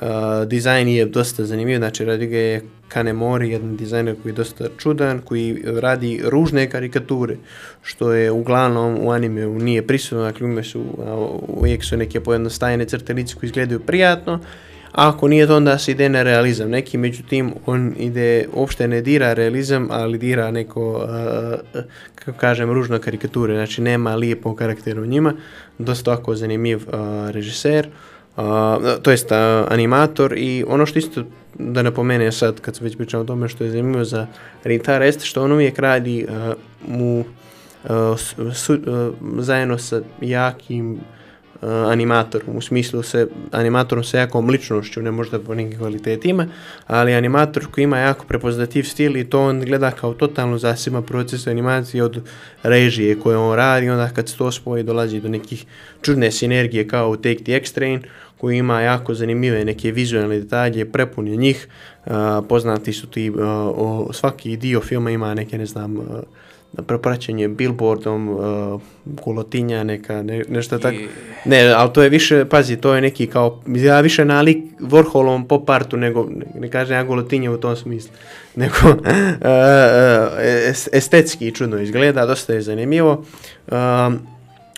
Eh, 0.00 0.46
dizajn 0.46 0.88
je 0.88 1.04
dosta 1.04 1.44
zanimljiv, 1.44 1.78
znači 1.78 2.04
radi 2.04 2.26
ga 2.26 2.36
je 2.36 2.62
Kanemori, 2.88 3.50
jedan 3.50 3.76
dizajner 3.76 4.16
koji 4.22 4.32
je 4.32 4.34
dosta 4.34 4.64
čudan, 4.78 5.20
koji 5.24 5.62
radi 5.64 6.20
ružne 6.24 6.70
karikature, 6.70 7.36
što 7.82 8.12
je 8.12 8.30
uglavnom 8.30 8.98
u 9.00 9.10
animeu 9.10 9.58
nije 9.58 9.86
prisutno, 9.86 10.22
dakle 10.22 10.46
ume 10.46 10.62
su, 10.62 10.84
uvijek 11.48 11.84
su 11.84 11.96
neke 11.96 12.20
pojednostavljene 12.20 12.84
crte 12.84 13.12
lice 13.12 13.34
koji 13.34 13.48
izgledaju 13.48 13.80
prijatno, 13.80 14.40
a 14.92 15.08
ako 15.08 15.28
nije 15.28 15.46
to 15.46 15.56
onda 15.56 15.78
se 15.78 15.90
ide 15.90 16.08
na 16.08 16.22
realizam. 16.22 16.70
Neki 16.70 16.98
međutim 16.98 17.54
on 17.66 17.94
ide, 17.98 18.48
uopšte 18.52 18.88
ne 18.88 19.00
dira 19.00 19.32
realizam, 19.32 19.88
ali 19.90 20.18
dira 20.18 20.50
neko, 20.50 20.90
uh, 20.90 21.80
kako 22.14 22.38
kažem, 22.38 22.72
ružno 22.72 22.98
karikature, 22.98 23.54
znači 23.54 23.82
nema 23.82 24.14
lijepog 24.14 24.58
karaktera 24.58 25.02
u 25.02 25.06
njima, 25.06 25.34
dosta 25.78 26.12
ako 26.12 26.34
zanimljiv 26.34 26.76
uh, 26.76 27.30
režiser, 27.30 27.86
uh, 27.86 28.17
to 29.02 29.10
jest 29.10 29.30
uh, 29.30 29.36
animator 29.72 30.34
i 30.36 30.64
ono 30.68 30.86
što 30.86 30.98
isto 30.98 31.24
da 31.54 31.82
napomenem 31.82 32.32
sad 32.32 32.60
kad 32.60 32.76
se 32.76 32.84
već 32.84 32.96
pričamo 32.96 33.22
o 33.22 33.26
tome 33.26 33.48
što 33.48 33.64
je 33.64 33.70
zanimljivo 33.70 34.04
za 34.04 34.26
Rintara 34.64 35.04
jeste 35.04 35.24
što 35.24 35.44
on 35.44 35.52
uvijek 35.52 35.78
radi 35.78 36.26
uh, 36.28 36.54
mu 36.88 37.20
uh, 37.20 38.18
su, 38.54 38.74
uh, 38.74 39.14
zajedno 39.38 39.78
sa 39.78 40.00
jakim 40.20 41.00
Eh, 41.62 41.66
uh, 41.66 41.92
animatorom, 41.92 42.56
u 42.56 42.60
smislu 42.60 43.02
se 43.02 43.26
animatorom 43.52 44.04
sa 44.04 44.18
jakom 44.18 44.50
ličnošću, 44.50 45.02
ne 45.02 45.10
možda 45.10 45.38
po 45.38 45.54
nekim 45.54 45.78
kvalitetima, 45.78 46.46
ali 46.86 47.14
animator 47.14 47.66
koji 47.70 47.84
ima 47.84 47.98
jako 47.98 48.24
prepoznativ 48.24 48.82
stil 48.82 49.16
i 49.16 49.24
to 49.24 49.42
on 49.42 49.60
gleda 49.60 49.90
kao 49.90 50.14
totalno 50.14 50.58
zasima 50.58 51.02
proces 51.02 51.46
animacije 51.46 52.04
od 52.04 52.22
režije 52.62 53.20
koje 53.20 53.36
on 53.36 53.56
radi, 53.56 53.90
onda 53.90 54.08
kad 54.08 54.28
se 54.28 54.36
to 54.36 54.52
spoji 54.52 54.82
dolazi 54.82 55.20
do 55.20 55.28
nekih 55.28 55.64
čudne 56.02 56.30
sinergije 56.30 56.88
kao 56.88 57.10
u 57.10 57.16
Take 57.16 57.44
the 57.44 57.52
X-Train, 57.52 58.02
koji 58.36 58.58
ima 58.58 58.80
jako 58.80 59.14
zanimljive 59.14 59.64
neke 59.64 59.92
vizualne 59.92 60.40
detalje, 60.40 60.92
prepun 60.92 61.28
je 61.28 61.36
njih, 61.36 61.68
uh, 62.06 62.12
poznati 62.48 62.92
su 62.92 63.06
ti, 63.06 63.30
uh, 63.30 63.38
o, 63.40 64.08
svaki 64.12 64.56
dio 64.56 64.80
filma 64.80 65.10
ima 65.10 65.34
neke, 65.34 65.58
ne 65.58 65.66
znam, 65.66 65.96
uh, 65.96 66.04
propraćenje 66.86 67.48
billboardom, 67.48 68.28
uh, 68.28 68.80
gulotinja, 69.04 69.84
neka, 69.84 70.22
ne, 70.22 70.44
nešto 70.48 70.78
tako. 70.78 70.96
Ne, 71.44 71.72
ali 71.72 71.92
to 71.92 72.02
je 72.02 72.08
više, 72.08 72.44
pazi, 72.44 72.76
to 72.76 72.94
je 72.94 73.00
neki 73.00 73.26
kao, 73.26 73.62
ja 73.66 74.00
više 74.00 74.24
nalik 74.24 74.58
Warholom 74.80 75.46
pop 75.46 75.70
artu, 75.70 75.96
nego, 75.96 76.28
ne 76.54 76.70
kažem 76.70 76.96
ja 76.96 77.04
gulotinje 77.04 77.50
u 77.50 77.56
tom 77.56 77.76
smislu, 77.76 78.12
nego 78.54 78.74
uh, 78.84 78.94
uh, 78.94 79.02
es- 80.68 80.88
estetski 80.92 81.54
čudno 81.54 81.80
izgleda, 81.80 82.26
dosta 82.26 82.54
je 82.54 82.62
zanimljivo. 82.62 83.24
Um, 83.70 84.18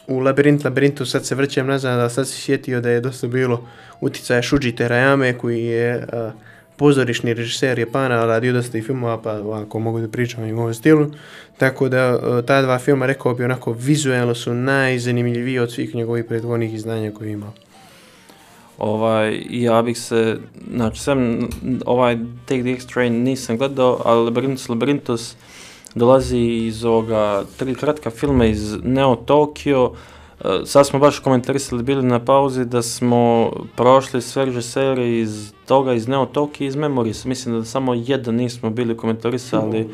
u 0.07 0.19
Labirint, 0.19 0.65
Labirintu 0.65 1.07
sad 1.07 1.27
se 1.27 1.35
vrćem 1.35 1.67
nazad, 1.67 2.01
a 2.01 2.09
sad 2.09 2.29
se 2.29 2.41
sjetio 2.41 2.81
da 2.81 2.91
je 2.91 3.01
dosta 3.01 3.27
bilo 3.27 3.67
uticaja 4.01 4.43
Shuji 4.43 4.73
Terayame, 4.73 5.37
koji 5.37 5.65
je 5.65 6.07
uh, 6.13 6.33
pozorišni 6.81 7.35
režiser 7.35 7.79
Japana, 7.79 8.25
radio 8.25 8.53
dosta 8.53 8.79
i 8.79 8.83
filmova, 8.83 9.19
pa 9.23 9.35
ako 9.63 9.79
mogu 9.79 10.01
da 10.01 10.09
pričam 10.09 10.47
i 10.47 10.53
u 10.53 10.59
ovom 10.59 10.75
stilu. 10.75 11.07
Tako 11.59 11.89
da 11.89 11.99
e, 11.99 12.47
ta 12.47 12.63
dva 12.63 12.79
filma, 12.79 13.07
rekao 13.07 13.35
bi 13.35 13.45
onako, 13.45 13.73
vizualno 13.73 14.35
su 14.35 14.55
najzanimljiviji 14.55 15.59
od 15.59 15.73
svih 15.73 15.95
njegovih 15.95 16.25
prethodnih 16.25 16.75
izdanja 16.75 17.11
koje 17.13 17.29
je 17.29 17.33
imao. 17.33 17.53
Ovaj, 18.79 19.43
ja 19.51 19.83
bih 19.83 19.99
se, 19.99 20.39
znači 20.73 21.01
sam 21.01 21.49
ovaj 21.87 22.17
Take 22.47 22.63
the 22.63 22.73
X-Train 22.73 23.11
nisam 23.11 23.59
gledao, 23.59 24.01
ali 24.05 24.31
Labyrinthos 24.31 24.69
Labyrinthos 24.69 25.35
dolazi 25.95 26.39
iz 26.39 26.85
ovoga 26.85 27.45
tri 27.57 27.75
kratka 27.75 28.11
filma 28.11 28.47
iz 28.47 28.77
Neo 28.83 29.17
Tokyo. 29.27 29.91
Sad 30.65 30.87
smo 30.87 30.99
baš 30.99 31.19
komentarisali 31.19 31.83
bili 31.83 32.03
na 32.03 32.25
pauzi 32.25 32.65
da 32.65 32.83
smo 32.83 33.51
prošli 33.77 34.23
sve 34.23 34.45
režisere 34.45 35.19
iz 35.19 35.53
toga, 35.67 35.93
iz 35.93 36.09
Neo 36.09 36.27
Tokyo 36.27 36.63
i 36.63 36.67
iz 36.67 36.77
Memories. 36.77 37.25
Mislim 37.25 37.59
da 37.59 37.65
samo 37.65 37.95
jedan 37.95 38.35
nismo 38.35 38.71
bili 38.71 38.97
komentarisali, 38.97 39.89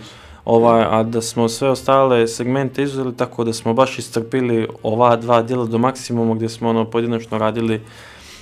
ovaj, 0.45 0.85
a 0.91 1.03
da 1.03 1.21
smo 1.21 1.49
sve 1.49 1.71
ostale 1.71 2.29
segmente 2.29 2.83
izuzeli, 2.83 3.17
tako 3.17 3.45
da 3.45 3.53
smo 3.53 3.75
baš 3.75 3.99
iscrpili 3.99 4.69
ova 4.83 5.17
dva 5.17 5.43
dijela 5.43 5.65
do 5.65 5.79
maksimuma 5.79 6.35
gdje 6.35 6.49
smo 6.49 6.69
ono 6.69 6.85
pojedinačno 6.85 7.39
radili 7.39 7.81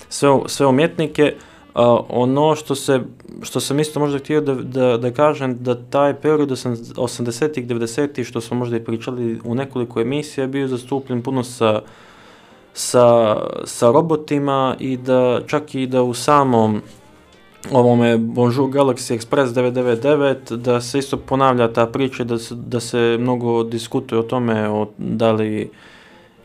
sve, 0.08 0.38
sve 0.46 0.66
umjetnike. 0.66 1.34
A, 1.74 2.00
ono 2.08 2.54
što 2.54 2.74
se 2.74 3.00
što 3.42 3.60
sam 3.60 3.80
isto 3.80 4.00
možda 4.00 4.18
htio 4.18 4.40
da, 4.40 4.54
da, 4.54 4.96
da 4.96 5.10
kažem 5.10 5.56
da 5.60 5.74
taj 5.74 6.14
period 6.14 6.48
80-ih, 6.48 7.66
90-ih 7.66 8.26
što 8.26 8.40
smo 8.40 8.56
možda 8.56 8.76
i 8.76 8.84
pričali 8.84 9.40
u 9.44 9.54
nekoliko 9.54 10.00
emisija 10.00 10.46
bio 10.46 10.68
zastupljen 10.68 11.22
puno 11.22 11.42
sa, 11.42 11.82
sa, 12.72 13.36
sa 13.64 13.90
robotima 13.90 14.76
i 14.78 14.96
da 14.96 15.40
čak 15.46 15.74
i 15.74 15.86
da 15.86 16.02
u 16.02 16.14
samom 16.14 16.82
ovome 17.72 18.18
Bonjour 18.18 18.70
Galaxy 18.70 19.18
Express 19.18 19.46
999 19.46 20.56
da 20.56 20.80
se 20.80 20.98
isto 20.98 21.16
ponavlja 21.16 21.72
ta 21.72 21.86
priča 21.86 22.24
da 22.24 22.38
se, 22.38 22.54
da 22.54 22.80
se 22.80 23.16
mnogo 23.20 23.62
diskutuje 23.64 24.18
o 24.18 24.22
tome 24.22 24.68
o 24.68 24.88
da 24.98 25.32
li 25.32 25.70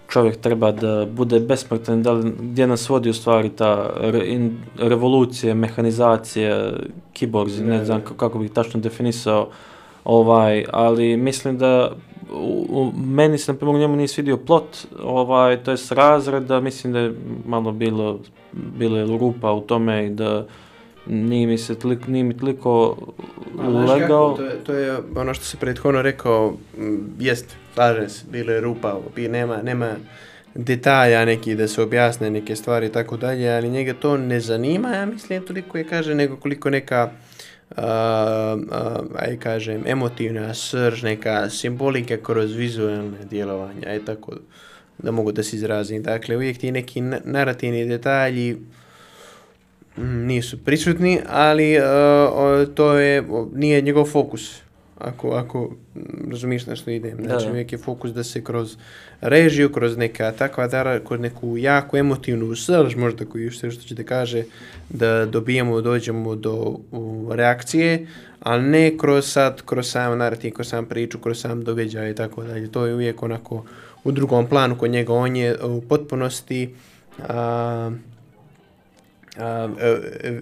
čovjek 0.09 0.37
treba 0.37 0.71
da 0.71 1.05
bude 1.05 1.39
besmrtan, 1.39 2.03
da 2.03 2.11
li, 2.11 2.33
gdje 2.39 2.67
nas 2.67 2.89
vodi 2.89 3.09
u 3.09 3.13
stvari 3.13 3.49
ta 3.49 3.89
re, 3.99 4.25
in, 4.25 4.57
revolucija, 4.77 5.55
mehanizacija, 5.55 6.71
kiborzi, 7.13 7.63
ne, 7.63 7.77
ne 7.77 7.85
znam 7.85 8.01
kako 8.17 8.39
bih 8.39 8.51
tačno 8.51 8.79
definisao, 8.79 9.49
ovaj, 10.03 10.65
ali 10.71 11.17
mislim 11.17 11.57
da 11.57 11.91
u, 12.33 12.65
u, 12.69 12.91
meni 12.97 13.37
se 13.37 13.51
na 13.51 13.57
primjer 13.57 13.79
njemu 13.79 13.95
nije 13.95 14.07
svidio 14.07 14.37
plot, 14.37 14.77
ovaj, 15.03 15.63
to 15.63 15.71
je 15.71 15.77
razreda, 15.89 16.59
mislim 16.59 16.93
da 16.93 16.99
je 16.99 17.13
malo 17.45 17.71
bilo, 17.71 18.19
bilo 18.51 18.97
je 18.97 19.17
rupa 19.17 19.51
u 19.51 19.61
tome 19.61 20.05
i 20.05 20.09
da 20.09 20.45
nije 21.09 21.47
mi 21.47 21.57
se 21.57 21.79
toliko, 21.79 22.11
nije 22.11 22.23
mi 22.23 22.37
toliko 22.37 22.97
legao. 23.87 24.37
To 24.37 24.43
je, 24.43 24.63
to 24.63 24.73
je 24.73 24.97
ono 25.15 25.33
što 25.33 25.45
se 25.45 25.57
prethodno 25.57 26.01
rekao, 26.01 26.53
jest, 27.19 27.55
slažem 27.73 28.09
se, 28.09 28.25
bilo 28.31 28.51
je 28.51 28.61
rupa, 28.61 28.99
nema, 29.17 29.61
nema 29.61 29.95
detalja 30.55 31.25
neki 31.25 31.55
da 31.55 31.67
se 31.67 31.81
objasne 31.81 32.29
neke 32.29 32.55
stvari 32.55 32.85
i 32.85 32.91
tako 32.91 33.17
dalje, 33.17 33.49
ali 33.51 33.69
njega 33.69 33.93
to 33.93 34.17
ne 34.17 34.39
zanima, 34.39 34.89
ja 34.89 35.05
mislim, 35.05 35.45
toliko 35.45 35.77
je 35.77 35.87
kaže, 35.87 36.15
nego 36.15 36.37
koliko 36.37 36.69
neka 36.69 37.11
uh, 37.69 37.77
uh, 37.77 37.85
aj 39.15 39.37
kažem, 39.39 39.83
emotivna 39.87 40.53
srž, 40.53 41.03
neka 41.03 41.49
simbolika 41.49 42.17
kroz 42.17 42.53
vizualne 42.53 43.17
djelovanja, 43.29 43.89
je 43.89 44.05
tako 44.05 44.35
da 44.97 45.11
mogu 45.11 45.31
da 45.31 45.43
se 45.43 45.55
izrazim. 45.55 46.03
Dakle, 46.03 46.35
uvijek 46.35 46.57
ti 46.57 46.71
neki 46.71 47.01
narativni 47.01 47.85
detalji 47.85 48.57
nisu 49.99 50.57
prisutni, 50.57 51.19
ali 51.29 51.77
uh, 51.77 52.67
to 52.75 52.93
je, 52.93 53.23
nije 53.53 53.81
njegov 53.81 54.05
fokus 54.05 54.61
ako, 54.99 55.31
ako 55.31 55.71
razumiješ 56.29 56.65
na 56.65 56.75
što 56.75 56.91
idem. 56.91 57.17
Znači, 57.23 57.45
da, 57.45 57.51
uvijek 57.51 57.71
je 57.71 57.77
fokus 57.77 58.11
da 58.11 58.23
se 58.23 58.43
kroz 58.43 58.77
režiju, 59.21 59.71
kroz 59.71 59.97
neka 59.97 60.31
takva 60.31 60.67
dara, 60.67 60.99
kroz 61.07 61.19
neku 61.19 61.57
jako 61.57 61.97
emotivnu 61.97 62.55
srž, 62.55 62.95
možda 62.95 63.25
koju 63.25 63.51
što, 63.51 63.71
što 63.71 63.83
će 63.83 63.95
da 63.95 64.03
kaže, 64.03 64.43
da 64.89 65.25
dobijemo, 65.25 65.81
dođemo 65.81 66.35
do 66.35 66.79
u, 66.91 67.29
reakcije, 67.31 68.07
ali 68.39 68.63
ne 68.63 68.97
kroz 68.97 69.31
sad, 69.31 69.61
kroz 69.61 69.91
sam 69.91 70.17
narativ, 70.17 70.53
kroz 70.53 70.67
sam 70.67 70.85
priču, 70.85 71.19
kroz 71.19 71.41
sam 71.41 71.63
događaj 71.63 72.11
i 72.11 72.15
tako 72.15 72.43
dalje. 72.43 72.71
To 72.71 72.85
je 72.85 72.93
uvijek 72.93 73.23
onako 73.23 73.65
u 74.03 74.11
drugom 74.11 74.47
planu 74.47 74.77
kod 74.77 74.91
njega. 74.91 75.13
On 75.13 75.35
je 75.35 75.63
u 75.63 75.81
potpunosti 75.81 76.69
a, 79.39 79.69
uh, 79.71 79.77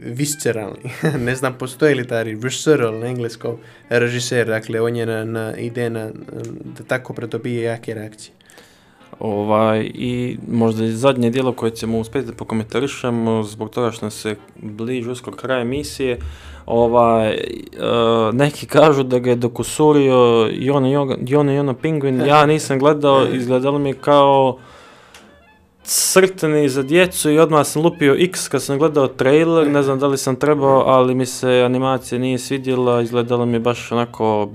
visceralni. 0.04 0.92
ne 1.26 1.36
znam, 1.36 1.54
postoji 1.54 1.96
li 1.96 2.08
taj 2.08 2.24
visceral 2.24 3.00
na 3.00 3.08
engleskom 3.08 3.58
režiser, 3.90 4.48
dakle, 4.48 4.82
on 4.82 4.96
je 4.96 5.06
na, 5.06 5.24
na 5.24 5.56
ide 5.56 5.90
na, 5.90 6.10
da 6.78 6.84
tako 6.88 7.14
pretobije 7.14 7.64
jake 7.64 7.94
reakcije. 7.94 8.38
Ovaj, 9.20 9.92
I 9.94 10.38
možda 10.48 10.86
i 10.86 10.92
zadnje 10.92 11.30
dijelo 11.30 11.52
koje 11.52 11.72
ćemo 11.72 12.00
uspjeti 12.00 12.28
da 12.28 12.34
pokomentarišemo 12.34 13.44
zbog 13.44 13.70
toga 13.70 13.92
što 13.92 14.10
se 14.10 14.36
bliži 14.56 15.10
uskoro 15.10 15.38
kraj 15.38 15.62
emisije, 15.62 16.20
ovaj, 16.66 17.30
uh, 17.30 18.36
neki 18.36 18.66
kažu 18.66 19.04
da 19.04 19.20
ga 19.20 19.30
je 19.30 19.36
dokusurio 19.36 20.50
Jona 20.52 20.88
Jona 21.28 21.54
Jona 21.54 21.74
Penguin, 21.74 22.22
ja 22.28 22.46
nisam 22.46 22.80
gledao, 22.80 23.28
izgledalo 23.34 23.80
mi 23.80 23.94
kao 23.94 24.60
crtani 25.88 26.70
za 26.70 26.84
djecu 26.84 27.32
i 27.32 27.40
odmah 27.40 27.68
sam 27.68 27.82
lupio 27.82 28.16
X 28.20 28.48
kad 28.48 28.64
sam 28.64 28.78
gledao 28.78 29.08
trailer, 29.08 29.68
ne 29.68 29.84
znam 29.84 30.00
da 30.00 30.08
li 30.08 30.18
sam 30.18 30.36
trebao, 30.36 30.84
ali 30.86 31.16
mi 31.16 31.26
se 31.26 31.62
animacija 31.66 32.20
nije 32.20 32.40
svidjela, 32.40 33.02
izgledalo 33.02 33.46
mi 33.46 33.60
baš 33.60 33.92
onako... 33.92 34.50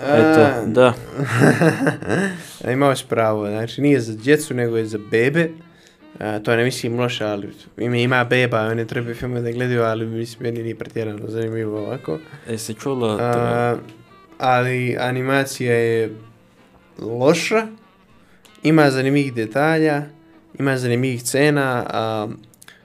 Eto, 0.00 0.66
da. 0.66 0.94
Imao 2.72 2.96
si 2.96 3.04
pravo, 3.08 3.46
znači 3.46 3.80
nije 3.80 4.00
za 4.00 4.16
djecu, 4.16 4.54
nego 4.54 4.76
je 4.76 4.86
za 4.86 4.98
bebe. 5.10 5.50
A, 6.18 6.38
to 6.38 6.56
ne 6.56 6.64
mislim 6.64 7.00
loše, 7.00 7.24
ali 7.24 7.52
ima, 7.78 7.96
ima 7.96 8.24
beba, 8.24 8.60
one 8.60 8.84
treba 8.84 9.14
filme 9.14 9.40
da 9.40 9.50
gledaju, 9.50 9.82
ali 9.82 10.06
mislim, 10.06 10.42
meni 10.42 10.62
nije 10.62 10.74
pretjerano 10.74 11.28
zanimljivo 11.28 11.78
ovako. 11.78 12.18
E, 12.48 12.58
se 12.58 12.74
čula? 12.74 13.18
A, 13.20 13.76
ali 14.38 14.96
animacija 15.00 15.74
je 15.74 16.14
loša, 16.98 17.66
ima 18.64 18.90
zanimljivih 18.90 19.34
detalja, 19.34 20.02
ima 20.58 20.78
zanimljivih 20.78 21.22
scena, 21.22 21.86
a, 21.90 22.28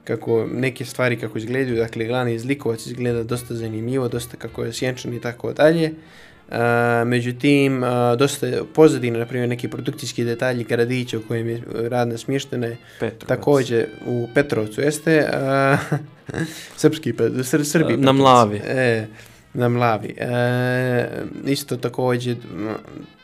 kako 0.04 0.48
neke 0.54 0.86
stvari 0.86 1.20
kako 1.20 1.38
izgledaju, 1.38 1.78
dakle 1.78 2.06
glavni 2.06 2.34
izlikovac 2.34 2.86
izgleda 2.86 3.24
dosta 3.24 3.56
zanimljivo, 3.56 4.08
dosta 4.08 4.38
kako 4.38 4.64
je 4.64 4.74
sjenčan 4.74 5.14
i 5.14 5.22
tako 5.22 5.54
dalje. 5.54 5.92
Uh, 6.50 6.56
međutim, 7.06 7.84
uh, 7.84 7.90
dosta 8.18 8.48
pozadine, 8.74 9.20
na 9.20 9.26
primjer, 9.26 9.50
neki 9.50 9.68
produkcijski 9.68 10.24
detalji 10.24 10.64
Karadića 10.64 11.18
u 11.18 11.22
kojem 11.28 11.50
je 11.50 11.62
radna 11.90 12.18
smještene, 12.18 12.78
također 13.28 13.88
u 14.06 14.28
Petrovcu 14.34 14.82
jeste, 14.82 15.30
uh, 15.34 16.00
srpski, 16.82 17.14
sr, 17.44 17.66
srbi. 17.66 17.98
Na 17.98 18.12
mlavi. 18.12 18.62
E, 18.68 19.08
na 19.54 19.70
mlavi. 19.70 20.16
E, 20.18 21.08
isto 21.46 21.78
također 21.78 22.38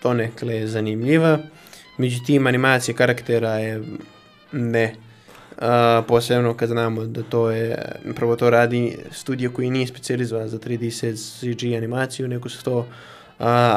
to 0.01 0.13
nekle 0.13 0.67
zanimljiva. 0.67 1.39
Međutim, 1.97 2.47
animacija 2.47 2.95
karaktera 2.95 3.53
je 3.53 3.83
ne. 4.51 4.95
Uh, 5.51 6.05
posebno 6.07 6.53
kad 6.53 6.69
znamo 6.69 7.05
da 7.05 7.23
to 7.23 7.51
je, 7.51 7.77
prvo 8.15 8.35
to 8.35 8.49
radi 8.49 8.97
studio 9.11 9.51
koji 9.51 9.69
nije 9.69 9.87
specializovan 9.87 10.47
za 10.47 10.57
3D 10.57 10.91
CG 11.39 11.75
animaciju, 11.77 12.27
nego 12.27 12.49
su 12.49 12.63
to 12.63 12.77
uh, 12.79 12.85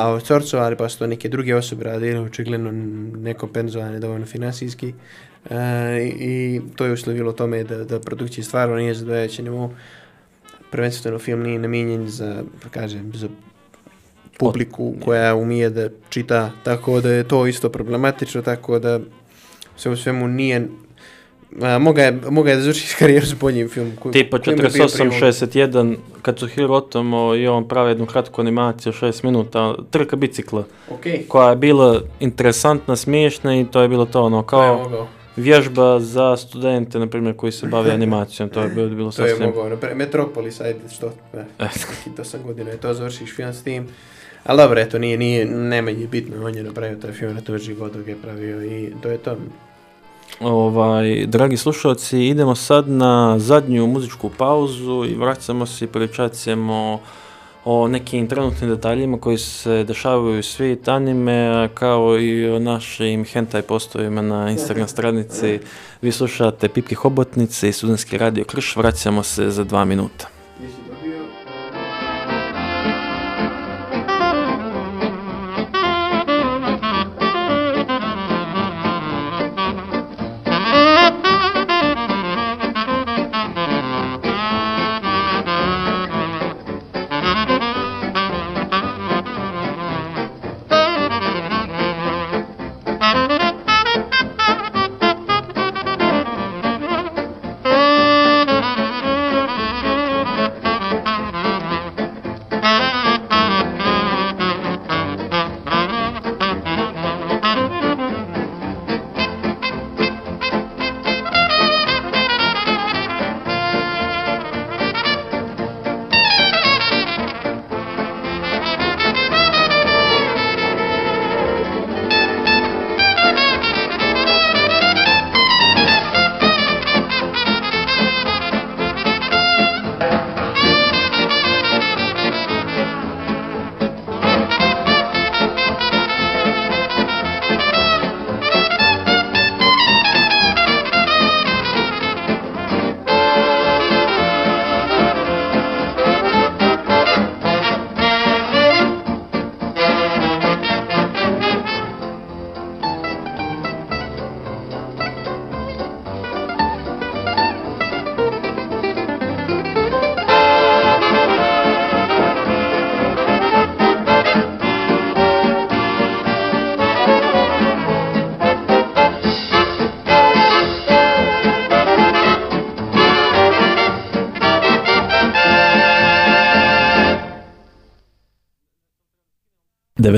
outsourcovali, 0.04 0.76
pa 0.76 0.88
su 0.88 0.98
to 0.98 1.06
neke 1.06 1.28
druge 1.28 1.56
osobe 1.56 1.84
radili, 1.84 2.18
očigledno 2.18 2.70
nekompenzovane 3.18 3.98
dovoljno 3.98 4.26
finansijski. 4.26 4.94
Uh, 5.44 5.56
i, 6.18 6.60
to 6.76 6.84
je 6.84 6.92
uslovilo 6.92 7.32
tome 7.32 7.64
da, 7.64 7.84
da 7.84 8.00
produkcija 8.00 8.44
stvarno 8.44 8.76
nije 8.76 8.94
zadovoljajuća 8.94 9.42
nivou. 9.42 9.70
Prvenstveno 10.70 11.18
film 11.18 11.42
nije 11.42 11.58
namijenjen 11.58 12.08
za, 12.08 12.42
pa 12.62 12.68
kažem, 12.68 13.12
za 13.14 13.28
publiku 14.38 14.94
koja 15.04 15.34
umije 15.34 15.70
da 15.70 15.88
čita, 16.08 16.50
tako 16.62 17.00
da 17.00 17.10
je 17.10 17.24
to 17.24 17.46
isto 17.46 17.68
problematično, 17.68 18.42
tako 18.42 18.78
da 18.78 19.00
sve 19.76 19.92
u 19.92 19.96
svemu 19.96 20.28
nije 20.28 20.68
A, 21.62 21.78
moga, 21.78 22.02
je, 22.02 22.20
moga 22.30 22.50
je 22.50 22.56
da 22.56 22.62
završi 22.62 22.96
karijeru 22.98 23.26
s 23.26 23.34
boljim 23.34 23.68
film. 23.68 23.92
Ko, 24.02 24.10
Tipa 24.10 24.38
48-61, 24.38 25.96
kad 26.22 26.38
su 26.38 26.46
Hirotomo 26.46 27.34
i 27.34 27.48
on 27.48 27.68
pravi 27.68 27.90
jednu 27.90 28.06
kratku 28.06 28.40
animaciju, 28.40 28.92
6 28.92 29.24
minuta, 29.24 29.74
trka 29.90 30.16
bicikla, 30.16 30.64
okay. 30.90 31.26
koja 31.28 31.50
je 31.50 31.56
bila 31.56 32.00
interesantna, 32.20 32.96
smiješna 32.96 33.60
i 33.60 33.66
to 33.70 33.82
je 33.82 33.88
bilo 33.88 34.06
to 34.06 34.22
ono, 34.22 34.42
kao 34.42 35.08
vježba 35.36 36.00
za 36.00 36.36
studente, 36.36 36.98
na 36.98 37.06
primjer, 37.06 37.36
koji 37.36 37.52
se 37.52 37.66
bave 37.66 37.90
animacijom, 38.00 38.48
to 38.48 38.62
je 38.62 38.68
bilo, 38.68 38.88
bilo 38.88 39.12
sasvim... 39.12 39.36
To 39.36 39.42
je 39.42 39.48
mogao, 39.48 39.94
Metropolis, 39.94 40.60
ajde, 40.60 40.80
što, 40.92 41.06
eh, 41.58 41.68
to 42.16 42.24
sam 42.24 42.42
godina, 42.42 42.76
to 42.76 42.94
završiš 42.94 43.34
film 43.34 43.52
s 43.52 43.62
tim. 43.62 43.88
Ali 44.48 44.58
dobro, 44.58 44.80
eto, 44.80 44.98
nije, 44.98 45.18
nije, 45.18 45.46
nema 45.46 45.90
je 45.90 46.06
bitno, 46.06 46.46
on 46.46 46.54
je 46.54 46.62
napravio 46.62 46.96
taj 46.96 47.12
film, 47.12 47.34
na 47.34 47.40
to 47.40 47.58
život 47.58 47.92
dok 47.92 48.06
je 48.06 48.16
pravio 48.16 48.64
i 48.64 48.92
to 49.02 49.08
je 49.08 49.18
to. 49.18 49.36
Ovaj, 50.40 51.26
dragi 51.26 51.56
slušalci, 51.56 52.18
idemo 52.18 52.54
sad 52.54 52.88
na 52.88 53.38
zadnju 53.38 53.86
muzičku 53.86 54.30
pauzu 54.38 55.04
i 55.04 55.14
vraćamo 55.14 55.66
se 55.66 55.84
i 55.84 55.88
pričat 55.88 56.32
ćemo 56.32 57.00
o 57.64 57.88
nekim 57.88 58.28
trenutnim 58.28 58.70
detaljima 58.70 59.18
koji 59.18 59.38
se 59.38 59.84
dešavaju 59.84 60.38
u 60.38 60.42
svijet 60.42 60.88
anime, 60.88 61.68
kao 61.74 62.18
i 62.20 62.50
o 62.50 62.58
našim 62.58 63.24
hentai 63.24 63.62
postovima 63.62 64.22
na 64.22 64.50
Instagram 64.50 64.88
stranici. 64.88 65.58
Vi 66.02 66.12
slušate 66.12 66.68
Pipke 66.68 66.94
Hobotnice 66.94 67.68
i 67.68 67.72
Studenski 67.72 68.18
radio 68.18 68.44
Krš, 68.44 68.76
vraćamo 68.76 69.22
se 69.22 69.50
za 69.50 69.64
dva 69.64 69.84
minuta. 69.84 70.37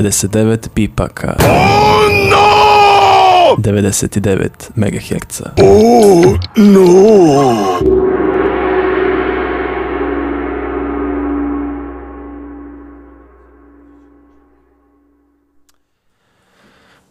99 0.01 0.68
pipaka. 0.74 1.36
Oh 1.40 2.09
no! 2.30 3.57
99 3.59 4.70
MHz. 4.76 5.42
Oh 5.59 6.38
no! 6.57 7.80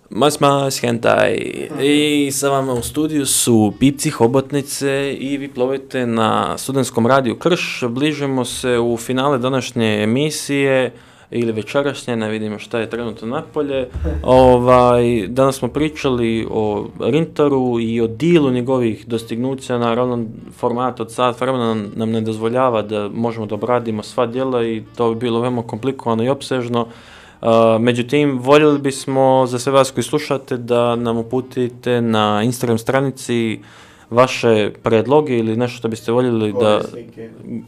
Mas 0.09 0.39
mas 0.39 0.83
hentai. 0.83 1.69
I 1.81 2.31
sa 2.31 2.49
vama 2.49 2.73
u 2.73 2.81
studiju 2.81 3.25
su 3.25 3.73
Pipci 3.79 4.09
Hobotnice 4.09 5.13
i 5.19 5.37
vi 5.37 5.47
plovite 5.47 6.05
na 6.05 6.57
studentskom 6.57 7.07
radiju 7.07 7.39
Krš. 7.39 7.83
Bližemo 7.89 8.45
se 8.45 8.79
u 8.79 8.97
finale 8.97 9.37
današnje 9.37 10.03
emisije 10.03 10.91
ili 11.31 11.51
večerašnje, 11.51 12.15
ne 12.15 12.29
vidimo 12.29 12.59
šta 12.59 12.79
je 12.79 12.89
trenutno 12.89 13.27
napolje. 13.27 13.87
Ovaj, 14.23 15.27
danas 15.27 15.55
smo 15.55 15.67
pričali 15.67 16.47
o 16.51 16.87
Rintaru 16.99 17.79
i 17.79 18.01
o 18.01 18.07
dilu 18.07 18.51
njegovih 18.51 19.07
dostignuća, 19.07 19.77
naravno 19.77 20.25
format 20.57 20.99
od 20.99 21.11
sat 21.11 21.41
vremena 21.41 21.75
nam, 21.95 22.11
ne 22.11 22.21
dozvoljava 22.21 22.81
da 22.81 23.09
možemo 23.13 23.45
da 23.45 23.55
obradimo 23.55 24.03
sva 24.03 24.25
djela 24.25 24.65
i 24.65 24.83
to 24.95 25.13
bi 25.13 25.19
bilo 25.19 25.39
veoma 25.39 25.61
komplikovano 25.63 26.23
i 26.23 26.29
obsežno. 26.29 26.87
Uh, 27.41 27.47
međutim, 27.79 28.39
voljeli 28.39 28.79
bismo 28.79 29.45
za 29.47 29.59
sve 29.59 29.71
vas 29.71 29.91
koji 29.91 30.03
slušate 30.03 30.57
da 30.57 30.95
nam 30.95 31.17
uputite 31.17 32.01
na 32.01 32.41
Instagram 32.43 32.77
stranici 32.77 33.59
vaše 34.09 34.71
predloge 34.83 35.37
ili 35.37 35.57
nešto 35.57 35.77
što 35.77 35.87
biste 35.87 36.11
voljeli 36.11 36.53
da... 36.53 36.81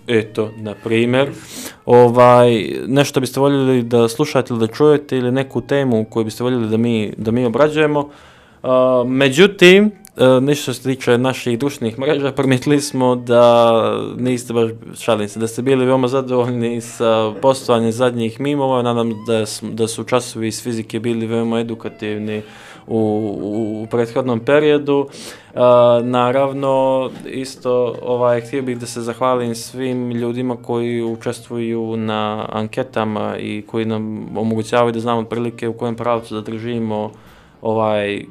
Eto, 0.08 0.50
na 0.58 0.76
primjer. 0.84 1.30
Ovaj, 1.86 2.70
nešto 2.88 3.20
biste 3.20 3.40
voljeli 3.40 3.84
da 3.84 4.08
slušate 4.08 4.54
ili 4.54 4.68
da 4.68 4.74
čujete 4.74 5.18
ili 5.18 5.32
neku 5.32 5.62
temu 5.62 6.06
koju 6.10 6.26
biste 6.26 6.44
voljeli 6.44 6.70
da 6.70 6.78
mi, 6.78 7.14
da 7.18 7.32
mi 7.32 7.46
obrađujemo. 7.46 8.00
Uh, 8.64 8.70
međutim, 9.08 9.92
Uh, 10.16 10.44
nešto 10.44 10.64
što 10.64 10.74
se 10.74 10.96
tiče 10.96 11.18
naših 11.18 11.60
društvenih 11.60 12.00
mreža, 12.00 12.32
primijetili 12.32 12.82
smo 12.82 13.16
da 13.16 13.82
niste 14.18 14.54
baš, 14.54 14.72
šalim 15.00 15.30
se, 15.30 15.40
da 15.40 15.48
ste 15.48 15.62
bili 15.62 15.86
veoma 15.86 16.08
zadovoljni 16.08 16.82
sa 16.82 17.32
postovanjem 17.42 17.92
zadnjih 17.92 18.40
mimova, 18.40 18.82
nadam 18.82 19.14
da, 19.28 19.46
da 19.62 19.88
su 19.88 20.04
časovi 20.04 20.48
iz 20.48 20.64
fizike 20.64 21.00
bili 21.00 21.28
veoma 21.28 21.60
edukativni 21.60 22.42
u, 22.88 22.98
u, 23.42 23.84
u 23.84 23.88
prethodnom 23.88 24.40
periodu. 24.40 25.00
Uh, 25.00 25.12
naravno, 26.04 27.10
isto 27.26 27.96
ovaj, 28.02 28.42
htio 28.42 28.62
bih 28.62 28.78
da 28.80 28.86
se 28.86 29.02
zahvalim 29.02 29.56
svim 29.56 30.12
ljudima 30.12 30.56
koji 30.56 31.04
učestvuju 31.04 31.98
na 31.98 32.46
anketama 32.52 33.38
i 33.38 33.64
koji 33.68 33.86
nam 33.86 34.28
omogućavaju 34.38 34.92
da 34.92 35.00
znamo 35.00 35.22
otprilike 35.22 35.68
u 35.68 35.74
kojem 35.74 35.96
pravcu 35.96 36.36
da 36.36 36.42
držimo 36.42 37.12
ovaj 37.62 38.26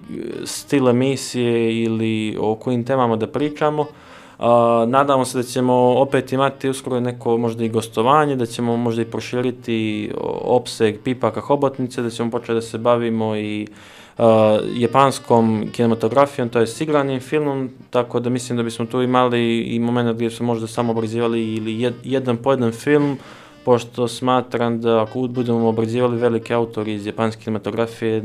stil 0.45 0.89
emisije 0.89 1.83
ili 1.83 2.37
o 2.41 2.55
kojim 2.55 2.85
temama 2.85 3.16
da 3.16 3.27
pričamo. 3.27 3.83
Uh, 3.83 4.47
nadamo 4.89 5.25
se 5.25 5.39
da 5.39 5.43
ćemo 5.43 5.75
opet 5.75 6.33
imati 6.33 6.68
uskoro 6.68 7.01
neko 7.01 7.37
možda 7.37 7.64
i 7.64 7.68
gostovanje, 7.68 8.37
da 8.37 8.47
ćemo 8.47 8.77
možda 8.77 9.03
i 9.03 9.05
proširiti 9.05 10.11
opseg 10.45 11.01
pipaka 11.05 11.41
hobotnice, 11.41 12.03
da 12.03 12.11
ćemo 12.11 12.31
početi 12.31 12.55
da 12.55 12.61
se 12.61 12.79
bavimo 12.79 13.37
i 13.37 13.66
uh, 13.71 13.77
uh, 14.21 14.61
japanskom 14.75 15.66
kinematografijom, 15.73 16.49
to 16.49 16.61
je 16.61 16.66
sigranim 16.66 17.21
filmom, 17.21 17.71
tako 17.91 18.21
da 18.21 18.31
mislim 18.31 18.57
da 18.57 18.62
bismo 18.62 18.87
tu 18.87 19.03
imali 19.03 19.61
i 19.61 19.79
moment 19.79 20.16
gdje 20.16 20.31
smo 20.31 20.47
možda 20.47 20.66
samo 20.66 20.93
obrazivali 20.93 21.55
ili 21.55 21.81
jed, 21.81 21.95
jedan 22.05 22.37
po 22.37 22.51
jedan 22.51 22.73
film, 22.73 23.18
pošto 23.64 24.09
smatram 24.09 24.81
da 24.81 25.03
ako 25.03 25.21
budemo 25.21 25.68
obrazivali 25.68 26.18
velike 26.18 26.55
autori 26.55 26.95
iz 26.95 27.07
japanske 27.07 27.45
kinematografije, 27.45 28.23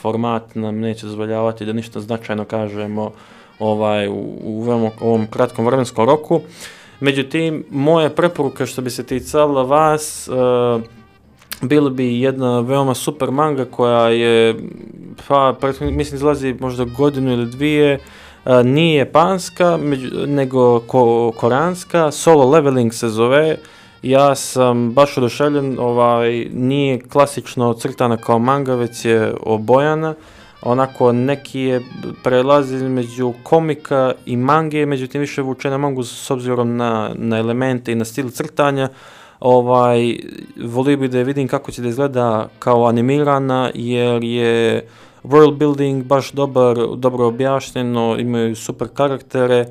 format 0.00 0.54
nam 0.54 0.78
neće 0.78 1.06
dozvoljavati 1.06 1.64
da 1.64 1.72
ništa 1.72 2.00
značajno 2.00 2.44
kažemo 2.44 3.12
ovaj, 3.58 4.08
u, 4.08 4.38
u 4.42 4.62
veoma, 4.62 4.90
ovom 5.00 5.26
kratkom 5.26 5.66
vremenskom 5.66 6.06
roku. 6.06 6.40
Međutim, 7.00 7.64
moje 7.70 8.10
preporuka 8.10 8.66
što 8.66 8.82
bi 8.82 8.90
se 8.90 9.06
ticala 9.06 9.62
vas, 9.62 10.28
uh, 10.28 10.82
bilo 11.62 11.90
bi 11.90 12.20
jedna 12.20 12.60
veoma 12.60 12.94
super 12.94 13.30
manga 13.30 13.64
koja 13.64 14.08
je, 14.08 14.54
pa, 15.28 15.54
mislim, 15.80 16.16
izlazi 16.16 16.56
možda 16.60 16.84
godinu 16.84 17.32
ili 17.32 17.46
dvije, 17.46 17.98
a, 18.44 18.62
nije 18.62 18.98
japanska, 18.98 19.76
među, 19.76 20.08
nego 20.26 20.80
ko, 20.80 21.32
koranska, 21.36 22.10
solo 22.10 22.50
leveling 22.50 22.94
se 22.94 23.08
zove, 23.08 23.56
Ja 24.02 24.34
sam 24.34 24.92
baš 24.92 25.18
oduševljen, 25.18 25.78
ovaj, 25.78 26.46
nije 26.52 27.00
klasično 27.00 27.74
crtana 27.74 28.16
kao 28.16 28.38
manga, 28.38 28.74
već 28.74 29.04
je 29.04 29.34
obojana. 29.42 30.14
Onako, 30.62 31.12
neki 31.12 31.60
je 31.60 31.82
prelazi 32.22 32.76
među 32.76 33.32
komika 33.42 34.12
i 34.26 34.36
mange, 34.36 34.86
međutim 34.86 35.20
više 35.20 35.42
vuče 35.42 35.70
na 35.70 35.78
mangu 35.78 36.04
s 36.04 36.30
obzirom 36.30 36.76
na, 36.76 37.10
na 37.14 37.38
elemente 37.38 37.92
i 37.92 37.94
na 37.94 38.04
stil 38.04 38.30
crtanja. 38.30 38.88
Ovaj, 39.40 40.18
volio 40.64 40.96
bih 40.96 41.10
da 41.10 41.18
je 41.18 41.24
vidim 41.24 41.48
kako 41.48 41.72
će 41.72 41.82
da 41.82 41.88
izgleda 41.88 42.48
kao 42.58 42.86
animirana, 42.86 43.70
jer 43.74 44.24
je 44.24 44.88
world 45.24 45.56
building 45.56 46.04
baš 46.04 46.32
dobar, 46.32 46.76
dobro 46.96 47.26
objašnjeno, 47.26 48.16
imaju 48.18 48.56
super 48.56 48.88
karaktere 48.94 49.66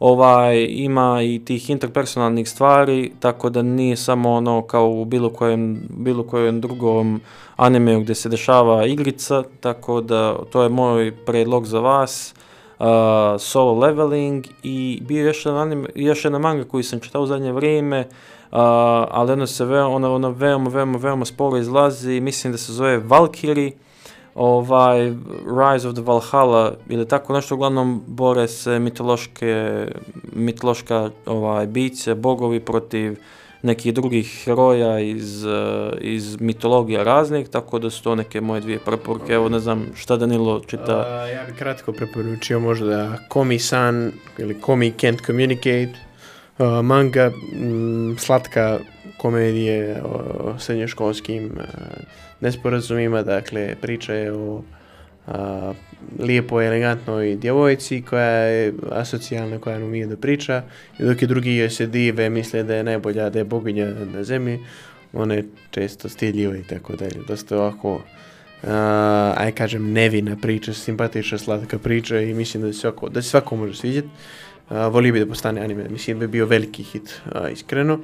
ovaj 0.00 0.66
ima 0.70 1.22
i 1.22 1.40
tih 1.44 1.70
interpersonalnih 1.70 2.48
stvari, 2.48 3.12
tako 3.20 3.50
da 3.50 3.62
nije 3.62 3.96
samo 3.96 4.32
ono 4.32 4.62
kao 4.62 4.90
u 4.90 5.04
bilo 5.04 5.30
kojem, 5.30 5.82
bilo 5.88 6.22
kojem 6.22 6.60
drugom 6.60 7.20
animeu 7.56 8.00
gdje 8.00 8.14
se 8.14 8.28
dešava 8.28 8.86
igrica, 8.86 9.42
tako 9.60 10.00
da 10.00 10.36
to 10.52 10.62
je 10.62 10.68
moj 10.68 11.16
predlog 11.26 11.66
za 11.66 11.80
vas. 11.80 12.34
Uh, 12.78 12.86
solo 13.38 13.78
leveling 13.78 14.46
i 14.62 15.02
bio 15.02 15.26
još 15.26 15.46
jedan 15.46 15.60
anime, 15.60 15.88
još 15.94 16.24
jedna 16.24 16.38
manga 16.38 16.64
koji 16.64 16.82
sam 16.82 17.00
čitao 17.00 17.22
u 17.22 17.26
zadnje 17.26 17.52
vrijeme, 17.52 18.08
ali 18.50 19.32
ona 19.32 19.46
se 19.46 19.64
veoma, 19.64 19.94
ona, 19.94 20.10
ona 20.10 20.28
veoma, 20.28 20.70
veoma, 20.70 20.98
veoma 20.98 21.24
sporo 21.24 21.56
izlazi, 21.56 22.20
mislim 22.20 22.52
da 22.52 22.58
se 22.58 22.72
zove 22.72 22.98
Valkyrie, 22.98 23.72
ovaj 24.34 25.12
Rise 25.60 25.88
of 25.88 25.94
the 25.94 26.02
Valhalla 26.02 26.74
ili 26.88 27.08
tako 27.08 27.32
nešto 27.32 27.54
uglavnom 27.54 28.02
bore 28.06 28.48
se 28.48 28.78
mitološke 28.78 29.86
mitološka 30.32 31.10
ovaj 31.26 31.66
biće 31.66 32.14
bogovi 32.14 32.60
protiv 32.60 33.16
nekih 33.62 33.94
drugih 33.94 34.42
heroja 34.44 34.98
iz, 34.98 35.44
e, 35.44 35.90
iz 36.00 36.40
mitologija 36.40 37.02
raznih, 37.02 37.48
tako 37.48 37.78
da 37.78 37.90
su 37.90 38.02
to 38.02 38.14
neke 38.14 38.40
moje 38.40 38.60
dvije 38.60 38.78
preporuke. 38.78 39.32
Evo, 39.32 39.48
ne 39.48 39.58
znam 39.58 39.86
šta 39.94 40.16
Danilo 40.16 40.60
čita. 40.60 40.98
Uh, 40.98 41.34
ja 41.34 41.44
bih 41.46 41.54
kratko 41.58 41.92
preporučio 41.92 42.60
možda 42.60 43.16
Komi-san 43.28 44.12
ili 44.38 44.60
Komi 44.60 44.92
Can't 44.92 45.26
Communicate, 45.26 45.92
uh, 46.60 46.84
manga, 46.84 47.32
m, 47.52 48.16
slatka 48.18 48.78
komedije 49.16 50.02
o 50.04 50.54
srednjoškolskim 50.58 51.44
uh, 51.44 51.62
nesporazumima, 52.40 53.22
dakle 53.22 53.76
priča 53.80 54.14
je 54.14 54.32
o 54.32 54.54
uh, 54.54 54.64
a, 55.26 55.72
lijepo 56.18 56.62
elegantnoj 56.62 57.36
djevojci 57.36 58.02
koja 58.02 58.30
je 58.30 58.72
asocijalna, 58.90 59.58
koja 59.58 59.78
ne 59.78 59.84
umije 59.84 60.06
da 60.06 60.16
priča 60.16 60.62
i 60.98 61.04
dok 61.04 61.22
je 61.22 61.28
drugi 61.28 61.56
joj 61.56 61.70
se 61.70 61.86
dive, 61.86 62.30
misle 62.30 62.62
da 62.62 62.74
je 62.74 62.84
najbolja, 62.84 63.30
da 63.30 63.38
je 63.38 63.44
boginja 63.44 63.86
na 64.14 64.24
zemlji, 64.24 64.58
ona 65.12 65.34
je 65.34 65.44
često 65.70 66.08
stiljiva 66.08 66.56
i 66.56 66.62
tako 66.62 66.96
dalje, 66.96 67.20
dosta 67.28 67.56
ovako 67.56 67.94
uh, 67.94 68.00
aj 69.36 69.52
kažem 69.52 69.92
nevina 69.92 70.36
priča, 70.42 70.72
simpatična, 70.74 71.38
slatka 71.38 71.78
priča 71.78 72.20
i 72.20 72.34
mislim 72.34 72.62
da 72.62 72.72
se 72.72 72.78
svako, 72.78 73.08
da 73.08 73.22
se 73.22 73.28
svako 73.28 73.56
može 73.56 73.74
svidjeti. 73.74 74.08
Volio 74.70 75.12
bi 75.12 75.20
da 75.20 75.26
postane 75.26 75.60
anime, 75.60 75.88
mislim 75.88 76.18
da 76.18 76.26
bi 76.26 76.32
bio 76.32 76.46
veliki 76.46 76.82
hit, 76.82 77.20
uh, 77.26 77.52
iskreno. 77.52 77.98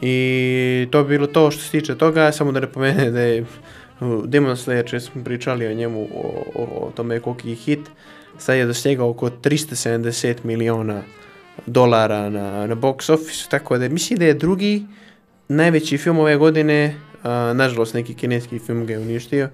I 0.00 0.88
to 0.90 1.02
bi 1.04 1.08
bilo 1.08 1.26
to 1.26 1.50
što 1.50 1.62
se 1.62 1.70
tiče 1.70 1.98
toga, 1.98 2.32
samo 2.32 2.52
da 2.52 2.60
napomene 2.60 3.10
da 3.10 3.20
je 3.20 3.44
Demon 4.24 4.56
Slayer, 4.56 4.86
če 4.86 5.00
smo 5.00 5.24
pričali 5.24 5.66
o 5.66 5.74
njemu, 5.74 6.08
o, 6.14 6.44
o, 6.54 6.62
o 6.62 6.90
tome 6.96 7.20
koliki 7.20 7.50
je 7.50 7.54
hit, 7.54 7.90
sad 8.38 8.56
je 8.56 8.66
dostegao 8.66 9.10
oko 9.10 9.30
370 9.30 10.34
miliona 10.44 11.02
dolara 11.66 12.30
na, 12.30 12.66
na 12.66 12.76
box 12.76 13.12
office, 13.12 13.48
tako 13.50 13.78
da 13.78 13.88
mislim 13.88 14.18
da 14.18 14.24
je 14.24 14.34
drugi 14.34 14.86
najveći 15.48 15.98
film 15.98 16.18
ove 16.18 16.36
godine, 16.36 16.94
a, 17.22 17.52
nažalost 17.56 17.94
neki 17.94 18.14
kineski 18.14 18.58
film 18.58 18.86
ga 18.86 18.92
je 18.92 18.98
uništio, 18.98 19.48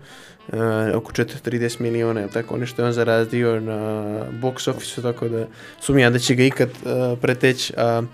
a, 0.53 0.93
oko 0.95 1.13
430 1.13 1.81
miliona, 1.81 2.21
ili 2.21 2.31
tako 2.31 2.57
nešto 2.57 2.83
je 2.83 2.87
on 2.87 2.93
zarazdio 2.93 3.61
na 3.61 3.79
box 4.43 4.71
office, 4.71 5.03
tako 5.03 5.29
da 5.29 5.47
sumnjam 5.81 6.13
da 6.13 6.19
će 6.19 6.35
ga 6.35 6.45
ikad 6.45 6.69
preteći. 7.21 7.73
Uh, 7.77 8.05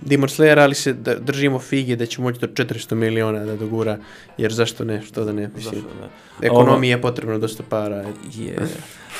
Demon 0.00 0.28
Slayer, 0.28 0.58
ali 0.58 0.74
se 0.74 0.92
držimo 1.20 1.58
fige 1.58 1.96
da 1.96 2.06
će 2.06 2.20
moći 2.22 2.40
do 2.40 2.46
400 2.46 2.94
miliona 2.94 3.44
da 3.44 3.56
dogura, 3.56 3.98
jer 4.38 4.52
zašto 4.52 4.84
ne, 4.84 5.02
što 5.02 5.24
da 5.24 5.32
ne, 5.32 5.50
mislim, 5.56 5.84
ne? 6.00 6.46
ekonomija 6.46 6.96
je 6.96 7.02
potrebno 7.02 7.38
dosta 7.38 7.62
para. 7.68 8.04
Je. 8.34 8.58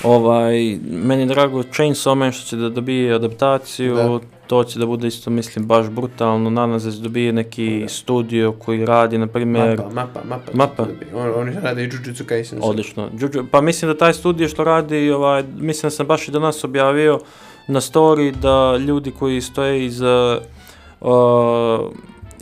Ovaj, 0.03 0.79
meni 0.83 1.23
je 1.23 1.27
drago 1.27 1.63
Chainsaw 1.63 2.15
Man 2.15 2.33
što 2.33 2.49
će 2.49 2.57
da 2.57 2.69
dobije 2.69 3.15
adaptaciju, 3.15 3.95
da. 3.95 4.21
To 4.47 4.64
će 4.64 4.78
da 4.78 4.86
bude 4.86 5.09
isto, 5.09 5.30
mislim, 5.30 5.66
baš 5.66 5.88
brutalno. 5.88 6.51
Nadam 6.51 6.80
se 6.80 6.90
da 6.90 6.99
dobije 6.99 7.32
neki 7.32 7.84
studio 7.88 8.53
koji 8.53 8.86
radi, 8.86 9.18
na 9.18 9.26
primjer... 9.26 9.78
Mapa, 9.78 9.90
mapa, 9.90 10.20
mapa. 10.24 10.51
Mapa. 10.55 10.86
On, 11.14 11.32
oni 11.36 11.53
rade 11.62 11.84
i 11.84 11.90
Jujutsu 11.94 12.24
Kaisen. 12.24 12.59
Odlično. 12.62 13.11
Juju- 13.12 13.47
Pa 13.51 13.61
mislim 13.61 13.90
da 13.90 13.99
taj 13.99 14.12
studio 14.12 14.49
što 14.49 14.64
radi, 14.64 15.11
ovaj, 15.11 15.44
mislim 15.59 15.86
da 15.86 15.90
sam 15.90 16.07
baš 16.07 16.28
i 16.28 16.30
danas 16.30 16.64
objavio 16.64 17.20
na 17.68 17.80
story 17.80 18.32
da 18.32 18.76
ljudi 18.76 19.11
koji 19.11 19.40
stoje 19.40 19.84
iza 19.86 20.40
uh, 21.01 21.09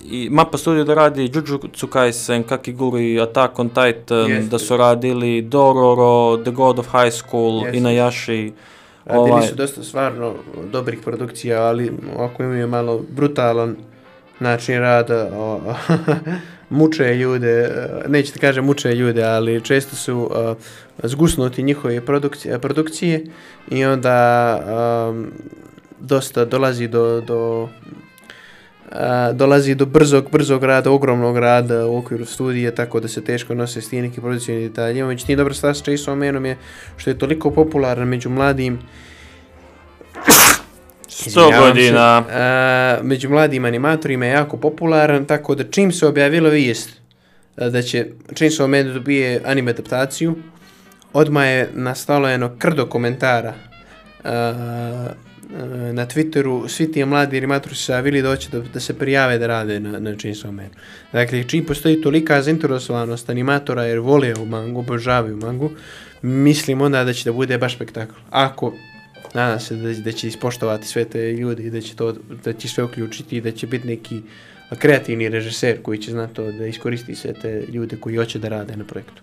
i 0.04 0.28
Mapa 0.30 0.58
Studio 0.58 0.84
da 0.84 0.94
radi 0.94 1.30
Jujutsu 1.34 1.86
Kaisen, 1.86 2.42
Kakiguri, 2.42 3.20
Attack 3.20 3.58
on 3.58 3.68
Titan, 3.68 4.30
Jeste. 4.30 4.48
da 4.50 4.58
su 4.58 4.76
radili 4.76 5.42
Dororo, 5.42 6.36
The 6.36 6.50
God 6.50 6.78
of 6.78 6.86
High 6.86 7.12
School, 7.12 7.62
Jeste. 7.62 7.78
Inuyasha. 7.78 8.32
Radili 8.32 8.52
Ovaj, 9.06 9.46
su 9.48 9.54
dosta 9.54 9.82
stvarno 9.82 10.34
dobrih 10.72 10.98
produkcija, 11.04 11.62
ali 11.62 11.92
ako 12.18 12.42
imaju 12.42 12.68
malo 12.68 13.04
brutalan 13.10 13.76
način 14.40 14.78
rada, 14.78 15.30
o, 15.32 15.60
muče 16.70 17.14
ljude, 17.14 17.50
e, 17.50 18.08
neću 18.08 18.32
ti 18.32 18.38
kažem 18.38 18.64
muče 18.64 18.94
ljude, 18.94 19.24
ali 19.24 19.60
često 19.60 19.96
su 19.96 20.18
uh, 20.18 20.56
zgusnuti 21.02 21.62
njihove 21.62 22.00
produkcije, 22.00 22.58
produkcije 22.58 23.24
i 23.70 23.84
onda 23.84 24.58
um, 25.10 25.32
dosta 26.00 26.44
dolazi 26.44 26.88
do, 26.88 27.20
do 27.20 27.68
a, 28.92 29.32
dolazi 29.32 29.74
do 29.74 29.86
brzog, 29.86 30.30
brzog 30.30 30.64
rada, 30.64 30.90
ogromnog 30.90 31.38
rada 31.38 31.86
u 31.86 31.96
okviru 31.96 32.24
studije, 32.24 32.74
tako 32.74 33.00
da 33.00 33.08
se 33.08 33.24
teško 33.24 33.54
nose 33.54 33.80
s 33.80 33.88
tim 33.88 34.02
nekim 34.02 34.22
producijnim 34.22 34.68
detaljima. 34.68 35.08
Međutim, 35.08 35.36
dobra 35.36 35.54
stvar 35.54 35.76
s 35.76 35.82
Chainsaw 35.82 36.14
Manom 36.14 36.46
je 36.46 36.56
što 36.96 37.10
je 37.10 37.18
toliko 37.18 37.50
popularan 37.50 38.08
među 38.08 38.30
mladim 38.30 38.78
100 41.08 41.26
Izvinjavam 41.26 41.62
se. 41.62 41.68
godina. 41.68 42.24
A, 42.30 42.98
među 43.02 43.30
mladim 43.30 43.64
animatorima 43.64 44.26
je 44.26 44.32
jako 44.32 44.56
popularan, 44.56 45.24
tako 45.24 45.54
da 45.54 45.64
čim 45.64 45.92
se 45.92 46.06
objavila 46.06 46.50
vijest 46.50 46.90
a, 47.56 47.68
da 47.68 47.82
će 47.82 48.06
Chainsaw 48.28 48.66
Man 48.66 48.86
da 48.86 48.92
dobije 48.92 49.40
anime 49.44 49.70
adaptaciju, 49.70 50.34
odmah 51.12 51.46
je 51.46 51.70
nastalo 51.74 52.28
jedno 52.28 52.56
krdo 52.58 52.86
komentara 52.86 53.54
a, 54.24 55.08
na 55.92 56.06
Twitteru, 56.06 56.68
svi 56.68 56.92
ti 56.92 57.04
mladi 57.04 57.38
animatori 57.38 57.74
se 57.74 57.92
javili 57.92 58.22
da 58.22 58.28
hoće 58.28 58.48
da, 58.52 58.60
da 58.60 58.80
se 58.80 58.98
prijave 58.98 59.38
da 59.38 59.46
rade 59.46 59.80
na, 59.80 59.98
na 59.98 60.10
Chainsaw 60.10 60.50
Man. 60.50 60.70
Dakle, 61.12 61.44
čim 61.48 61.64
postoji 61.64 62.00
tolika 62.02 62.42
zainteresovanost 62.42 63.30
animatora 63.30 63.84
jer 63.84 63.98
vole 63.98 64.34
u 64.34 64.46
mangu, 64.46 64.80
obožavaju 64.80 65.36
mangu, 65.36 65.70
mislim 66.22 66.80
onda 66.80 67.04
da 67.04 67.12
će 67.12 67.24
da 67.24 67.32
bude 67.32 67.58
baš 67.58 67.74
spektakl. 67.74 68.14
Ako 68.30 68.72
nadam 69.34 69.60
se 69.60 69.76
da, 69.76 69.92
da 69.92 70.12
će 70.12 70.28
ispoštovati 70.28 70.88
sve 70.88 71.04
te 71.04 71.32
ljude 71.32 71.62
i 71.62 71.70
da 71.70 71.80
će 71.80 71.96
to 71.96 72.14
da 72.44 72.52
će 72.52 72.68
sve 72.68 72.84
uključiti 72.84 73.36
i 73.36 73.40
da 73.40 73.50
će 73.50 73.66
biti 73.66 73.86
neki 73.86 74.22
kreativni 74.78 75.28
režiser 75.28 75.82
koji 75.82 75.98
će 75.98 76.10
znati 76.10 76.34
to 76.34 76.52
da 76.52 76.66
iskoristi 76.66 77.14
sve 77.14 77.32
te 77.32 77.64
ljude 77.72 77.96
koji 77.96 78.16
hoće 78.16 78.38
da 78.38 78.48
rade 78.48 78.76
na 78.76 78.84
projektu. 78.84 79.22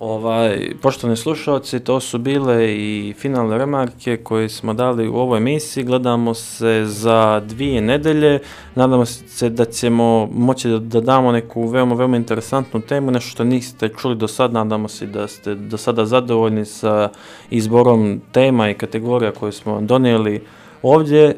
Ovaj, 0.00 0.72
poštovni 0.82 1.16
slušalci, 1.16 1.80
to 1.80 2.00
su 2.00 2.18
bile 2.18 2.74
i 2.74 3.14
finalne 3.18 3.58
remarke 3.58 4.16
koje 4.16 4.48
smo 4.48 4.74
dali 4.74 5.08
u 5.08 5.14
ovoj 5.14 5.38
emisiji. 5.38 5.84
Gledamo 5.84 6.34
se 6.34 6.82
za 6.86 7.40
dvije 7.40 7.80
nedelje. 7.80 8.38
Nadamo 8.74 9.04
se 9.06 9.50
da 9.50 9.64
ćemo 9.64 10.28
moći 10.32 10.68
da, 10.68 10.78
da 10.78 11.00
damo 11.00 11.32
neku 11.32 11.66
veoma, 11.66 11.94
veoma 11.94 12.16
interesantnu 12.16 12.80
temu, 12.80 13.10
nešto 13.10 13.30
što 13.30 13.44
niste 13.44 13.88
čuli 13.88 14.16
do 14.16 14.28
sad. 14.28 14.52
Nadamo 14.52 14.88
se 14.88 15.06
da 15.06 15.28
ste 15.28 15.54
do 15.54 15.76
sada 15.76 16.06
zadovoljni 16.06 16.64
sa 16.64 17.08
izborom 17.50 18.20
tema 18.32 18.70
i 18.70 18.74
kategorija 18.74 19.32
koje 19.32 19.52
smo 19.52 19.80
donijeli 19.80 20.42
ovdje. 20.82 21.24
E, 21.24 21.34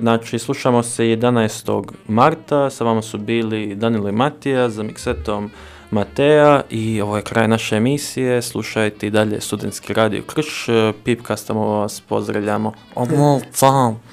znači, 0.00 0.38
slušamo 0.38 0.82
se 0.82 1.04
11. 1.04 1.84
marta. 2.08 2.70
Sa 2.70 2.84
vama 2.84 3.02
su 3.02 3.18
bili 3.18 3.74
Danilo 3.74 4.08
i 4.08 4.12
Matija 4.12 4.68
za 4.68 4.82
miksetom 4.82 5.50
Mateja 5.92 6.62
i 6.70 7.00
ovo 7.00 7.16
je 7.16 7.22
kraj 7.22 7.48
naše 7.48 7.76
emisije. 7.76 8.42
Slušajte 8.42 9.06
i 9.06 9.10
dalje 9.10 9.40
Studentski 9.40 9.92
radio 9.92 10.22
Krš. 10.22 10.66
Pipkastamo 11.04 11.66
vas 11.66 12.00
pozdravljamo. 12.00 12.72
Omol, 12.94 13.40
fam! 13.54 14.11